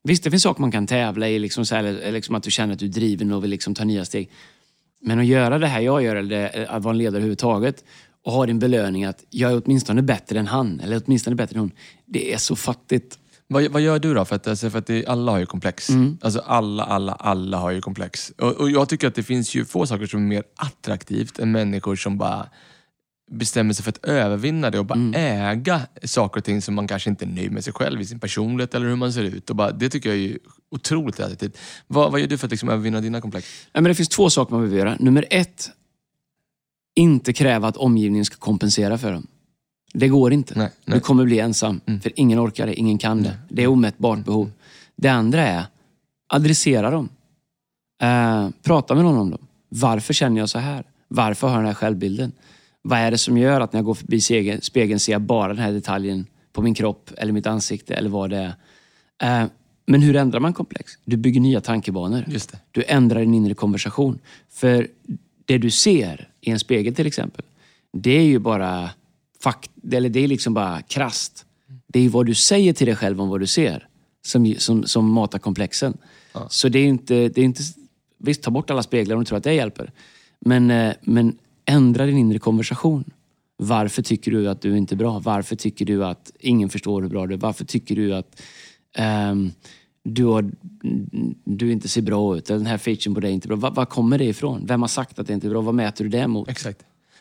Visst, 0.03 0.25
det 0.25 0.31
finns 0.31 0.43
saker 0.43 0.61
man 0.61 0.73
kan 0.73 0.87
tävla 0.87 1.29
i, 1.29 1.39
liksom, 1.39 1.67
så 1.67 1.75
här, 1.75 2.13
liksom 2.13 2.35
att 2.35 2.43
du 2.43 2.51
känner 2.51 2.73
att 2.73 2.79
du 2.79 2.87
är 2.87 2.91
driven 2.91 3.33
och 3.33 3.45
vill 3.45 3.51
liksom 3.51 3.75
ta 3.75 3.85
nya 3.85 4.05
steg. 4.05 4.31
Men 5.03 5.19
att 5.19 5.27
göra 5.27 5.59
det 5.59 5.67
här 5.67 5.81
jag 5.81 6.03
gör, 6.03 6.17
eller 6.17 6.67
att 6.71 6.83
vara 6.83 6.93
en 6.93 6.99
ledare 6.99 7.17
överhuvudtaget, 7.17 7.85
och 8.25 8.33
ha 8.33 8.47
din 8.47 8.59
belöning 8.59 9.05
att 9.05 9.25
jag 9.31 9.53
är 9.53 9.63
åtminstone 9.65 10.03
bättre 10.03 10.39
än 10.39 10.47
han, 10.47 10.81
eller 10.81 11.03
åtminstone 11.07 11.37
bättre 11.37 11.55
än 11.55 11.61
hon. 11.61 11.71
Det 12.07 12.33
är 12.33 12.39
så 12.39 12.57
fattigt. 12.57 13.19
Vad, 13.47 13.65
vad 13.65 13.83
gör 13.83 13.99
du 13.99 14.15
då? 14.15 14.25
För 14.25 14.37
att, 14.37 14.47
alltså, 14.47 14.71
för 14.71 14.79
att 14.79 14.87
det, 14.87 15.07
alla 15.07 15.33
har 15.33 15.39
ju 15.39 15.47
komplex. 15.47 15.89
Mm. 15.91 16.19
Alltså 16.21 16.41
alla, 16.41 16.85
alla, 16.85 17.13
alla 17.13 17.57
har 17.59 17.71
ju 17.71 17.81
komplex. 17.81 18.33
Och, 18.39 18.53
och 18.53 18.71
jag 18.71 18.89
tycker 18.89 19.09
att 19.09 19.15
det 19.15 19.23
finns 19.23 19.55
ju 19.55 19.65
få 19.65 19.87
saker 19.87 20.07
som 20.07 20.21
är 20.23 20.29
mer 20.29 20.43
attraktivt 20.57 21.39
än 21.39 21.53
människor 21.53 21.97
som 21.97 22.19
bara 22.19 22.47
bestämmer 23.31 23.75
sig 23.75 23.83
för 23.85 23.91
att 23.91 24.05
övervinna 24.07 24.71
det 24.71 24.79
och 24.79 24.87
bara 24.87 24.95
Mm. 24.99 25.15
äga 25.15 25.81
saker 26.05 26.41
och 26.41 26.45
ting 26.45 26.63
som 26.63 26.75
man 26.75 26.89
kanske 26.89 27.11
inte 27.11 27.25
är 27.25 27.29
nöjd 27.29 27.53
med 27.53 27.65
sig 27.65 27.73
själv 27.73 28.01
i 28.01 28.05
sin 28.05 28.21
personlighet 28.21 28.75
eller 28.75 28.87
hur 28.87 28.97
man 28.97 29.13
ser 29.13 29.23
ut. 29.23 29.51
Och 29.51 29.57
bara, 29.57 29.71
det 29.73 29.89
tycker 29.91 30.09
jag 30.09 30.19
är 30.19 30.39
otroligt 30.71 31.21
attraktivt. 31.21 31.59
Vad, 31.87 32.13
vad 32.13 32.21
gör 32.21 32.27
du 32.27 32.39
för 32.39 32.47
att 32.47 32.51
liksom 32.51 32.69
övervinna 32.69 33.01
dina 33.01 33.21
komplex? 33.21 33.67
Nej, 33.73 33.83
men 33.83 33.85
det 33.85 33.95
finns 33.95 34.09
två 34.09 34.31
saker 34.31 34.53
man 34.55 34.61
behöver 34.61 34.79
göra. 34.79 34.97
Nummer 35.01 35.25
ett, 35.31 35.71
inte 36.95 37.33
kräva 37.33 37.69
att 37.69 37.77
omgivningen 37.77 38.25
ska 38.25 38.37
kompensera 38.37 38.99
för 38.99 39.13
dem. 39.13 39.27
Det 39.95 40.09
går 40.09 40.33
inte. 40.33 40.59
Nej, 40.59 40.71
nej. 40.85 40.97
Du 40.97 41.01
kommer 41.01 41.25
bli 41.25 41.39
ensam. 41.39 41.81
För 42.03 42.13
ingen 42.17 42.47
orkar 42.47 42.67
det, 42.67 42.75
ingen 42.75 42.99
kan 42.99 43.23
det. 43.23 43.39
Det 43.49 43.63
är 43.63 43.67
omätbart 43.67 44.25
behov. 44.25 44.51
Det 44.97 45.09
andra 45.09 45.43
är, 45.43 45.65
adressera 46.29 46.91
dem. 46.91 47.09
Eh, 48.03 48.49
prata 48.63 48.95
med 48.95 49.05
någon 49.05 49.19
om 49.19 49.31
dem. 49.31 49.47
Varför 49.69 50.15
känner 50.15 50.41
jag 50.41 50.49
så 50.49 50.59
här? 50.59 50.85
Varför 51.09 51.47
har 51.47 51.55
jag 51.55 51.61
den 51.63 51.67
här 51.67 51.75
självbilden? 51.75 52.33
Vad 52.83 52.99
är 52.99 53.11
det 53.11 53.19
som 53.19 53.39
gör 53.39 53.61
att 53.61 53.73
när 53.73 53.79
jag 53.79 53.85
går 53.85 53.95
förbi 53.95 54.21
spegeln, 54.61 55.01
ser 55.01 55.13
jag 55.13 55.21
bara 55.21 55.49
den 55.49 55.63
här 55.63 55.73
detaljen 55.73 56.27
på 56.53 56.63
min 56.63 56.75
kropp 56.75 57.11
eller 57.17 57.33
mitt 57.33 57.47
ansikte 57.47 57.95
eller 57.95 58.11
vad 58.11 58.31
det 58.31 58.55
är. 59.19 59.43
Eh, 59.43 59.49
men 59.87 60.03
hur 60.03 60.17
ändrar 60.17 60.41
man 60.41 60.53
komplex? 60.53 60.93
Du 61.05 61.17
bygger 61.17 61.41
nya 61.41 61.61
tankebanor. 61.61 62.25
Du 62.71 62.85
ändrar 62.87 63.21
din 63.21 63.35
inre 63.35 63.55
konversation. 63.55 64.19
För 64.51 64.89
det 65.45 65.59
du 65.59 65.71
ser 65.71 66.29
i 66.41 66.51
en 66.51 66.59
spegel 66.59 66.95
till 66.95 67.07
exempel, 67.07 67.45
det 67.93 68.11
är 68.11 68.25
ju 68.25 68.39
bara 68.39 68.91
fakt 69.41 69.71
eller 69.93 70.09
det 70.09 70.21
är 70.21 70.29
liksom 70.29 70.55
bara 70.55 70.83
krast. 70.83 71.47
Det 71.87 71.99
är 71.99 72.03
ju 72.03 72.09
vad 72.09 72.27
du 72.27 72.35
säger 72.35 72.73
till 72.73 72.87
dig 72.87 72.97
själv 72.97 73.21
om 73.21 73.29
vad 73.29 73.41
du 73.41 73.47
ser 73.47 73.89
som, 74.27 74.55
som, 74.59 74.85
som 74.85 75.11
matar 75.11 75.39
komplexen. 75.39 75.97
Så 76.49 76.69
det 76.69 76.79
är 76.79 76.87
inte, 76.87 77.29
det 77.29 77.41
är 77.41 77.45
inte 77.45 77.63
Visst, 78.25 78.43
ta 78.43 78.51
bort 78.51 78.71
alla 78.71 78.83
speglar 78.83 79.17
om 79.17 79.23
du 79.23 79.27
tror 79.27 79.39
att 79.39 79.45
det 79.45 79.55
hjälper. 79.55 79.93
Men, 80.41 80.71
eh, 80.71 80.95
men 81.03 81.39
ändra 81.65 82.07
din 82.07 82.19
inre 82.19 82.39
konversation. 82.39 83.05
Varför 83.57 84.03
tycker 84.03 84.31
du 84.31 84.49
att 84.49 84.61
du 84.61 84.77
inte 84.77 84.95
är 84.95 84.97
bra? 84.97 85.19
Varför 85.19 85.57
tycker 85.57 85.85
du 85.85 86.05
att 86.05 86.33
ingen 86.41 86.69
förstår 86.69 87.03
hur 87.03 87.09
bra 87.09 87.27
du 87.27 87.35
är? 87.35 87.39
Varför 87.39 87.65
tycker 87.65 87.97
du 87.97 88.15
att 88.15 88.43
ehm, 88.97 89.53
du, 90.05 90.25
har, 90.25 90.51
du 91.45 91.73
inte 91.73 91.89
ser 91.89 92.03
bra 92.03 92.37
ut? 92.37 92.51
Eller 92.51 92.59
den 92.59 92.67
här 92.67 92.79
featuren 92.79 93.15
på 93.15 93.21
dig 93.21 93.31
är 93.31 93.35
inte 93.35 93.49
bra. 93.49 93.57
Var 93.57 93.85
kommer 93.87 94.19
det 94.19 94.25
ifrån? 94.25 94.67
Vem 94.67 94.81
har 94.81 94.89
sagt 94.89 95.19
att 95.19 95.27
det 95.27 95.33
inte 95.33 95.47
är 95.47 95.51
bra? 95.51 95.61
Vad 95.61 95.75
mäter 95.75 96.05
du 96.05 96.11
det 96.11 96.27
mot? 96.27 96.49
Exakt. 96.49 96.79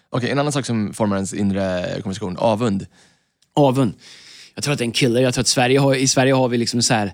Okej, 0.10 0.30
en 0.30 0.40
annan 0.40 0.52
sak 0.52 0.66
som 0.66 0.94
formar 0.94 1.16
ens 1.16 1.34
inre 1.34 1.86
konversation, 2.02 2.38
avund. 2.38 2.86
Avund. 3.56 3.94
Jag 4.56 4.64
tror 4.64 4.72
att 4.74 4.78
det 4.78 4.84
är 4.84 4.88
en 4.88 4.92
killer. 4.92 5.22
Jag 5.22 5.34
tror 5.34 5.42
att 5.42 5.48
Sverige 5.48 5.80
har, 5.80 5.96
i 5.96 6.08
Sverige 6.08 6.34
har 6.34 6.50
vi 6.50 6.58
liksom 6.58 6.82
så 6.82 6.94
här... 6.94 7.14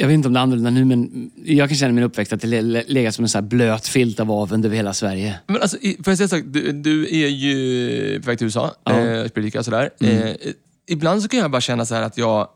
Jag 0.00 0.06
vet 0.06 0.14
inte 0.14 0.28
om 0.28 0.34
det 0.34 0.40
är 0.40 0.42
annorlunda 0.42 0.70
nu, 0.70 0.84
men 0.84 1.30
jag 1.44 1.68
kan 1.68 1.76
känna 1.78 1.92
min 1.92 2.04
uppväxt 2.04 2.32
att 2.32 2.40
det 2.40 2.46
le- 2.46 2.62
le- 2.62 2.84
legat 2.86 3.14
som 3.14 3.24
en 3.24 3.28
så 3.28 3.38
här 3.38 3.42
blöt 3.42 3.86
filt 3.88 4.20
av 4.20 4.30
avund 4.32 4.64
över 4.66 4.76
hela 4.76 4.94
Sverige. 4.94 5.38
Men 5.46 5.60
alltså, 5.62 5.76
får 5.80 5.90
jag 6.06 6.16
säga 6.18 6.24
en 6.24 6.28
sak? 6.28 6.42
Du, 6.46 6.72
du 6.72 7.02
är 7.24 7.28
ju 7.28 8.20
på 8.20 8.26
väg 8.26 8.38
till 8.38 8.44
USA, 8.44 8.74
Ja. 8.84 8.92
Mm. 8.92 9.26
eh, 9.44 9.58
och 9.58 9.64
sådär. 9.64 9.90
Eh, 10.00 10.30
ibland 10.88 11.22
så 11.22 11.28
kan 11.28 11.40
jag 11.40 11.50
bara 11.50 11.60
känna 11.60 11.86
så 11.86 11.94
här 11.94 12.02
att 12.02 12.18
jag 12.18 12.48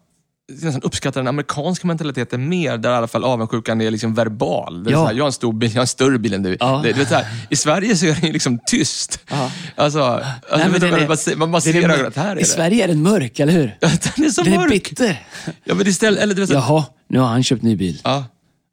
nästan 0.63 0.83
uppskattar 0.83 1.21
den 1.21 1.29
amerikanska 1.29 1.87
mentaliteten 1.87 2.49
mer, 2.49 2.79
där 2.79 2.91
i 2.93 2.95
alla 2.95 3.07
fall 3.09 3.25
avundsjukan 3.25 3.81
är 3.81 3.91
liksom 3.91 4.15
verbal. 4.15 4.85
Det 4.85 4.91
är 4.91 4.93
Ja. 4.93 4.99
så 4.99 5.07
här, 5.07 5.13
jag 5.15 5.23
har 5.23 5.27
en 5.27 5.33
stor 5.33 5.53
bil, 5.53 5.71
jag 5.71 5.77
har 5.77 5.81
en 5.83 5.87
större 5.87 6.19
bil 6.19 6.35
än 6.35 6.43
du. 6.43 6.57
Ja. 6.61 6.81
Det, 6.85 7.09
så 7.09 7.15
här, 7.15 7.27
I 7.51 7.57
Sverige 7.57 7.97
så 7.97 8.07
är 8.07 8.15
det 8.21 8.27
ju 8.27 8.33
liksom 8.33 8.59
tyst. 8.67 9.21
Ja. 9.31 9.51
Alltså, 9.77 10.01
alltså 10.03 10.23
Nej, 10.51 10.81
den 10.81 10.91
man, 10.91 11.01
är- 11.11 11.17
ser- 11.17 11.37
man 11.37 11.51
den 11.65 11.91
är 11.91 12.05
att 12.05 12.17
här 12.17 12.31
är 12.33 12.37
I 12.37 12.39
det. 12.43 12.45
Sverige 12.49 12.85
är 12.85 12.89
den 12.89 13.03
mörk, 13.03 13.41
eller 13.41 13.53
hur? 13.53 13.77
den 13.81 14.25
är 14.25 14.31
så 14.31 14.43
Den 14.43 14.53
är 14.53 14.59
mörk. 14.59 14.71
bitter. 14.71 15.27
Ja, 15.65 15.75
men 15.75 15.87
istället, 15.87 16.23
eller, 16.23 16.35
du 16.35 16.41
vet, 16.41 16.49
så- 16.51 16.55
Jaha, 16.55 16.85
nu 17.09 17.19
har 17.19 17.27
han 17.29 17.43
köpt 17.43 17.63
ny 17.63 17.77
bil. 17.77 18.01
ja. 18.05 18.25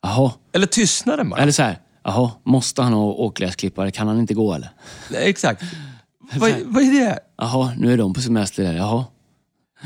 Jaha. 0.03 0.31
eller 0.53 0.67
tystnaden 0.67 1.29
bara. 1.29 1.41
Eller 1.41 1.51
så 1.51 1.61
här, 1.63 1.77
jaha, 2.03 2.31
måste 2.45 2.81
han 2.81 2.93
ha 2.93 3.03
åkgräsklippare? 3.03 3.91
Kan 3.91 4.07
han 4.07 4.19
inte 4.19 4.33
gå 4.33 4.53
eller? 4.53 4.69
Nej, 5.09 5.29
Exakt. 5.29 5.63
Vad, 6.33 6.51
vad 6.65 6.83
är 6.83 6.91
det? 7.05 7.19
Jaha, 7.37 7.71
nu 7.77 7.93
är 7.93 7.97
de 7.97 8.13
på 8.13 8.21
semester 8.21 8.63
där. 8.63 8.73
Jaha. 8.73 9.05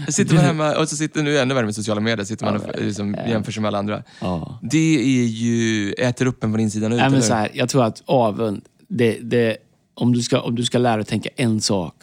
Sitter 0.09 0.35
man 0.35 0.43
hemma 0.43 0.75
och 0.75 0.89
så 0.89 0.95
sitter 0.95 1.23
nu 1.23 1.37
ännu 1.37 1.53
värre 1.53 1.65
med 1.65 1.75
sociala 1.75 2.01
medier, 2.01 2.25
sitter 2.25 2.45
man 2.45 2.55
och 2.55 2.81
liksom, 2.81 3.15
jämför 3.27 3.51
sig 3.51 3.61
med 3.61 3.67
alla 3.67 3.77
andra. 3.77 4.03
Ja. 4.21 4.59
Det 4.61 5.21
är 5.21 5.25
ju, 5.25 5.91
äter 5.93 6.25
upp 6.25 6.43
en 6.43 6.51
från 6.51 6.59
insidan 6.59 6.91
ut. 6.91 6.97
Nej, 6.97 7.09
men 7.09 7.13
eller? 7.13 7.27
så 7.27 7.33
här, 7.33 7.51
jag 7.53 7.69
tror 7.69 7.83
att 7.83 8.03
avund, 8.05 8.61
det, 8.87 9.17
det, 9.21 9.57
om, 9.93 10.13
du 10.13 10.21
ska, 10.21 10.41
om 10.41 10.55
du 10.55 10.65
ska 10.65 10.77
lära 10.77 10.95
dig 10.95 11.05
tänka 11.05 11.29
en 11.35 11.61
sak. 11.61 11.95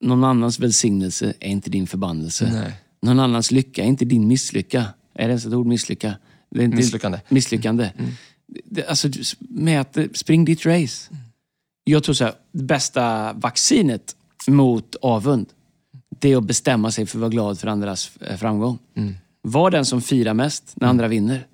Någon 0.00 0.24
annans 0.24 0.60
välsignelse 0.60 1.34
är 1.40 1.48
inte 1.48 1.70
din 1.70 1.86
förbannelse. 1.86 2.50
Nej. 2.52 2.72
Någon 3.02 3.20
annans 3.20 3.50
lycka 3.50 3.82
är 3.82 3.86
inte 3.86 4.04
din 4.04 4.26
misslycka. 4.28 4.84
Är 5.14 5.22
det 5.22 5.28
ens 5.28 5.46
ett 5.46 5.52
ord, 5.52 5.66
misslycka? 5.66 6.14
Det 6.50 6.60
är 6.60 6.64
inte, 6.64 6.76
Misslyckande. 6.76 7.20
Misslyckande. 7.28 7.90
Det, 8.64 8.86
alltså, 8.86 9.08
mät, 9.38 9.98
spring 10.14 10.44
ditt 10.44 10.66
race. 10.66 11.10
Jag 11.84 12.04
tror 12.04 12.14
så 12.14 12.24
här, 12.24 12.34
det 12.52 12.64
bästa 12.64 13.32
vaccinet 13.32 14.16
mot 14.48 14.96
avund, 15.02 15.46
det 16.20 16.32
är 16.32 16.36
att 16.36 16.44
bestämma 16.44 16.90
sig 16.90 17.06
för 17.06 17.18
att 17.18 17.20
vara 17.20 17.30
glad 17.30 17.58
för 17.58 17.68
andras 17.68 18.10
eh, 18.20 18.36
framgång. 18.36 18.78
Var 19.42 19.70
den 19.70 19.84
som 19.84 20.02
firar 20.02 20.34
mest 20.34 20.72
när 20.76 20.88
andra 20.88 21.08
vinner. 21.08 21.46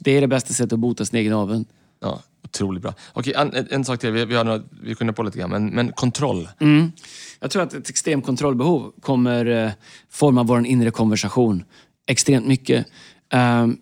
Det 0.00 0.16
är 0.16 0.20
det 0.20 0.26
bästa 0.26 0.54
sättet 0.54 0.72
att 0.72 0.78
bota 0.78 1.04
sin 1.04 1.18
egen 1.18 1.32
avund. 1.32 1.66
Ja, 2.00 2.22
otroligt 2.44 2.82
bra. 2.82 2.94
Okej, 3.12 3.32
en, 3.36 3.66
en- 3.70 3.84
sak 3.84 4.00
till. 4.00 4.10
Vi, 4.10 4.24
vi, 4.24 4.34
har 4.34 4.44
några, 4.44 4.62
vi 4.82 4.94
kunde 4.94 5.12
på 5.12 5.22
lite 5.22 5.38
grann, 5.38 5.50
men, 5.50 5.66
men 5.66 5.92
kontroll. 5.92 6.48
Mm. 6.60 6.92
Jag 7.40 7.50
tror 7.50 7.62
att 7.62 7.74
ett 7.74 7.88
extremt 7.88 8.26
kontrollbehov 8.26 8.92
kommer 9.00 9.46
eh, 9.46 9.70
forma 10.10 10.42
vår 10.42 10.66
inre 10.66 10.90
konversation 10.90 11.64
extremt 12.06 12.46
mycket. 12.46 12.86
Ehm, 13.32 13.78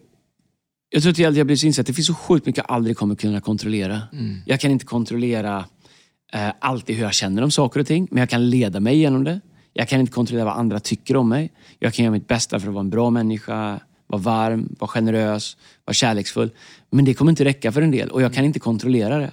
jag 0.91 1.03
tror 1.03 1.11
att 1.13 1.19
jag 1.19 1.37
jag 1.37 1.47
blir 1.47 1.57
så 1.57 1.67
insatt 1.67 1.81
att 1.83 1.87
det 1.87 1.93
finns 1.93 2.07
så 2.07 2.15
sjukt 2.15 2.47
mycket 2.47 2.65
jag 2.69 2.75
aldrig 2.77 2.97
kommer 2.97 3.15
kunna 3.15 3.41
kontrollera. 3.41 4.03
Jag 4.47 4.61
kan 4.61 4.71
inte 4.71 4.85
kontrollera 4.85 5.65
eh, 6.33 6.49
alltid 6.59 6.97
hur 6.97 7.03
jag 7.03 7.15
känner 7.15 7.43
om 7.43 7.51
saker 7.51 7.81
och 7.81 7.87
ting, 7.87 8.09
men 8.11 8.21
jag 8.21 8.31
kan 8.31 8.51
leda 8.51 8.81
mig 8.81 8.97
genom 8.99 9.25
det. 9.25 9.41
Jag 9.79 9.89
kan 9.89 10.01
inte 10.01 10.13
kontrollera 10.13 10.45
vad 10.45 10.55
andra 10.55 10.81
tycker 10.81 11.17
om 11.17 11.29
mig. 11.29 11.53
Jag 11.79 11.95
kan 11.95 12.05
göra 12.05 12.13
mitt 12.13 12.29
bästa 12.29 12.61
för 12.61 12.69
att 12.69 12.75
vara 12.75 12.85
en 12.85 12.91
bra 12.91 13.11
människa, 13.11 13.81
vara 14.07 14.23
varm, 14.23 14.77
vara 14.79 14.89
generös, 14.89 15.57
vara 15.85 15.95
kärleksfull. 15.95 16.51
Men 16.91 17.05
det 17.05 17.15
kommer 17.15 17.33
inte 17.33 17.45
räcka 17.45 17.73
för 17.73 17.83
en 17.83 17.91
del 17.91 18.11
och 18.11 18.23
jag 18.23 18.35
kan 18.35 18.45
inte 18.45 18.59
kontrollera 18.59 19.19
det. 19.19 19.33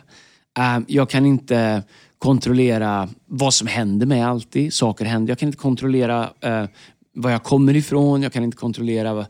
Ehm, 0.60 0.86
jag 0.88 1.10
kan 1.10 1.26
inte 1.26 1.84
kontrollera 2.18 3.10
vad 3.26 3.54
som 3.54 3.68
händer 3.68 4.06
mig 4.06 4.22
alltid. 4.22 4.74
Saker 4.74 5.06
händer. 5.06 5.32
Jag 5.32 5.40
kan 5.40 5.48
inte 5.48 5.58
kontrollera 5.58 6.30
eh, 6.42 6.66
var 7.14 7.32
jag 7.32 7.44
kommer 7.44 7.76
ifrån. 7.76 8.22
Jag 8.24 8.34
kan 8.34 8.44
inte 8.44 8.58
kontrollera... 8.58 9.26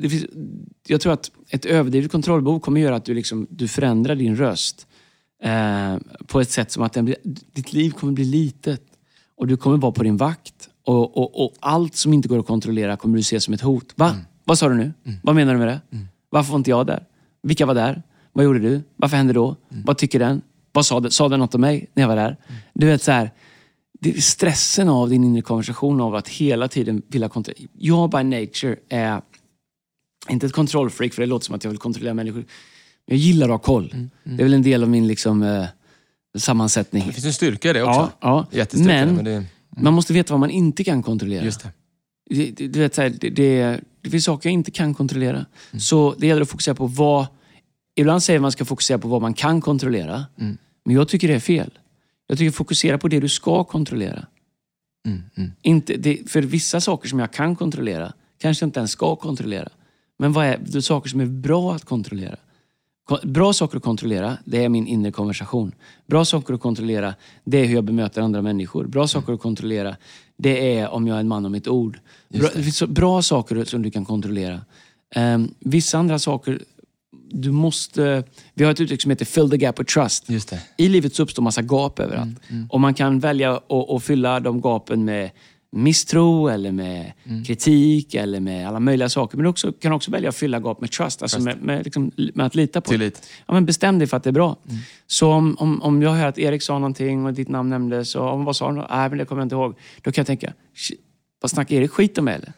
Det 0.00 0.08
finns, 0.08 0.26
jag 0.86 1.00
tror 1.00 1.12
att 1.12 1.30
ett 1.48 1.64
överdrivet 1.64 2.12
kontrollbehov 2.12 2.60
kommer 2.60 2.80
göra 2.80 2.96
att 2.96 3.04
du, 3.04 3.14
liksom, 3.14 3.46
du 3.50 3.68
förändrar 3.68 4.14
din 4.14 4.36
röst 4.36 4.86
eh, 5.42 5.96
på 6.26 6.40
ett 6.40 6.50
sätt 6.50 6.70
som 6.70 6.82
att 6.82 6.92
den 6.92 7.04
blir, 7.04 7.16
ditt 7.52 7.72
liv 7.72 7.90
kommer 7.90 8.12
bli 8.12 8.24
litet. 8.24 8.93
Och 9.44 9.48
du 9.48 9.56
kommer 9.56 9.76
vara 9.76 9.92
på 9.92 10.02
din 10.02 10.16
vakt. 10.16 10.68
Och, 10.84 11.16
och, 11.16 11.44
och 11.44 11.54
allt 11.60 11.94
som 11.94 12.12
inte 12.12 12.28
går 12.28 12.38
att 12.38 12.46
kontrollera 12.46 12.96
kommer 12.96 13.16
du 13.16 13.22
se 13.22 13.40
som 13.40 13.54
ett 13.54 13.60
hot. 13.60 13.92
Va? 13.96 14.16
Vad 14.44 14.58
sa 14.58 14.68
du 14.68 14.74
nu? 14.74 14.92
Vad 15.22 15.34
menar 15.34 15.52
du 15.52 15.58
med 15.58 15.68
det? 15.68 15.80
Varför 16.30 16.50
var 16.52 16.58
inte 16.58 16.70
jag 16.70 16.86
där? 16.86 17.06
Vilka 17.42 17.66
var 17.66 17.74
där? 17.74 18.02
Vad 18.32 18.44
gjorde 18.44 18.58
du? 18.58 18.82
Varför 18.96 19.16
hände 19.16 19.32
då? 19.32 19.56
Vad 19.68 19.98
tycker 19.98 20.18
den? 20.18 20.42
Vad 20.72 20.86
sa, 20.86 21.10
sa 21.10 21.28
den 21.28 21.40
något 21.40 21.54
om 21.54 21.60
mig 21.60 21.86
när 21.94 22.02
jag 22.02 22.08
var 22.08 22.16
där? 22.16 22.36
Du 22.74 22.86
vet 22.86 23.02
så 23.02 23.12
här, 23.12 23.30
stressen 24.18 24.88
av 24.88 25.10
din 25.10 25.24
inre 25.24 25.42
konversation 25.42 26.00
av 26.00 26.14
att 26.14 26.28
hela 26.28 26.68
tiden 26.68 27.02
vilja 27.08 27.28
kontrollera. 27.28 27.68
Jag 27.78 28.10
by 28.10 28.22
nature 28.22 28.76
är 28.88 29.22
inte 30.30 30.46
ett 30.46 30.52
kontrollfreak, 30.52 31.12
för 31.12 31.22
det 31.22 31.26
låter 31.26 31.46
som 31.46 31.54
att 31.54 31.64
jag 31.64 31.70
vill 31.70 31.78
kontrollera 31.78 32.14
människor. 32.14 32.38
Men 32.38 32.46
jag 33.06 33.18
gillar 33.18 33.46
att 33.46 33.50
ha 33.50 33.58
koll. 33.58 33.94
Det 34.22 34.42
är 34.42 34.44
väl 34.44 34.54
en 34.54 34.62
del 34.62 34.82
av 34.82 34.88
min 34.88 35.06
liksom, 35.06 35.42
eh, 35.42 35.64
sammansättning. 36.38 37.06
Det 37.06 37.12
finns 37.12 37.26
en 37.26 37.32
styrka 37.32 37.70
i 37.70 37.72
det 37.72 37.82
också. 37.82 38.12
Ja, 38.20 38.46
ja. 38.50 38.66
Men, 38.72 39.14
men 39.16 39.24
det, 39.24 39.44
man 39.76 39.94
måste 39.94 40.12
veta 40.12 40.32
vad 40.32 40.40
man 40.40 40.50
inte 40.50 40.84
kan 40.84 41.02
kontrollera. 41.02 41.44
just 41.44 41.62
det. 41.62 41.70
Det, 42.30 42.50
det, 42.50 42.68
du 42.68 42.80
vet, 42.80 42.94
så 42.94 43.02
här, 43.02 43.08
det, 43.20 43.30
det, 43.30 43.80
det 44.00 44.10
finns 44.10 44.24
saker 44.24 44.48
jag 44.48 44.54
inte 44.54 44.70
kan 44.70 44.94
kontrollera. 44.94 45.36
Mm. 45.36 45.80
Så 45.80 46.14
det 46.18 46.26
gäller 46.26 46.42
att 46.42 46.48
fokusera 46.48 46.74
på 46.74 46.86
vad... 46.86 47.26
Ibland 47.96 48.22
säger 48.22 48.40
man 48.40 48.42
att 48.42 48.44
man 48.44 48.52
ska 48.52 48.64
fokusera 48.64 48.98
på 48.98 49.08
vad 49.08 49.22
man 49.22 49.34
kan 49.34 49.60
kontrollera. 49.60 50.24
Mm. 50.40 50.58
Men 50.84 50.94
jag 50.96 51.08
tycker 51.08 51.28
det 51.28 51.34
är 51.34 51.40
fel. 51.40 51.70
Jag 52.26 52.38
tycker 52.38 52.50
fokusera 52.50 52.98
på 52.98 53.08
det 53.08 53.20
du 53.20 53.28
ska 53.28 53.64
kontrollera. 53.64 54.26
Mm, 55.06 55.22
mm. 55.36 55.52
Inte, 55.62 55.96
det, 55.96 56.30
för 56.30 56.42
vissa 56.42 56.80
saker 56.80 57.08
som 57.08 57.18
jag 57.18 57.32
kan 57.32 57.56
kontrollera 57.56 58.12
kanske 58.38 58.62
jag 58.62 58.68
inte 58.68 58.80
ens 58.80 58.90
ska 58.90 59.16
kontrollera. 59.16 59.68
Men 60.18 60.32
vad 60.32 60.46
är 60.46 60.58
det 60.66 60.78
är 60.78 60.80
saker 60.80 61.10
som 61.10 61.20
är 61.20 61.26
bra 61.26 61.74
att 61.74 61.84
kontrollera? 61.84 62.36
Bra 63.22 63.52
saker 63.52 63.76
att 63.76 63.82
kontrollera, 63.82 64.38
det 64.44 64.64
är 64.64 64.68
min 64.68 64.86
inre 64.86 65.12
konversation. 65.12 65.74
Bra 66.06 66.24
saker 66.24 66.54
att 66.54 66.60
kontrollera, 66.60 67.14
det 67.44 67.58
är 67.58 67.64
hur 67.64 67.74
jag 67.74 67.84
bemöter 67.84 68.22
andra 68.22 68.42
människor. 68.42 68.86
Bra 68.86 69.08
saker 69.08 69.32
att 69.32 69.40
kontrollera, 69.40 69.96
det 70.36 70.78
är 70.78 70.88
om 70.88 71.06
jag 71.06 71.16
är 71.16 71.20
en 71.20 71.28
man 71.28 71.46
om 71.46 71.52
mitt 71.52 71.68
ord. 71.68 71.98
Bra, 72.28 72.48
det 72.54 72.62
finns 72.62 72.76
så 72.76 72.86
bra 72.86 73.22
saker 73.22 73.64
som 73.64 73.82
du 73.82 73.90
kan 73.90 74.04
kontrollera. 74.04 74.60
Ehm, 75.14 75.54
vissa 75.58 75.98
andra 75.98 76.18
saker, 76.18 76.62
du 77.30 77.50
måste... 77.50 78.24
Vi 78.54 78.64
har 78.64 78.72
ett 78.72 78.80
uttryck 78.80 79.02
som 79.02 79.10
heter 79.10 79.24
fill 79.24 79.50
the 79.50 79.56
gap 79.56 79.80
with 79.80 79.94
trust. 79.94 80.30
Just 80.30 80.48
det. 80.48 80.60
I 80.76 80.88
livet 80.88 81.14
så 81.14 81.22
uppstår 81.22 81.42
massa 81.42 81.62
gap 81.62 81.98
överallt. 81.98 82.38
Och 82.70 82.80
man 82.80 82.94
kan 82.94 83.20
välja 83.20 83.56
att, 83.56 83.90
att 83.90 84.04
fylla 84.04 84.40
de 84.40 84.60
gapen 84.60 85.04
med 85.04 85.30
misstro 85.76 86.48
eller 86.48 86.72
med 86.72 87.12
kritik 87.46 88.14
eller 88.14 88.40
med 88.40 88.68
alla 88.68 88.80
möjliga 88.80 89.08
saker. 89.08 89.36
Men 89.36 89.44
du 89.44 89.50
också, 89.50 89.72
kan 89.72 89.92
också 89.92 90.10
välja 90.10 90.28
att 90.28 90.36
fylla 90.36 90.60
gap 90.60 90.80
med 90.80 90.90
trust, 90.90 91.22
alltså 91.22 91.40
med, 91.40 91.62
med, 91.62 91.84
liksom, 91.84 92.10
med 92.34 92.46
att 92.46 92.54
lita 92.54 92.80
på. 92.80 92.90
Tillit. 92.90 93.28
Ja, 93.46 93.54
men 93.54 93.66
bestäm 93.66 93.98
dig 93.98 94.08
för 94.08 94.16
att 94.16 94.22
det 94.24 94.30
är 94.30 94.32
bra. 94.32 94.56
Så 95.06 95.32
om, 95.32 95.56
om, 95.58 95.82
om 95.82 96.02
jag 96.02 96.10
hör 96.12 96.26
att 96.26 96.38
Erik 96.38 96.62
sa 96.62 96.74
någonting 96.78 97.26
och 97.26 97.32
ditt 97.34 97.48
namn 97.48 97.70
nämndes, 97.70 98.14
och 98.14 98.32
om 98.32 98.44
vad 98.44 98.56
sa 98.56 98.66
han? 98.66 98.74
Nej, 98.76 99.08
men 99.08 99.18
det 99.18 99.24
kommer 99.24 99.42
jag 99.42 99.46
inte 99.46 99.54
ihåg. 99.54 99.74
Då 100.02 100.12
kan 100.12 100.22
jag 100.22 100.26
tänka, 100.26 100.52
"Shit, 100.76 101.00
vad 101.40 101.50
snackar 101.50 101.76
Erik 101.76 101.90
skit 101.90 102.18
om 102.18 102.24
mig 102.24 102.34
eller? 102.34 102.52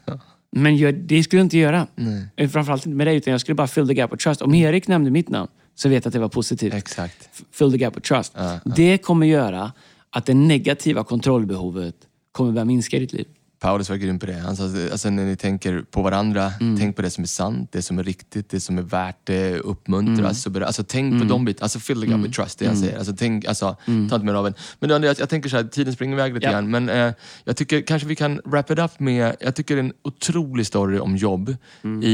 Men 0.51 0.75
gör, 0.75 0.91
det 0.91 1.23
skulle 1.23 1.39
jag 1.39 1.45
inte 1.45 1.57
göra. 1.57 1.87
Eh, 2.35 2.49
Framförallt 2.49 2.85
inte 2.85 2.95
med 2.95 3.07
dig, 3.07 3.15
utan 3.15 3.31
jag 3.31 3.41
skulle 3.41 3.55
bara 3.55 3.67
fill 3.67 3.87
the 3.87 3.93
gap 3.93 4.13
with 4.13 4.23
trust. 4.23 4.41
Om 4.41 4.53
Erik 4.55 4.87
nämnde 4.87 5.11
mitt 5.11 5.29
namn 5.29 5.49
så 5.75 5.89
vet 5.89 6.05
jag 6.05 6.09
att 6.09 6.13
det 6.13 6.19
var 6.19 6.29
positivt 6.29 6.73
Exakt. 6.73 7.29
fill 7.51 7.71
the 7.71 7.77
gap 7.77 7.97
with 7.97 8.07
trust. 8.07 8.35
Det 8.75 8.97
kommer 8.97 9.27
göra 9.27 9.71
att 10.09 10.25
det 10.25 10.33
negativa 10.33 11.03
kontrollbehovet 11.03 11.95
kommer 12.37 12.51
börja 12.51 12.65
minska 12.65 12.97
i 12.97 12.99
ditt 12.99 13.13
liv. 13.13 13.25
Paulus 13.59 13.89
var 13.89 13.95
grym 13.97 14.19
på 14.19 14.25
det. 14.25 14.33
Han 14.33 14.55
sa, 14.57 14.63
alltså, 14.91 15.09
när 15.09 15.25
ni 15.25 15.35
tänker 15.35 15.81
på 15.91 16.01
varandra, 16.01 16.51
Mm. 16.61 16.77
tänk 16.79 16.95
på 16.95 17.01
det 17.01 17.09
som 17.09 17.23
är 17.23 17.27
sant, 17.27 17.69
det 17.71 17.81
som 17.81 17.99
är 17.99 18.03
riktigt, 18.03 18.49
det 18.49 18.59
som 18.59 18.77
är 18.77 18.81
värt 18.81 19.17
det, 19.23 19.59
uppmuntras. 19.59 20.47
Mm. 20.47 20.63
Alltså, 20.63 20.83
tänk 20.87 21.21
på 21.21 21.27
de 21.27 21.45
bitarna. 21.45 21.63
Alltså 21.65 21.79
fill 21.79 22.01
the 22.01 22.07
gap 22.07 22.19
with 22.25 22.35
trust, 22.35 22.59
det 22.59 22.65
jag 22.65 22.77
säger. 22.77 22.97
Alltså, 22.97 23.13
tänk, 23.17 23.45
alltså, 23.45 23.75
Mm. 23.87 24.09
Ta 24.09 24.15
inte 24.15 24.25
mer 24.25 24.33
av 24.33 24.47
en. 24.47 24.53
Men 24.79 24.91
Andreas, 24.91 25.19
jag 25.19 25.29
tänker 25.29 25.49
så 25.49 25.55
här, 25.57 25.63
tiden 25.63 25.93
springer 25.93 26.13
iväg 26.13 26.33
lite 26.33 26.45
Ja. 26.45 26.51
grann. 26.51 26.69
Men 26.71 26.89
eh, 26.89 27.13
jag 27.43 27.57
tycker 27.57 27.81
kanske 27.81 28.07
vi 28.07 28.15
kan 28.15 28.41
wrap 28.45 28.71
it 28.71 28.79
up 28.79 28.99
med, 28.99 29.35
jag 29.39 29.55
tycker 29.55 29.75
det 29.75 29.81
är 29.81 29.83
en 29.85 29.93
otrolig 30.03 30.65
story 30.67 30.99
om 30.99 31.15
jobb 31.15 31.55
Mm. 31.83 32.03
i, 32.03 32.07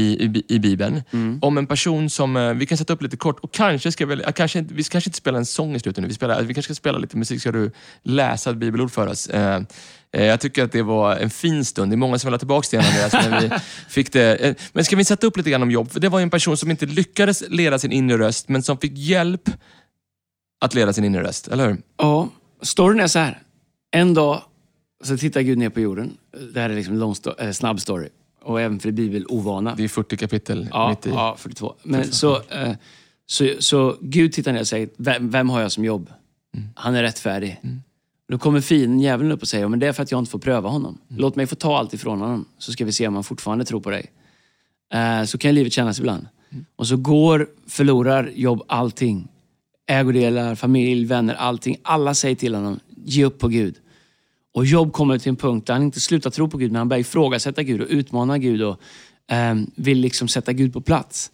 i, 0.48 0.54
i 0.54 0.58
Bibeln. 0.58 1.02
Om 1.42 1.58
en 1.58 1.66
person 1.66 2.10
som, 2.10 2.36
eh, 2.36 2.54
vi 2.54 2.66
kan 2.66 2.78
sätta 2.78 2.92
upp 2.92 3.02
lite 3.02 3.16
kort, 3.16 3.40
och 3.40 3.52
kanske 3.52 3.92
ska 3.92 4.06
vi, 4.06 4.22
kanske, 4.34 4.60
vi 4.60 4.84
kanske 4.84 5.08
inte 5.08 5.18
spela 5.18 5.38
en 5.38 5.46
sång 5.46 5.74
i 5.74 5.80
slutet 5.80 6.02
nu, 6.02 6.08
vi, 6.08 6.14
spelar, 6.14 6.42
vi 6.42 6.54
kanske 6.54 6.74
ska 6.74 6.78
spela 6.80 6.98
lite 6.98 7.16
musik, 7.16 7.40
ska 7.40 7.52
du 7.52 7.70
läsa 8.02 8.50
ett 8.50 8.56
bibelord 8.56 8.90
för 8.90 9.06
oss. 9.06 9.26
Eh, 9.28 9.60
Jag 10.22 10.40
tycker 10.40 10.64
att 10.64 10.72
det 10.72 10.82
var 10.82 11.16
en 11.16 11.30
fin 11.30 11.64
stund. 11.64 11.92
Det 11.92 11.94
är 11.94 11.96
många 11.96 12.18
som 12.18 12.28
vill 12.28 12.32
ha 12.34 12.38
tillbaka 12.38 12.68
det, 12.70 12.86
Andreas, 12.86 13.12
när 13.12 13.40
vi 13.40 13.50
fick 13.88 14.12
det. 14.12 14.36
Eh, 14.36 14.54
Men 14.72 14.84
ska 14.84 14.96
vi 14.96 15.04
sätta 15.04 15.26
upp 15.26 15.36
lite 15.36 15.50
grann 15.50 15.62
om 15.62 15.70
Jobb? 15.70 15.90
För 15.90 16.00
det 16.00 16.08
var 16.08 16.20
en 16.20 16.30
person 16.30 16.56
som 16.56 16.70
inte 16.70 16.86
lyckades 16.86 17.42
leda 17.48 17.78
sin 17.78 17.92
inre 17.92 18.18
röst, 18.18 18.48
men 18.48 18.62
som 18.62 18.78
fick 18.78 18.92
hjälp 18.94 19.50
att 20.60 20.74
leda 20.74 20.92
sin 20.92 21.04
inre 21.04 21.22
röst, 21.22 21.48
eller 21.48 21.68
hur? 21.68 21.76
Ja, 21.96 22.28
storyn 22.62 23.00
är 23.00 23.06
så 23.06 23.18
här. 23.18 23.42
En 23.90 24.14
dag 24.14 24.42
så 25.04 25.16
tittar 25.16 25.40
Gud 25.40 25.58
ner 25.58 25.70
på 25.70 25.80
jorden. 25.80 26.16
Det 26.54 26.60
här 26.60 26.70
är 26.70 26.74
liksom 26.74 26.94
en 26.94 27.00
lång 27.00 27.12
sto- 27.12 27.44
eh, 27.44 27.50
snabb 27.52 27.80
story. 27.80 28.08
Och 28.42 28.60
även 28.60 28.80
för 28.80 28.90
bibel-ovana. 28.90 29.74
Det 29.76 29.84
är 29.84 29.88
40 29.88 30.16
kapitel 30.16 30.68
Ja, 30.72 30.88
mitt 30.88 31.06
i. 31.06 31.10
ja 31.10 31.36
42. 31.38 31.74
Men 31.82 32.12
så, 32.12 32.36
eh, 32.50 32.72
så, 33.26 33.48
så 33.58 33.96
Gud 34.00 34.32
tittar 34.32 34.52
ner 34.52 34.60
och 34.60 34.66
säger, 34.68 34.88
vem, 34.96 35.30
vem 35.30 35.50
har 35.50 35.60
jag 35.60 35.72
som 35.72 35.84
jobb? 35.84 36.10
Han 36.74 36.94
är 36.94 37.02
rättfärdig. 37.02 37.60
Då 38.28 38.38
kommer 38.38 38.60
fienden, 38.60 39.00
djävulen 39.00 39.32
upp 39.32 39.42
och 39.42 39.48
säger, 39.48 39.68
men 39.68 39.78
det 39.78 39.86
är 39.86 39.92
för 39.92 40.02
att 40.02 40.10
jag 40.10 40.18
inte 40.18 40.30
får 40.30 40.38
pröva 40.38 40.68
honom. 40.68 40.98
Låt 41.08 41.36
mig 41.36 41.46
få 41.46 41.54
ta 41.54 41.78
allt 41.78 41.94
ifrån 41.94 42.20
honom, 42.20 42.44
så 42.58 42.72
ska 42.72 42.84
vi 42.84 42.92
se 42.92 43.08
om 43.08 43.14
han 43.14 43.24
fortfarande 43.24 43.64
tror 43.64 43.80
på 43.80 43.90
dig. 43.90 44.10
Eh, 44.92 45.24
så 45.24 45.38
kan 45.38 45.54
livet 45.54 45.72
kännas 45.72 45.98
ibland. 45.98 46.26
Och 46.76 46.86
så 46.86 46.96
går, 46.96 47.48
förlorar 47.66 48.32
jobb 48.34 48.62
allting. 48.68 49.28
Ägodelar, 49.86 50.54
familj, 50.54 51.04
vänner, 51.04 51.34
allting. 51.34 51.76
Alla 51.82 52.14
säger 52.14 52.36
till 52.36 52.54
honom, 52.54 52.80
ge 53.04 53.24
upp 53.24 53.38
på 53.38 53.48
Gud. 53.48 53.74
Och 54.54 54.66
Jobb 54.66 54.92
kommer 54.92 55.18
till 55.18 55.28
en 55.28 55.36
punkt 55.36 55.66
där 55.66 55.74
han 55.74 55.82
inte 55.82 56.00
slutar 56.00 56.30
tro 56.30 56.48
på 56.48 56.56
Gud, 56.56 56.72
men 56.72 56.78
han 56.78 56.88
börjar 56.88 57.00
ifrågasätta 57.00 57.62
Gud 57.62 57.80
och 57.80 57.86
utmana 57.90 58.38
Gud 58.38 58.62
och 58.62 58.80
ehm, 59.26 59.70
vill 59.74 59.98
liksom 59.98 60.28
sätta 60.28 60.52
Gud 60.52 60.72
på 60.72 60.80
plats. 60.80 61.30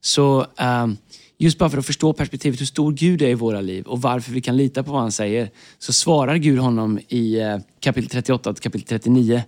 Så 0.00 0.46
ehm, 0.56 0.96
just 1.42 1.58
bara 1.58 1.70
för 1.70 1.78
att 1.78 1.86
förstå 1.86 2.12
perspektivet 2.12 2.60
hur 2.60 2.66
stor 2.66 2.92
Gud 2.92 3.22
är 3.22 3.28
i 3.28 3.34
våra 3.34 3.60
liv 3.60 3.84
och 3.86 4.02
varför 4.02 4.32
vi 4.32 4.40
kan 4.40 4.56
lita 4.56 4.82
på 4.82 4.92
vad 4.92 5.00
han 5.00 5.12
säger, 5.12 5.50
så 5.78 5.92
svarar 5.92 6.36
Gud 6.36 6.58
honom 6.58 6.98
i 7.08 7.40
eh, 7.40 7.56
kapitel 7.80 8.10
38 8.10 8.52
till 8.52 8.62
kapitel 8.62 8.86
39. 8.88 9.42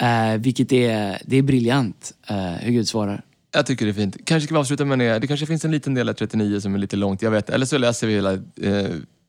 Eh, 0.00 0.06
vilket 0.38 0.72
är, 0.72 1.18
det 1.24 1.36
är 1.36 1.42
briljant 1.42 2.12
eh, 2.28 2.36
hur 2.36 2.72
Gud 2.72 2.88
svarar. 2.88 3.22
Jag 3.54 3.66
tycker 3.66 3.84
det 3.86 3.90
är 3.90 3.94
fint. 3.94 4.16
Kanske 4.24 4.46
ska 4.46 4.54
vi 4.54 4.60
avsluta 4.60 4.84
med 4.84 4.98
det. 4.98 5.18
Det 5.18 5.26
kanske 5.26 5.46
finns 5.46 5.64
en 5.64 5.70
liten 5.70 5.94
del 5.94 6.08
av 6.08 6.12
39 6.12 6.60
som 6.60 6.74
är 6.74 6.78
lite 6.78 6.96
långt, 6.96 7.22
jag 7.22 7.30
vet. 7.30 7.50
Eller 7.50 7.66
så 7.66 7.78
läser 7.78 8.06
vi 8.06 8.14
hela... 8.14 8.32
Eh, 8.32 8.86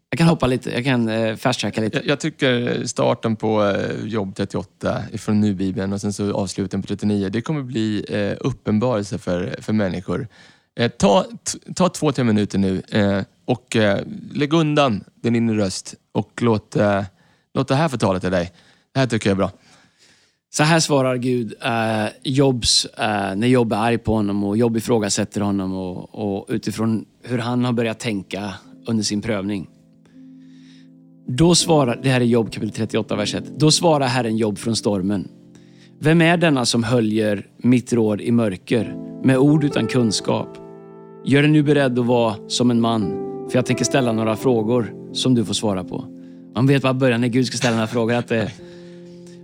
Jag 0.09 0.17
kan 0.17 0.27
hoppa 0.27 0.47
lite, 0.47 0.71
jag 0.71 0.83
kan 0.83 1.09
eh, 1.09 1.35
fast-tracka 1.35 1.81
lite. 1.81 1.97
jag, 1.97 2.05
jag 2.07 2.19
tycker 2.19 2.85
starten 2.85 3.35
på 3.35 3.63
eh, 3.65 4.05
jobb 4.05 4.35
38 4.35 5.01
från 5.17 5.41
Nu-bibeln 5.41 5.93
och 5.93 6.01
sen 6.01 6.13
så 6.13 6.33
avsluten 6.33 6.81
på 6.81 6.87
39. 6.87 7.29
Det 7.29 7.41
kommer 7.41 7.61
bli 7.61 8.05
eh, 8.09 8.37
uppenbarelse 8.47 9.17
för, 9.17 9.55
för 9.61 9.73
människor. 9.73 10.27
Eh, 10.77 10.91
ta, 10.91 11.25
ta 11.75 11.89
två, 11.89 12.11
tre 12.11 12.23
minuter 12.23 12.57
nu 12.59 12.81
eh, 12.89 13.21
och 13.45 13.75
eh, 13.75 13.99
lägg 14.33 14.53
undan 14.53 15.03
din 15.21 15.35
inre 15.35 15.57
röst 15.57 15.95
och 16.11 16.41
låt, 16.41 16.75
eh, 16.75 17.03
låt 17.53 17.67
det 17.67 17.75
här 17.75 17.89
få 17.89 17.97
tala 17.97 18.19
till 18.19 18.31
dig. 18.31 18.51
Det 18.93 18.99
här 18.99 19.07
tycker 19.07 19.29
jag 19.29 19.35
är 19.35 19.37
bra. 19.37 19.51
Så 20.49 20.63
här 20.63 20.79
svarar 20.79 21.17
Gud 21.17 21.53
eh, 21.61 22.05
Jobs, 22.23 22.85
eh, 22.85 23.35
när 23.35 23.47
Jobb 23.47 23.73
är 23.73 23.77
arg 23.77 23.97
på 23.97 24.13
honom 24.13 24.43
och 24.43 24.57
Jobb 24.57 24.77
ifrågasätter 24.77 25.41
honom 25.41 25.73
och, 25.73 26.15
och 26.15 26.45
utifrån 26.49 27.05
hur 27.23 27.37
han 27.37 27.65
har 27.65 27.73
börjat 27.73 27.99
tänka 27.99 28.53
under 28.87 29.03
sin 29.03 29.21
prövning. 29.21 29.69
Då 31.27 31.55
svarar, 31.55 31.99
det 32.03 32.09
här 32.09 32.21
är 32.21 32.25
Jobb 32.25 32.51
kapitel 32.51 32.75
38, 32.75 33.15
vers 33.15 33.35
1. 33.35 33.43
Då 33.57 33.71
svarar 33.71 34.07
Herren 34.07 34.37
Jobb 34.37 34.57
från 34.57 34.75
stormen. 34.75 35.27
Vem 35.99 36.21
är 36.21 36.37
denna 36.37 36.65
som 36.65 36.83
höljer 36.83 37.47
mitt 37.57 37.93
råd 37.93 38.21
i 38.21 38.31
mörker 38.31 38.95
med 39.23 39.37
ord 39.37 39.63
utan 39.63 39.87
kunskap? 39.87 40.66
Gör 41.29 41.41
dig 41.41 41.51
nu 41.51 41.63
beredd 41.63 41.99
att 41.99 42.05
vara 42.05 42.35
som 42.47 42.71
en 42.71 42.81
man, 42.81 43.11
för 43.49 43.57
jag 43.57 43.65
tänker 43.65 43.85
ställa 43.85 44.11
några 44.11 44.35
frågor 44.35 44.93
som 45.13 45.35
du 45.35 45.45
får 45.45 45.53
svara 45.53 45.83
på. 45.83 46.05
Man 46.55 46.67
vet 46.67 46.81
bara 46.81 46.91
i 46.91 46.95
början 46.95 47.21
när 47.21 47.27
Gud 47.27 47.47
ska 47.47 47.57
ställa 47.57 47.75
några 47.75 47.87
frågor 47.87 48.13
att 48.13 48.27
det, 48.27 48.51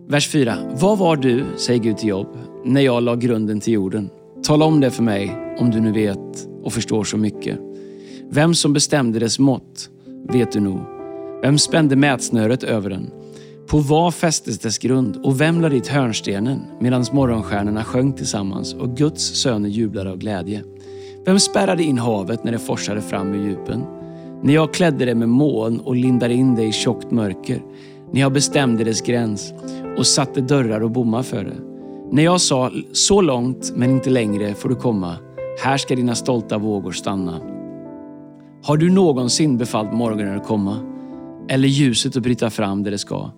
Vers 0.07 0.29
4. 0.29 0.57
Vad 0.71 0.97
var 0.97 1.15
du, 1.15 1.45
säger 1.57 1.79
Gud 1.79 1.97
till 1.97 2.09
Jobb, 2.09 2.27
när 2.65 2.81
jag 2.81 3.03
la 3.03 3.15
grunden 3.15 3.59
till 3.59 3.73
jorden? 3.73 4.09
Tala 4.43 4.65
om 4.65 4.79
det 4.79 4.91
för 4.91 5.03
mig, 5.03 5.35
om 5.59 5.71
du 5.71 5.79
nu 5.79 5.91
vet 5.91 6.47
och 6.63 6.73
förstår 6.73 7.03
så 7.03 7.17
mycket. 7.17 7.59
Vem 8.29 8.55
som 8.55 8.73
bestämde 8.73 9.19
dess 9.19 9.39
mått, 9.39 9.89
vet 10.29 10.51
du 10.51 10.59
nog. 10.59 10.79
Vem 11.41 11.57
spände 11.57 11.95
mätsnöret 11.95 12.63
över 12.63 12.89
den? 12.89 13.09
På 13.67 13.77
vad 13.77 14.13
fästes 14.13 14.59
dess 14.59 14.77
grund 14.77 15.17
och 15.23 15.41
vem 15.41 15.61
lade 15.61 15.75
dit 15.75 15.87
hörnstenen 15.87 16.59
medan 16.79 17.05
morgonstjärnorna 17.11 17.83
sjöng 17.83 18.13
tillsammans 18.13 18.73
och 18.73 18.97
Guds 18.97 19.23
söner 19.23 19.69
jublade 19.69 20.11
av 20.11 20.17
glädje? 20.17 20.63
Vem 21.25 21.39
spärrade 21.39 21.83
in 21.83 21.97
havet 21.97 22.43
när 22.43 22.51
det 22.51 22.59
forsade 22.59 23.01
fram 23.01 23.33
ur 23.33 23.47
djupen? 23.47 23.83
När 24.41 24.53
jag 24.53 24.73
klädde 24.73 25.05
det 25.05 25.15
med 25.15 25.29
moln 25.29 25.79
och 25.79 25.95
lindade 25.95 26.33
in 26.33 26.55
det 26.55 26.63
i 26.63 26.71
tjockt 26.71 27.11
mörker. 27.11 27.61
När 28.11 28.21
jag 28.21 28.33
bestämde 28.33 28.83
dess 28.83 29.01
gräns 29.01 29.53
och 29.97 30.07
satte 30.07 30.41
dörrar 30.41 30.81
och 30.81 30.91
bommar 30.91 31.23
för 31.23 31.43
det. 31.43 31.55
När 32.11 32.23
jag 32.23 32.41
sa 32.41 32.71
så 32.91 33.21
långt 33.21 33.71
men 33.75 33.91
inte 33.91 34.09
längre 34.09 34.53
får 34.53 34.69
du 34.69 34.75
komma. 34.75 35.15
Här 35.63 35.77
ska 35.77 35.95
dina 35.95 36.15
stolta 36.15 36.57
vågor 36.57 36.91
stanna. 36.91 37.39
Har 38.63 38.77
du 38.77 38.89
någonsin 38.89 39.57
befallt 39.57 39.93
morgonen 39.93 40.37
att 40.37 40.47
komma? 40.47 40.77
Eller 41.49 41.67
ljuset 41.67 42.17
att 42.17 42.23
bryta 42.23 42.49
fram 42.49 42.83
där 42.83 42.91
det 42.91 42.97
ska? 42.97 43.29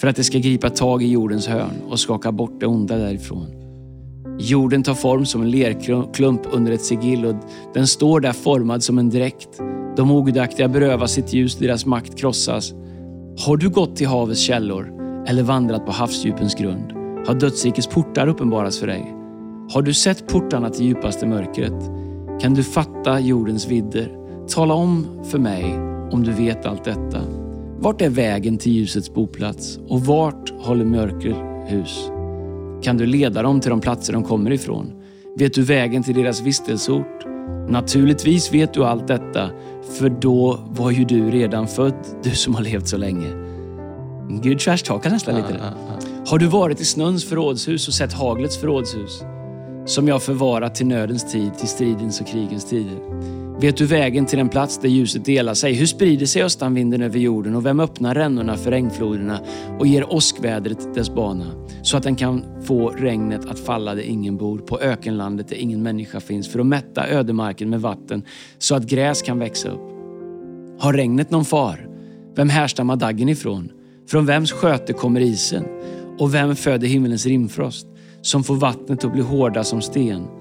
För 0.00 0.08
att 0.08 0.16
det 0.16 0.24
ska 0.24 0.38
gripa 0.38 0.70
tag 0.70 1.02
i 1.02 1.08
jordens 1.08 1.46
hörn 1.46 1.82
och 1.88 2.00
skaka 2.00 2.32
bort 2.32 2.60
det 2.60 2.66
onda 2.66 2.96
därifrån. 2.96 3.57
Jorden 4.40 4.82
tar 4.82 4.94
form 4.94 5.26
som 5.26 5.42
en 5.42 5.50
lerklump 5.50 6.40
under 6.52 6.72
ett 6.72 6.84
sigill 6.84 7.24
och 7.24 7.34
den 7.74 7.86
står 7.86 8.20
där 8.20 8.32
formad 8.32 8.82
som 8.82 8.98
en 8.98 9.10
dräkt. 9.10 9.48
De 9.96 10.10
ogudaktiga 10.10 10.68
berövas 10.68 11.12
sitt 11.12 11.32
ljus, 11.32 11.56
deras 11.56 11.86
makt 11.86 12.18
krossas. 12.18 12.72
Har 13.46 13.56
du 13.56 13.68
gått 13.68 13.96
till 13.96 14.06
havets 14.06 14.40
källor 14.40 14.92
eller 15.26 15.42
vandrat 15.42 15.86
på 15.86 15.92
havsdjupens 15.92 16.54
grund? 16.54 16.92
Har 17.26 17.34
dödsrikets 17.34 17.86
portar 17.86 18.28
uppenbarats 18.28 18.78
för 18.78 18.86
dig? 18.86 19.14
Har 19.70 19.82
du 19.82 19.94
sett 19.94 20.28
portarna 20.28 20.70
till 20.70 20.86
djupaste 20.86 21.26
mörkret? 21.26 21.90
Kan 22.40 22.54
du 22.54 22.62
fatta 22.62 23.20
jordens 23.20 23.68
vidder? 23.68 24.16
Tala 24.48 24.74
om 24.74 25.06
för 25.24 25.38
mig 25.38 25.64
om 26.12 26.24
du 26.24 26.32
vet 26.32 26.66
allt 26.66 26.84
detta. 26.84 27.20
Vart 27.78 28.02
är 28.02 28.10
vägen 28.10 28.58
till 28.58 28.72
ljusets 28.72 29.14
boplats 29.14 29.78
och 29.88 30.00
vart 30.00 30.50
håller 30.60 30.84
mörker 30.84 31.64
hus? 31.66 32.10
Kan 32.82 32.96
du 32.96 33.06
leda 33.06 33.42
dem 33.42 33.60
till 33.60 33.70
de 33.70 33.80
platser 33.80 34.12
de 34.12 34.24
kommer 34.24 34.50
ifrån? 34.50 34.92
Vet 35.36 35.54
du 35.54 35.62
vägen 35.62 36.02
till 36.02 36.14
deras 36.14 36.40
vistelseort? 36.40 37.24
Naturligtvis 37.68 38.54
vet 38.54 38.74
du 38.74 38.84
allt 38.84 39.08
detta, 39.08 39.50
för 39.98 40.08
då 40.08 40.60
var 40.68 40.90
ju 40.90 41.04
du 41.04 41.30
redan 41.30 41.68
född, 41.68 41.94
du 42.22 42.30
som 42.30 42.54
har 42.54 42.62
levt 42.62 42.88
så 42.88 42.96
länge. 42.96 43.28
Gud 44.42 44.58
trashtalkar 44.58 45.10
nästan 45.10 45.34
lite 45.34 45.52
där. 45.52 45.72
Har 46.26 46.38
du 46.38 46.46
varit 46.46 46.80
i 46.80 46.84
snöns 46.84 47.24
förrådshus 47.24 47.88
och 47.88 47.94
sett 47.94 48.12
haglets 48.12 48.58
förrådshus? 48.58 49.22
Som 49.86 50.08
jag 50.08 50.22
förvarat 50.22 50.74
till 50.74 50.86
nödens 50.86 51.32
tid, 51.32 51.58
till 51.58 51.68
stridens 51.68 52.20
och 52.20 52.26
krigens 52.26 52.64
tider. 52.64 52.98
Vet 53.60 53.76
du 53.76 53.86
vägen 53.86 54.26
till 54.26 54.38
den 54.38 54.48
plats 54.48 54.78
där 54.78 54.88
ljuset 54.88 55.24
delar 55.24 55.54
sig? 55.54 55.72
Hur 55.72 55.86
sprider 55.86 56.26
sig 56.26 56.42
östanvinden 56.42 57.02
över 57.02 57.18
jorden 57.18 57.54
och 57.54 57.66
vem 57.66 57.80
öppnar 57.80 58.14
rännorna 58.14 58.56
för 58.56 58.70
regnfloderna 58.70 59.40
och 59.78 59.86
ger 59.86 60.12
åskvädret 60.12 60.94
dess 60.94 61.14
bana? 61.14 61.44
Så 61.82 61.96
att 61.96 62.02
den 62.02 62.16
kan 62.16 62.44
få 62.62 62.88
regnet 62.90 63.46
att 63.46 63.58
falla 63.58 63.94
där 63.94 64.02
ingen 64.02 64.36
bor, 64.36 64.58
på 64.58 64.80
ökenlandet 64.80 65.48
där 65.48 65.56
ingen 65.56 65.82
människa 65.82 66.20
finns, 66.20 66.48
för 66.48 66.58
att 66.58 66.66
mätta 66.66 67.08
ödemarken 67.08 67.70
med 67.70 67.80
vatten 67.80 68.22
så 68.58 68.74
att 68.74 68.86
gräs 68.86 69.22
kan 69.22 69.38
växa 69.38 69.68
upp. 69.68 69.90
Har 70.78 70.92
regnet 70.92 71.30
någon 71.30 71.44
far? 71.44 71.88
Vem 72.36 72.48
härstammar 72.48 72.96
daggen 72.96 73.28
ifrån? 73.28 73.70
Från 74.08 74.26
vems 74.26 74.52
sköte 74.52 74.92
kommer 74.92 75.20
isen? 75.20 75.64
Och 76.18 76.34
vem 76.34 76.56
föder 76.56 76.88
himmelens 76.88 77.26
rimfrost? 77.26 77.86
Som 78.22 78.44
får 78.44 78.54
vattnet 78.54 79.04
att 79.04 79.12
bli 79.12 79.22
hårda 79.22 79.64
som 79.64 79.82
sten 79.82 80.37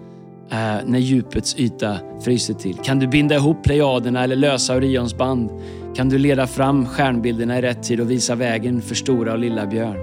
Eh, 0.52 0.86
när 0.86 1.00
djupets 1.00 1.56
yta 1.60 1.98
fryser 2.24 2.54
till? 2.54 2.76
Kan 2.76 3.00
du 3.00 3.08
binda 3.08 3.36
ihop 3.36 3.64
plejaderna 3.64 4.24
eller 4.24 4.36
lösa 4.36 4.76
Orions 4.76 5.18
band? 5.18 5.50
Kan 5.96 6.10
du 6.10 6.18
leda 6.18 6.48
fram 6.48 6.86
stjärnbilderna 6.86 7.58
i 7.60 7.62
rätt 7.62 7.84
tid 7.84 8.00
och 8.00 8.12
visa 8.12 8.36
vägen 8.36 8.82
för 8.82 8.96
stora 8.96 9.34
och 9.34 9.40
lilla 9.40 9.66
björn? 9.66 9.98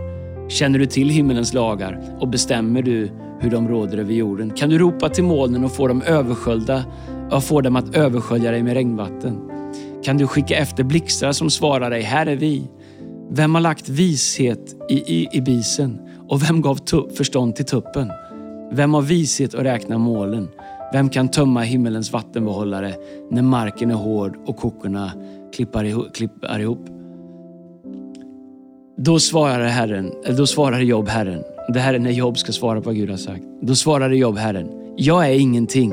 Känner 0.49 0.79
du 0.79 0.87
till 0.87 1.09
himmelens 1.09 1.55
lagar 1.55 2.17
och 2.21 2.29
bestämmer 2.29 2.83
du 2.83 3.11
hur 3.41 3.51
de 3.51 3.69
råder 3.69 3.99
över 3.99 4.13
jorden? 4.13 4.51
Kan 4.51 4.71
du 4.71 4.79
ropa 4.79 5.09
till 5.09 5.25
molnen 5.25 5.65
och 5.65 5.73
få 5.73 5.89
dem 5.89 6.03
översköljda 6.03 6.85
och 7.31 7.45
få 7.45 7.61
dem 7.61 7.77
att 7.77 7.97
överskölja 7.97 8.51
dig 8.51 8.63
med 8.63 8.75
regnvatten? 8.75 9.39
Kan 10.05 10.17
du 10.17 10.27
skicka 10.27 10.57
efter 10.57 10.85
blixtar 10.85 11.33
som 11.33 11.51
svarar 11.51 11.91
dig, 11.91 12.03
här 12.03 12.27
är 12.27 12.37
vi. 12.37 12.71
Vem 13.31 13.55
har 13.55 13.63
lagt 13.63 13.89
vishet 13.89 14.77
i, 14.91 14.95
i, 14.95 15.29
i 15.33 15.41
bisen 15.41 16.01
och 16.29 16.43
vem 16.43 16.61
gav 16.61 16.79
förstånd 17.17 17.57
till 17.57 17.65
tuppen? 17.65 18.11
Vem 18.75 18.95
har 18.95 19.03
vishet 19.03 19.55
att 19.55 19.65
räkna 19.65 19.99
målen? 19.99 20.49
Vem 20.93 21.09
kan 21.09 21.29
tömma 21.29 21.61
himmelens 21.61 22.13
vattenbehållare 22.13 22.95
när 23.31 23.43
marken 23.43 23.91
är 23.91 23.95
hård 23.95 24.37
och 24.47 24.57
kokorna 24.57 25.13
klippar 25.55 25.85
ihop? 25.85 26.15
Klippar 26.15 26.61
ihop? 26.61 26.87
Då 28.97 29.19
svarade 29.19 29.69
Herren, 29.69 30.13
eller 30.25 30.39
då 30.39 30.47
svarade 30.47 30.85
Job 30.85 31.09
Herren. 31.09 31.43
Det 31.73 31.81
här 31.81 31.95
är 31.95 31.99
när 31.99 32.11
Job 32.11 32.39
ska 32.39 32.53
svara 32.53 32.81
på 32.81 32.85
vad 32.85 32.95
Gud 32.95 33.11
har 33.11 33.17
sagt. 33.17 33.45
Då 33.61 33.75
svarade 33.75 34.17
Job 34.17 34.37
Herren. 34.37 34.69
Jag 34.97 35.29
är 35.29 35.39
ingenting. 35.39 35.93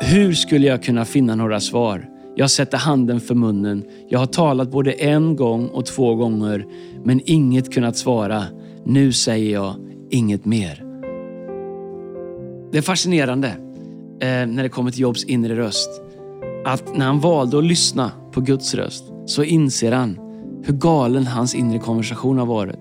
Hur 0.00 0.32
skulle 0.32 0.66
jag 0.66 0.82
kunna 0.82 1.04
finna 1.04 1.34
några 1.34 1.60
svar? 1.60 2.08
Jag 2.36 2.50
sätter 2.50 2.78
handen 2.78 3.20
för 3.20 3.34
munnen. 3.34 3.84
Jag 4.08 4.18
har 4.18 4.26
talat 4.26 4.70
både 4.70 4.92
en 4.92 5.36
gång 5.36 5.68
och 5.68 5.86
två 5.86 6.14
gånger, 6.14 6.66
men 7.04 7.20
inget 7.24 7.74
kunnat 7.74 7.96
svara. 7.96 8.44
Nu 8.84 9.12
säger 9.12 9.52
jag 9.52 9.74
inget 10.10 10.44
mer. 10.44 10.83
Det 12.74 12.78
är 12.78 12.82
fascinerande 12.82 13.48
eh, 14.20 14.46
när 14.46 14.62
det 14.62 14.68
kommer 14.68 14.90
till 14.90 15.00
Jobs 15.00 15.24
inre 15.24 15.56
röst. 15.56 15.90
Att 16.64 16.96
när 16.96 17.06
han 17.06 17.20
valde 17.20 17.58
att 17.58 17.64
lyssna 17.64 18.10
på 18.32 18.40
Guds 18.40 18.74
röst 18.74 19.04
så 19.26 19.42
inser 19.42 19.92
han 19.92 20.18
hur 20.64 20.74
galen 20.74 21.26
hans 21.26 21.54
inre 21.54 21.78
konversation 21.78 22.38
har 22.38 22.46
varit. 22.46 22.78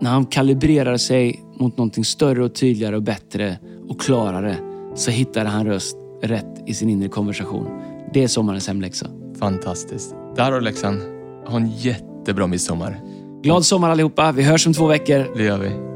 När 0.00 0.10
han 0.10 0.26
kalibrerar 0.26 0.96
sig 0.96 1.40
mot 1.58 1.76
någonting 1.76 2.04
större 2.04 2.44
och 2.44 2.54
tydligare 2.54 2.96
och 2.96 3.02
bättre 3.02 3.58
och 3.88 4.00
klarare 4.00 4.56
så 4.94 5.10
hittade 5.10 5.48
han 5.48 5.66
röst 5.66 5.96
rätt 6.22 6.62
i 6.66 6.74
sin 6.74 6.88
inre 6.88 7.08
konversation. 7.08 7.66
Det 8.14 8.22
är 8.22 8.28
sommarens 8.28 8.68
hemläxa. 8.68 9.06
Fantastiskt. 9.38 10.14
Där 10.36 10.44
har 10.44 10.52
du 10.52 10.60
läxan. 10.60 11.00
Ha 11.46 11.56
en 11.56 11.70
jättebra 11.70 12.46
midsommar. 12.46 13.00
Glad 13.42 13.64
sommar 13.64 13.90
allihopa. 13.90 14.32
Vi 14.32 14.42
hörs 14.42 14.66
om 14.66 14.72
två 14.72 14.86
veckor. 14.86 15.36
Det 15.36 15.42
gör 15.42 15.58
vi. 15.58 15.89